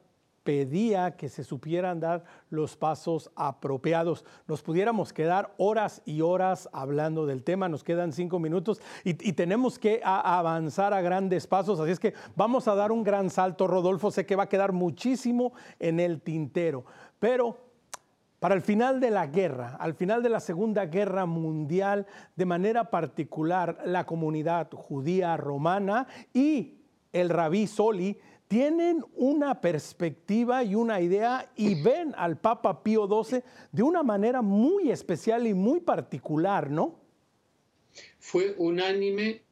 pedía 0.47 1.17
que 1.17 1.29
se 1.29 1.43
supieran 1.43 1.99
dar 1.99 2.25
los 2.51 2.77
pasos 2.77 3.33
apropiados. 3.35 4.25
Nos 4.47 4.63
pudiéramos 4.63 5.13
quedar 5.13 5.53
horas 5.59 6.01
y 6.07 6.21
horas 6.21 6.71
hablando 6.73 7.27
del 7.27 7.43
tema, 7.43 7.69
nos 7.69 7.83
quedan 7.83 8.13
cinco 8.13 8.39
minutos 8.39 8.81
y, 9.05 9.15
tenemos 9.33 9.79
que 9.79 10.01
avanzar 10.05 10.95
a 10.95 11.03
grandes 11.03 11.47
pasos, 11.47 11.81
así 11.81 11.91
es 11.91 12.01
que 12.01 12.15
vamos 12.37 12.69
a 12.69 12.75
dar 12.75 12.93
un 12.93 13.03
gran 13.03 13.29
salto, 13.29 13.67
Rodolfo, 13.67 14.11
sé 14.11 14.25
que 14.25 14.37
va 14.37 14.45
a 14.45 14.49
quedar 14.49 14.73
muchísimo 14.73 15.53
en 15.81 15.99
el 15.99 16.23
tintero, 16.23 16.85
pero 17.19 17.59
para 18.39 18.55
el 18.55 18.63
final 18.63 19.01
de 19.01 19.11
la 19.11 19.27
guerra, 19.27 19.77
al 19.81 19.95
final 19.95 20.23
de 20.23 20.29
la 20.29 20.41
Segunda 20.41 20.87
Guerra 20.87 21.27
Mundial, 21.27 22.07
de 22.37 22.47
manera 22.47 22.89
particular 22.89 23.79
la 23.85 24.07
comunidad 24.07 24.71
judía 24.71 25.37
romana 25.37 26.07
y 26.33 26.79
el 27.13 27.31
rabí 27.31 27.67
Soli 27.67 28.19
tienen 28.49 29.05
una 29.15 29.61
perspectiva 29.61 30.63
y 30.63 30.75
una 30.75 31.01
idea 31.01 31.51
y 31.57 31.81
ven 31.83 32.15
al 32.17 32.39
Papa 32.39 32.83
Pío 32.83 33.07
XII 33.07 33.43
de 33.73 33.83
una 33.83 34.03
manera 34.03 34.43
muy 34.43 34.91
especial 34.91 35.47
y 35.47 35.55
muy 35.55 35.81
particular, 35.81 36.71
¿no? 36.71 37.01
Fue 38.19 38.55
unánime, 38.59 39.43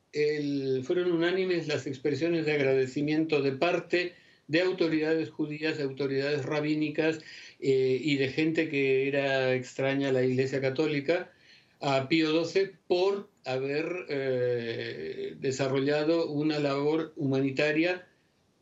fueron 0.85 1.13
unánimes 1.13 1.67
las 1.67 1.87
expresiones 1.87 2.47
de 2.47 2.53
agradecimiento 2.53 3.43
de 3.43 3.53
parte 3.53 4.15
de 4.47 4.61
autoridades 4.61 5.31
judías, 5.31 5.79
de 5.79 5.85
autoridades 5.85 6.45
rabínicas 6.45 7.21
eh, 7.61 7.99
y 8.01 8.17
de 8.17 8.29
gente 8.29 8.69
que 8.69 9.09
era 9.09 9.55
extraña 9.55 10.11
a 10.11 10.13
la 10.13 10.23
Iglesia 10.23 10.61
Católica, 10.61 11.33
a 11.81 12.09
Pío 12.09 12.45
XII 12.45 12.73
por 12.87 13.29
haber 13.45 14.07
eh, 14.09 15.35
desarrollado 15.41 16.31
una 16.31 16.59
labor 16.59 17.13
humanitaria 17.17 18.07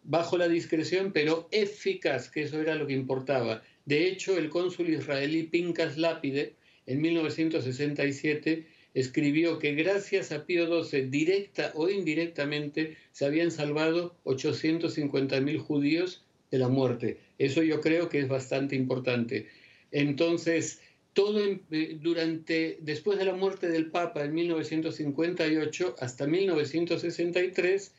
bajo 0.04 0.36
la 0.36 0.48
discreción, 0.48 1.12
pero 1.12 1.48
eficaz, 1.50 2.30
que 2.30 2.42
eso 2.42 2.60
era 2.60 2.74
lo 2.74 2.86
que 2.86 2.92
importaba. 2.92 3.62
De 3.84 4.06
hecho, 4.08 4.36
el 4.38 4.48
cónsul 4.48 4.90
israelí 4.90 5.44
Pincas 5.44 5.96
Lápide, 5.96 6.54
en 6.86 7.00
1967, 7.00 8.66
escribió 8.94 9.58
que 9.58 9.74
gracias 9.74 10.32
a 10.32 10.44
Pío 10.44 10.84
XII, 10.84 11.08
directa 11.08 11.72
o 11.74 11.88
indirectamente, 11.88 12.96
se 13.12 13.24
habían 13.24 13.50
salvado 13.50 14.16
850.000 14.24 15.58
judíos 15.58 16.24
de 16.50 16.58
la 16.58 16.68
muerte. 16.68 17.18
Eso 17.38 17.62
yo 17.62 17.80
creo 17.80 18.08
que 18.08 18.20
es 18.20 18.28
bastante 18.28 18.76
importante. 18.76 19.48
Entonces, 19.90 20.80
todo 21.12 21.40
eh, 21.44 21.98
durante, 22.00 22.78
después 22.80 23.18
de 23.18 23.24
la 23.24 23.34
muerte 23.34 23.68
del 23.68 23.90
Papa 23.90 24.24
en 24.24 24.34
1958 24.34 25.96
hasta 25.98 26.26
1963, 26.26 27.94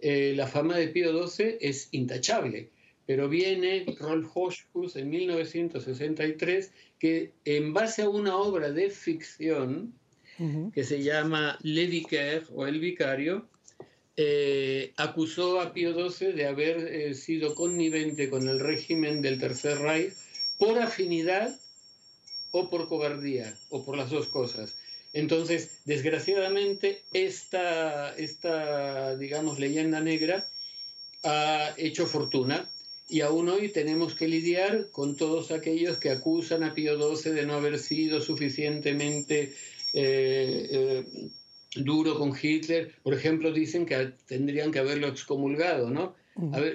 eh, 0.00 0.32
la 0.36 0.46
fama 0.46 0.76
de 0.76 0.88
Pío 0.88 1.26
XII 1.26 1.58
es 1.60 1.88
intachable, 1.92 2.70
pero 3.06 3.28
viene 3.28 3.84
Rolf 3.98 4.30
Hochhuss 4.34 4.96
en 4.96 5.10
1963 5.10 6.72
que 6.98 7.32
en 7.44 7.72
base 7.72 8.02
a 8.02 8.08
una 8.08 8.36
obra 8.36 8.72
de 8.72 8.90
ficción 8.90 9.94
que 10.74 10.84
se 10.84 11.02
llama 11.02 11.58
Le 11.62 11.86
Vicaire 11.86 12.44
o 12.54 12.66
El 12.66 12.78
Vicario, 12.78 13.48
eh, 14.18 14.92
acusó 14.96 15.60
a 15.60 15.72
Pío 15.72 16.10
XII 16.10 16.32
de 16.32 16.46
haber 16.46 16.78
eh, 16.88 17.14
sido 17.14 17.54
connivente 17.54 18.28
con 18.28 18.48
el 18.48 18.60
régimen 18.60 19.22
del 19.22 19.38
Tercer 19.38 19.78
Reich 19.78 20.12
por 20.58 20.78
afinidad 20.78 21.58
o 22.50 22.70
por 22.70 22.88
cobardía, 22.88 23.54
o 23.68 23.84
por 23.84 23.96
las 23.96 24.10
dos 24.10 24.28
cosas. 24.28 24.76
Entonces, 25.16 25.80
desgraciadamente, 25.86 27.00
esta, 27.14 28.14
esta, 28.16 29.16
digamos, 29.16 29.58
leyenda 29.58 29.98
negra 30.02 30.46
ha 31.24 31.72
hecho 31.78 32.06
fortuna 32.06 32.68
y 33.08 33.22
aún 33.22 33.48
hoy 33.48 33.70
tenemos 33.70 34.14
que 34.14 34.28
lidiar 34.28 34.90
con 34.92 35.16
todos 35.16 35.52
aquellos 35.52 35.96
que 35.96 36.10
acusan 36.10 36.64
a 36.64 36.74
Pío 36.74 37.16
XII 37.16 37.32
de 37.32 37.46
no 37.46 37.54
haber 37.54 37.78
sido 37.78 38.20
suficientemente 38.20 39.54
eh, 39.94 40.68
eh, 40.70 41.04
duro 41.76 42.18
con 42.18 42.34
Hitler. 42.38 42.92
Por 43.02 43.14
ejemplo, 43.14 43.52
dicen 43.52 43.86
que 43.86 44.12
tendrían 44.26 44.70
que 44.70 44.80
haberlo 44.80 45.08
excomulgado, 45.08 45.88
¿no? 45.88 46.14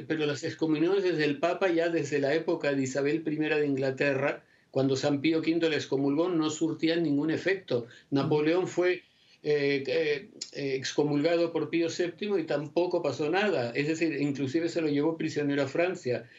pero 0.08 0.26
las 0.26 0.44
excomuniones 0.44 1.04
desde 1.04 1.26
el 1.26 1.38
Papa, 1.38 1.70
ya 1.70 1.90
desde 1.90 2.18
la 2.18 2.34
época 2.34 2.74
de 2.74 2.82
Isabel 2.82 3.24
I 3.24 3.36
de 3.36 3.68
Inglaterra, 3.68 4.44
cuando 4.72 4.96
San 4.96 5.22
Pío 5.22 5.40
V 5.40 5.70
les 5.70 5.84
excomulgó 5.84 6.30
no 6.30 6.50
surtían 6.50 7.04
ningún 7.04 7.30
efecto. 7.30 7.88
Napoleón 8.10 8.68
fue 8.68 9.04
eh, 9.44 9.84
eh, 9.86 10.76
excomulgado 10.76 11.52
por 11.52 11.70
Pío 11.70 11.88
VII 11.90 12.40
y 12.40 12.44
tampoco 12.44 13.02
pasó 13.02 13.30
nada. 13.30 13.72
Es 13.76 13.88
decir, 13.88 14.20
inclusive 14.20 14.70
se 14.70 14.82
lo 14.82 14.88
llevó 14.88 15.18
prisionero 15.18 15.64
a 15.64 15.68
Francia. 15.68 16.30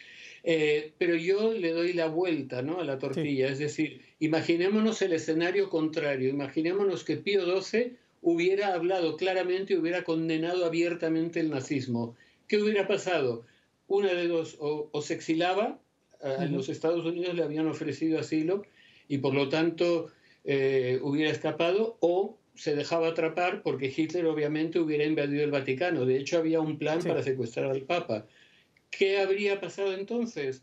Eh, 0.45 0.93
pero 0.99 1.15
yo 1.15 1.53
le 1.53 1.73
doy 1.73 1.93
la 1.93 2.07
vuelta 2.07 2.63
¿no? 2.63 2.81
a 2.81 2.85
la 2.85 2.99
tortilla. 2.99 3.49
Es 3.49 3.59
decir, 3.59 4.01
imaginémonos 4.19 5.03
el 5.03 5.13
escenario 5.13 5.69
contrario. 5.69 6.31
Imaginémonos 6.31 7.05
que 7.05 7.19
Pío 7.19 7.61
XII 7.61 7.97
hubiera 8.23 8.73
hablado 8.73 9.17
claramente 9.19 9.75
y 9.75 9.77
hubiera 9.77 10.05
condenado 10.05 10.65
abiertamente 10.65 11.41
el 11.41 11.51
nazismo. 11.51 12.17
¿Qué 12.49 12.57
hubiera 12.63 12.89
pasado? 12.89 13.45
Una 13.89 14.15
de 14.15 14.27
dos, 14.27 14.57
o 14.59 15.03
se 15.03 15.15
exilaba 15.15 15.79
en 16.23 16.53
los 16.53 16.69
Estados 16.69 17.05
Unidos 17.05 17.35
le 17.35 17.43
habían 17.43 17.67
ofrecido 17.67 18.19
asilo 18.19 18.63
y 19.09 19.19
por 19.19 19.35
lo 19.35 19.49
tanto 19.49 20.11
eh, 20.45 20.99
hubiera 21.03 21.31
escapado 21.31 21.97
o 22.01 22.39
se 22.55 22.75
dejaba 22.75 23.09
atrapar 23.09 23.63
porque 23.63 23.93
Hitler 23.95 24.27
obviamente 24.27 24.79
hubiera 24.79 25.05
invadido 25.05 25.43
el 25.45 25.51
Vaticano. 25.51 26.05
De 26.05 26.19
hecho, 26.19 26.39
había 26.39 26.61
un 26.61 26.79
plan 26.79 27.01
para 27.01 27.23
secuestrar 27.23 27.71
al 27.71 27.83
Papa. 27.83 28.27
¿Qué 28.91 29.19
habría 29.19 29.61
pasado 29.61 29.95
entonces? 29.95 30.63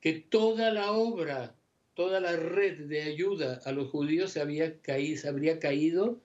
Que 0.00 0.12
toda 0.14 0.70
la 0.70 0.92
obra, 0.92 1.54
toda 1.94 2.20
la 2.20 2.36
red 2.36 2.86
de 2.86 3.02
ayuda 3.02 3.60
a 3.64 3.72
los 3.72 3.88
judíos 3.88 4.32
se, 4.32 4.40
había 4.40 4.80
caído, 4.80 5.20
se 5.20 5.28
habría 5.28 5.58
caído 5.58 6.20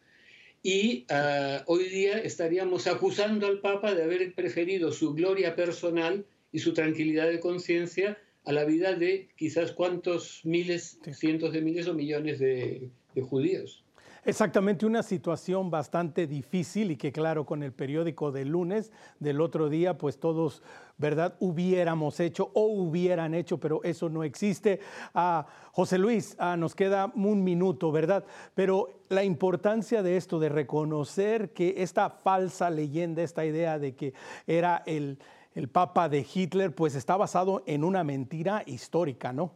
y 0.61 1.05
ah, 1.09 1.63
hoy 1.67 1.85
día 1.89 2.17
estaríamos 2.17 2.87
acusando 2.87 3.47
al 3.47 3.59
Papa 3.59 3.93
de 3.93 4.03
haber 4.03 4.33
preferido 4.33 4.91
su 4.91 5.13
gloria 5.13 5.55
personal 5.55 6.25
y 6.51 6.59
su 6.59 6.73
tranquilidad 6.73 7.27
de 7.27 7.39
conciencia 7.39 8.17
a 8.45 8.51
la 8.51 8.63
vida 8.63 8.93
de 8.93 9.29
quizás 9.35 9.71
cuántos 9.71 10.41
miles, 10.43 10.99
cientos 11.11 11.51
de 11.51 11.61
miles 11.61 11.87
o 11.87 11.93
millones 11.93 12.39
de, 12.39 12.89
judíos. 13.29 13.81
Exactamente, 14.25 14.85
una 14.85 15.03
situación 15.03 15.69
bastante 15.69 16.27
difícil 16.27 16.91
y 16.91 16.97
que 16.97 17.13
claro, 17.13 17.45
con 17.45 17.63
el 17.63 17.71
periódico 17.71 18.31
del 18.31 18.49
lunes 18.49 18.91
del 19.19 19.39
otro 19.39 19.69
día, 19.69 19.97
pues 19.97 20.19
todos, 20.19 20.63
¿verdad? 20.97 21.35
Hubiéramos 21.39 22.19
hecho 22.19 22.51
o 22.55 22.65
hubieran 22.65 23.33
hecho, 23.35 23.57
pero 23.59 23.81
eso 23.83 24.09
no 24.09 24.23
existe. 24.23 24.79
Ah, 25.13 25.45
José 25.71 25.97
Luis, 25.97 26.35
ah, 26.39 26.57
nos 26.57 26.75
queda 26.75 27.13
un 27.15 27.43
minuto, 27.43 27.91
¿verdad? 27.91 28.25
Pero 28.53 29.05
la 29.09 29.23
importancia 29.23 30.03
de 30.03 30.17
esto, 30.17 30.39
de 30.39 30.49
reconocer 30.49 31.53
que 31.53 31.75
esta 31.77 32.09
falsa 32.09 32.69
leyenda, 32.69 33.21
esta 33.21 33.45
idea 33.45 33.79
de 33.79 33.95
que 33.95 34.13
era 34.47 34.83
el 34.87 35.19
el 35.55 35.69
Papa 35.69 36.09
de 36.09 36.25
Hitler, 36.31 36.75
pues 36.75 36.95
está 36.95 37.15
basado 37.15 37.63
en 37.65 37.83
una 37.83 38.03
mentira 38.03 38.63
histórica, 38.65 39.33
¿no? 39.33 39.53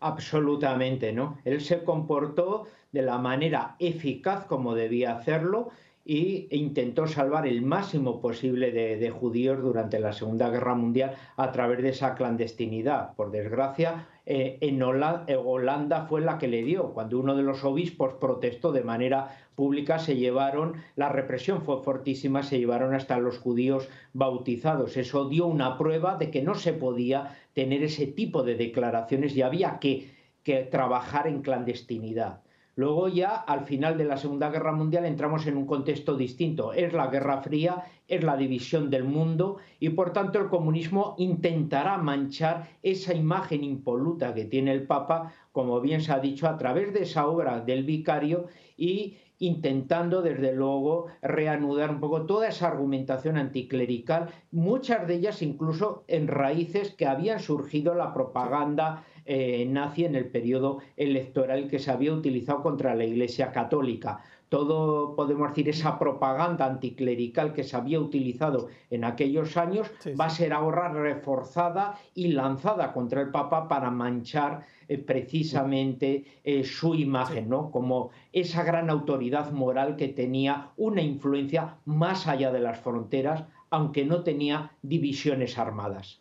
Absolutamente, 0.00 1.12
¿no? 1.12 1.38
Él 1.44 1.60
se 1.60 1.82
comportó 1.84 2.66
de 2.92 3.02
la 3.02 3.18
manera 3.18 3.76
eficaz 3.78 4.44
como 4.44 4.74
debía 4.74 5.16
hacerlo 5.16 5.70
e 6.04 6.48
intentó 6.50 7.06
salvar 7.06 7.46
el 7.46 7.62
máximo 7.62 8.20
posible 8.20 8.72
de, 8.72 9.10
judíos 9.10 9.62
durante 9.62 9.98
la 9.98 10.12
Segunda 10.12 10.50
Guerra 10.50 10.74
Mundial 10.74 11.14
a 11.36 11.50
través 11.50 11.82
de 11.82 11.90
esa 11.90 12.14
clandestinidad. 12.14 13.14
Por 13.14 13.30
desgracia, 13.30 14.06
eh, 14.26 14.58
en 14.62 14.80
eh, 14.80 15.36
Holanda, 15.36 16.06
fue 16.06 16.22
la 16.22 16.38
que 16.38 16.48
le 16.48 16.62
dio. 16.62 16.94
Cuando 16.94 17.18
uno 17.18 17.36
de 17.36 17.42
los 17.42 17.62
obispos 17.64 18.14
protestó 18.14 18.72
de 18.72 18.82
manera 18.82 19.36
pública, 19.54 19.98
se 19.98 20.16
llevaron, 20.16 20.76
la 20.96 21.10
represión 21.10 21.62
fue 21.62 21.82
fortísima, 21.82 22.42
se 22.42 22.58
llevaron 22.58 22.94
hasta 22.94 23.18
los 23.18 23.38
judíos 23.38 23.88
bautizados. 24.14 24.96
Eso 24.96 25.28
dio 25.28 25.46
una 25.46 25.76
prueba 25.76 26.16
de 26.16 26.30
que 26.30 26.42
no 26.42 26.54
se 26.54 26.72
podía 26.72 27.36
tener 27.52 27.82
ese 27.82 28.06
tipo 28.06 28.42
de 28.42 28.54
declaraciones 28.54 29.36
y 29.36 29.42
había 29.42 29.78
que, 29.78 30.10
que 30.42 30.62
trabajar 30.62 31.26
en 31.26 31.42
clandestinidad. 31.42 32.43
Luego 32.76 33.08
ya 33.08 33.34
al 33.36 33.64
final 33.64 33.96
de 33.96 34.04
la 34.04 34.16
Segunda 34.16 34.50
Guerra 34.50 34.72
Mundial 34.72 35.04
entramos 35.04 35.46
en 35.46 35.56
un 35.56 35.66
contexto 35.66 36.16
distinto. 36.16 36.72
Es 36.72 36.92
la 36.92 37.06
Guerra 37.06 37.40
Fría, 37.40 37.84
es 38.08 38.24
la 38.24 38.36
división 38.36 38.90
del 38.90 39.04
mundo 39.04 39.58
y 39.78 39.90
por 39.90 40.12
tanto 40.12 40.40
el 40.40 40.48
comunismo 40.48 41.14
intentará 41.18 41.98
manchar 41.98 42.68
esa 42.82 43.14
imagen 43.14 43.62
impoluta 43.62 44.34
que 44.34 44.44
tiene 44.44 44.72
el 44.72 44.86
Papa, 44.86 45.32
como 45.52 45.80
bien 45.80 46.00
se 46.00 46.12
ha 46.12 46.18
dicho, 46.18 46.48
a 46.48 46.58
través 46.58 46.92
de 46.92 47.02
esa 47.02 47.26
obra 47.28 47.60
del 47.60 47.84
vicario 47.84 48.46
y 48.76 49.18
intentando 49.38 50.22
desde 50.22 50.52
luego 50.52 51.06
reanudar 51.22 51.90
un 51.90 52.00
poco 52.00 52.22
toda 52.22 52.48
esa 52.48 52.68
argumentación 52.68 53.36
anticlerical, 53.36 54.30
muchas 54.52 55.06
de 55.06 55.16
ellas 55.16 55.42
incluso 55.42 56.04
en 56.08 56.28
raíces 56.28 56.94
que 56.94 57.06
habían 57.06 57.40
surgido 57.40 57.94
la 57.94 58.14
propaganda 58.14 59.04
eh, 59.26 59.64
nazi 59.66 60.04
en 60.04 60.14
el 60.16 60.26
periodo 60.26 60.80
electoral 60.96 61.68
que 61.68 61.78
se 61.78 61.90
había 61.90 62.12
utilizado 62.12 62.62
contra 62.62 62.94
la 62.94 63.04
Iglesia 63.04 63.52
Católica. 63.52 64.22
Todo, 64.48 65.16
podemos 65.16 65.48
decir, 65.48 65.68
esa 65.68 65.98
propaganda 65.98 66.66
anticlerical 66.66 67.52
que 67.52 67.64
se 67.64 67.76
había 67.76 67.98
utilizado 67.98 68.68
en 68.90 69.04
aquellos 69.04 69.56
años 69.56 69.90
va 70.20 70.26
a 70.26 70.30
ser 70.30 70.52
ahora 70.52 70.90
reforzada 70.90 71.98
y 72.14 72.28
lanzada 72.28 72.92
contra 72.92 73.22
el 73.22 73.30
Papa 73.30 73.66
para 73.66 73.90
manchar 73.90 74.66
eh, 74.86 74.98
precisamente 74.98 76.24
eh, 76.44 76.62
su 76.62 76.94
imagen, 76.94 77.48
¿no? 77.48 77.70
Como 77.70 78.10
esa 78.32 78.62
gran 78.62 78.90
autoridad 78.90 79.50
moral 79.50 79.96
que 79.96 80.08
tenía 80.08 80.70
una 80.76 81.02
influencia 81.02 81.78
más 81.84 82.26
allá 82.28 82.52
de 82.52 82.60
las 82.60 82.78
fronteras, 82.78 83.44
aunque 83.70 84.04
no 84.04 84.22
tenía 84.22 84.72
divisiones 84.82 85.58
armadas. 85.58 86.20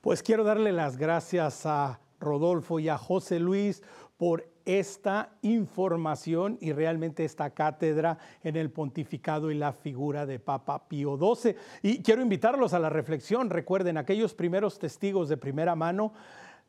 Pues 0.00 0.22
quiero 0.22 0.44
darle 0.44 0.72
las 0.72 0.96
gracias 0.96 1.66
a 1.66 2.00
Rodolfo 2.24 2.80
y 2.80 2.88
a 2.88 2.98
José 2.98 3.38
Luis 3.38 3.82
por 4.16 4.48
esta 4.64 5.36
información 5.42 6.56
y 6.60 6.72
realmente 6.72 7.24
esta 7.24 7.50
cátedra 7.50 8.18
en 8.42 8.56
el 8.56 8.70
pontificado 8.70 9.50
y 9.50 9.54
la 9.54 9.72
figura 9.72 10.24
de 10.24 10.38
Papa 10.38 10.88
Pío 10.88 11.18
XII. 11.18 11.54
Y 11.82 12.02
quiero 12.02 12.22
invitarlos 12.22 12.72
a 12.72 12.78
la 12.78 12.88
reflexión. 12.88 13.50
Recuerden, 13.50 13.98
aquellos 13.98 14.34
primeros 14.34 14.78
testigos 14.78 15.28
de 15.28 15.36
primera 15.36 15.74
mano 15.74 16.12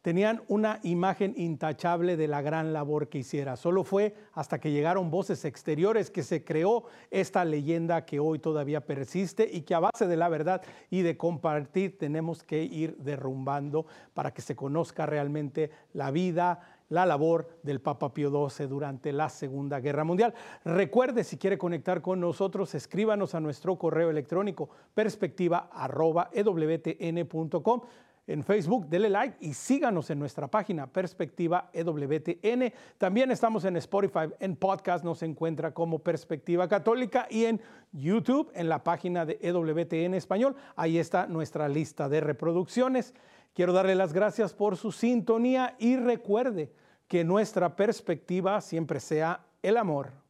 tenían 0.05 0.43
una 0.49 0.79
imagen 0.83 1.33
intachable 1.35 2.15
de 2.15 2.27
la 2.27 2.43
gran 2.43 2.73
labor 2.73 3.09
que 3.09 3.17
hiciera. 3.17 3.55
Solo 3.55 3.83
fue 3.83 4.13
hasta 4.33 4.59
que 4.59 4.69
llegaron 4.69 5.09
voces 5.09 5.45
exteriores 5.45 6.11
que 6.11 6.21
se 6.21 6.43
creó 6.43 6.83
esta 7.09 7.43
leyenda 7.43 8.05
que 8.05 8.19
hoy 8.19 8.37
todavía 8.37 8.85
persiste 8.85 9.49
y 9.51 9.61
que 9.61 9.73
a 9.73 9.79
base 9.79 10.05
de 10.05 10.15
la 10.15 10.29
verdad 10.29 10.61
y 10.91 11.01
de 11.01 11.17
compartir 11.17 11.97
tenemos 11.97 12.43
que 12.43 12.61
ir 12.61 12.97
derrumbando 12.97 13.87
para 14.13 14.31
que 14.31 14.43
se 14.43 14.55
conozca 14.55 15.07
realmente 15.07 15.71
la 15.93 16.11
vida, 16.11 16.59
la 16.89 17.07
labor 17.07 17.57
del 17.63 17.81
Papa 17.81 18.13
Pío 18.13 18.29
XII 18.29 18.67
durante 18.67 19.11
la 19.11 19.29
Segunda 19.29 19.79
Guerra 19.79 20.03
Mundial. 20.03 20.35
Recuerde, 20.63 21.23
si 21.23 21.37
quiere 21.37 21.57
conectar 21.57 22.03
con 22.03 22.19
nosotros, 22.19 22.75
escríbanos 22.75 23.33
a 23.33 23.39
nuestro 23.39 23.79
correo 23.79 24.11
electrónico 24.11 24.69
perspectiva.ewtn.com 24.93 27.81
en 28.27 28.43
Facebook, 28.43 28.87
dele 28.87 29.09
like 29.09 29.37
y 29.39 29.53
síganos 29.53 30.09
en 30.09 30.19
nuestra 30.19 30.47
página 30.47 30.87
Perspectiva 30.87 31.69
EWTN. 31.73 32.73
También 32.97 33.31
estamos 33.31 33.65
en 33.65 33.77
Spotify, 33.77 34.33
en 34.39 34.55
podcast 34.55 35.05
nos 35.05 35.21
encuentra 35.21 35.73
como 35.73 35.99
Perspectiva 35.99 36.67
Católica 36.67 37.27
y 37.29 37.45
en 37.45 37.61
YouTube, 37.91 38.51
en 38.55 38.67
la 38.67 38.83
página 38.83 39.25
de 39.25 39.37
EWTN 39.41 40.15
Español. 40.15 40.55
Ahí 40.75 40.97
está 40.97 41.27
nuestra 41.27 41.69
lista 41.69 42.09
de 42.09 42.21
reproducciones. 42.21 43.13
Quiero 43.53 43.73
darle 43.73 43.95
las 43.95 44.11
gracias 44.11 44.53
por 44.53 44.75
su 44.75 44.91
sintonía 44.91 45.75
y 45.77 45.95
recuerde 45.95 46.73
que 47.07 47.23
nuestra 47.23 47.75
perspectiva 47.75 48.59
siempre 48.59 48.99
sea 48.99 49.45
el 49.61 49.77
amor. 49.77 50.24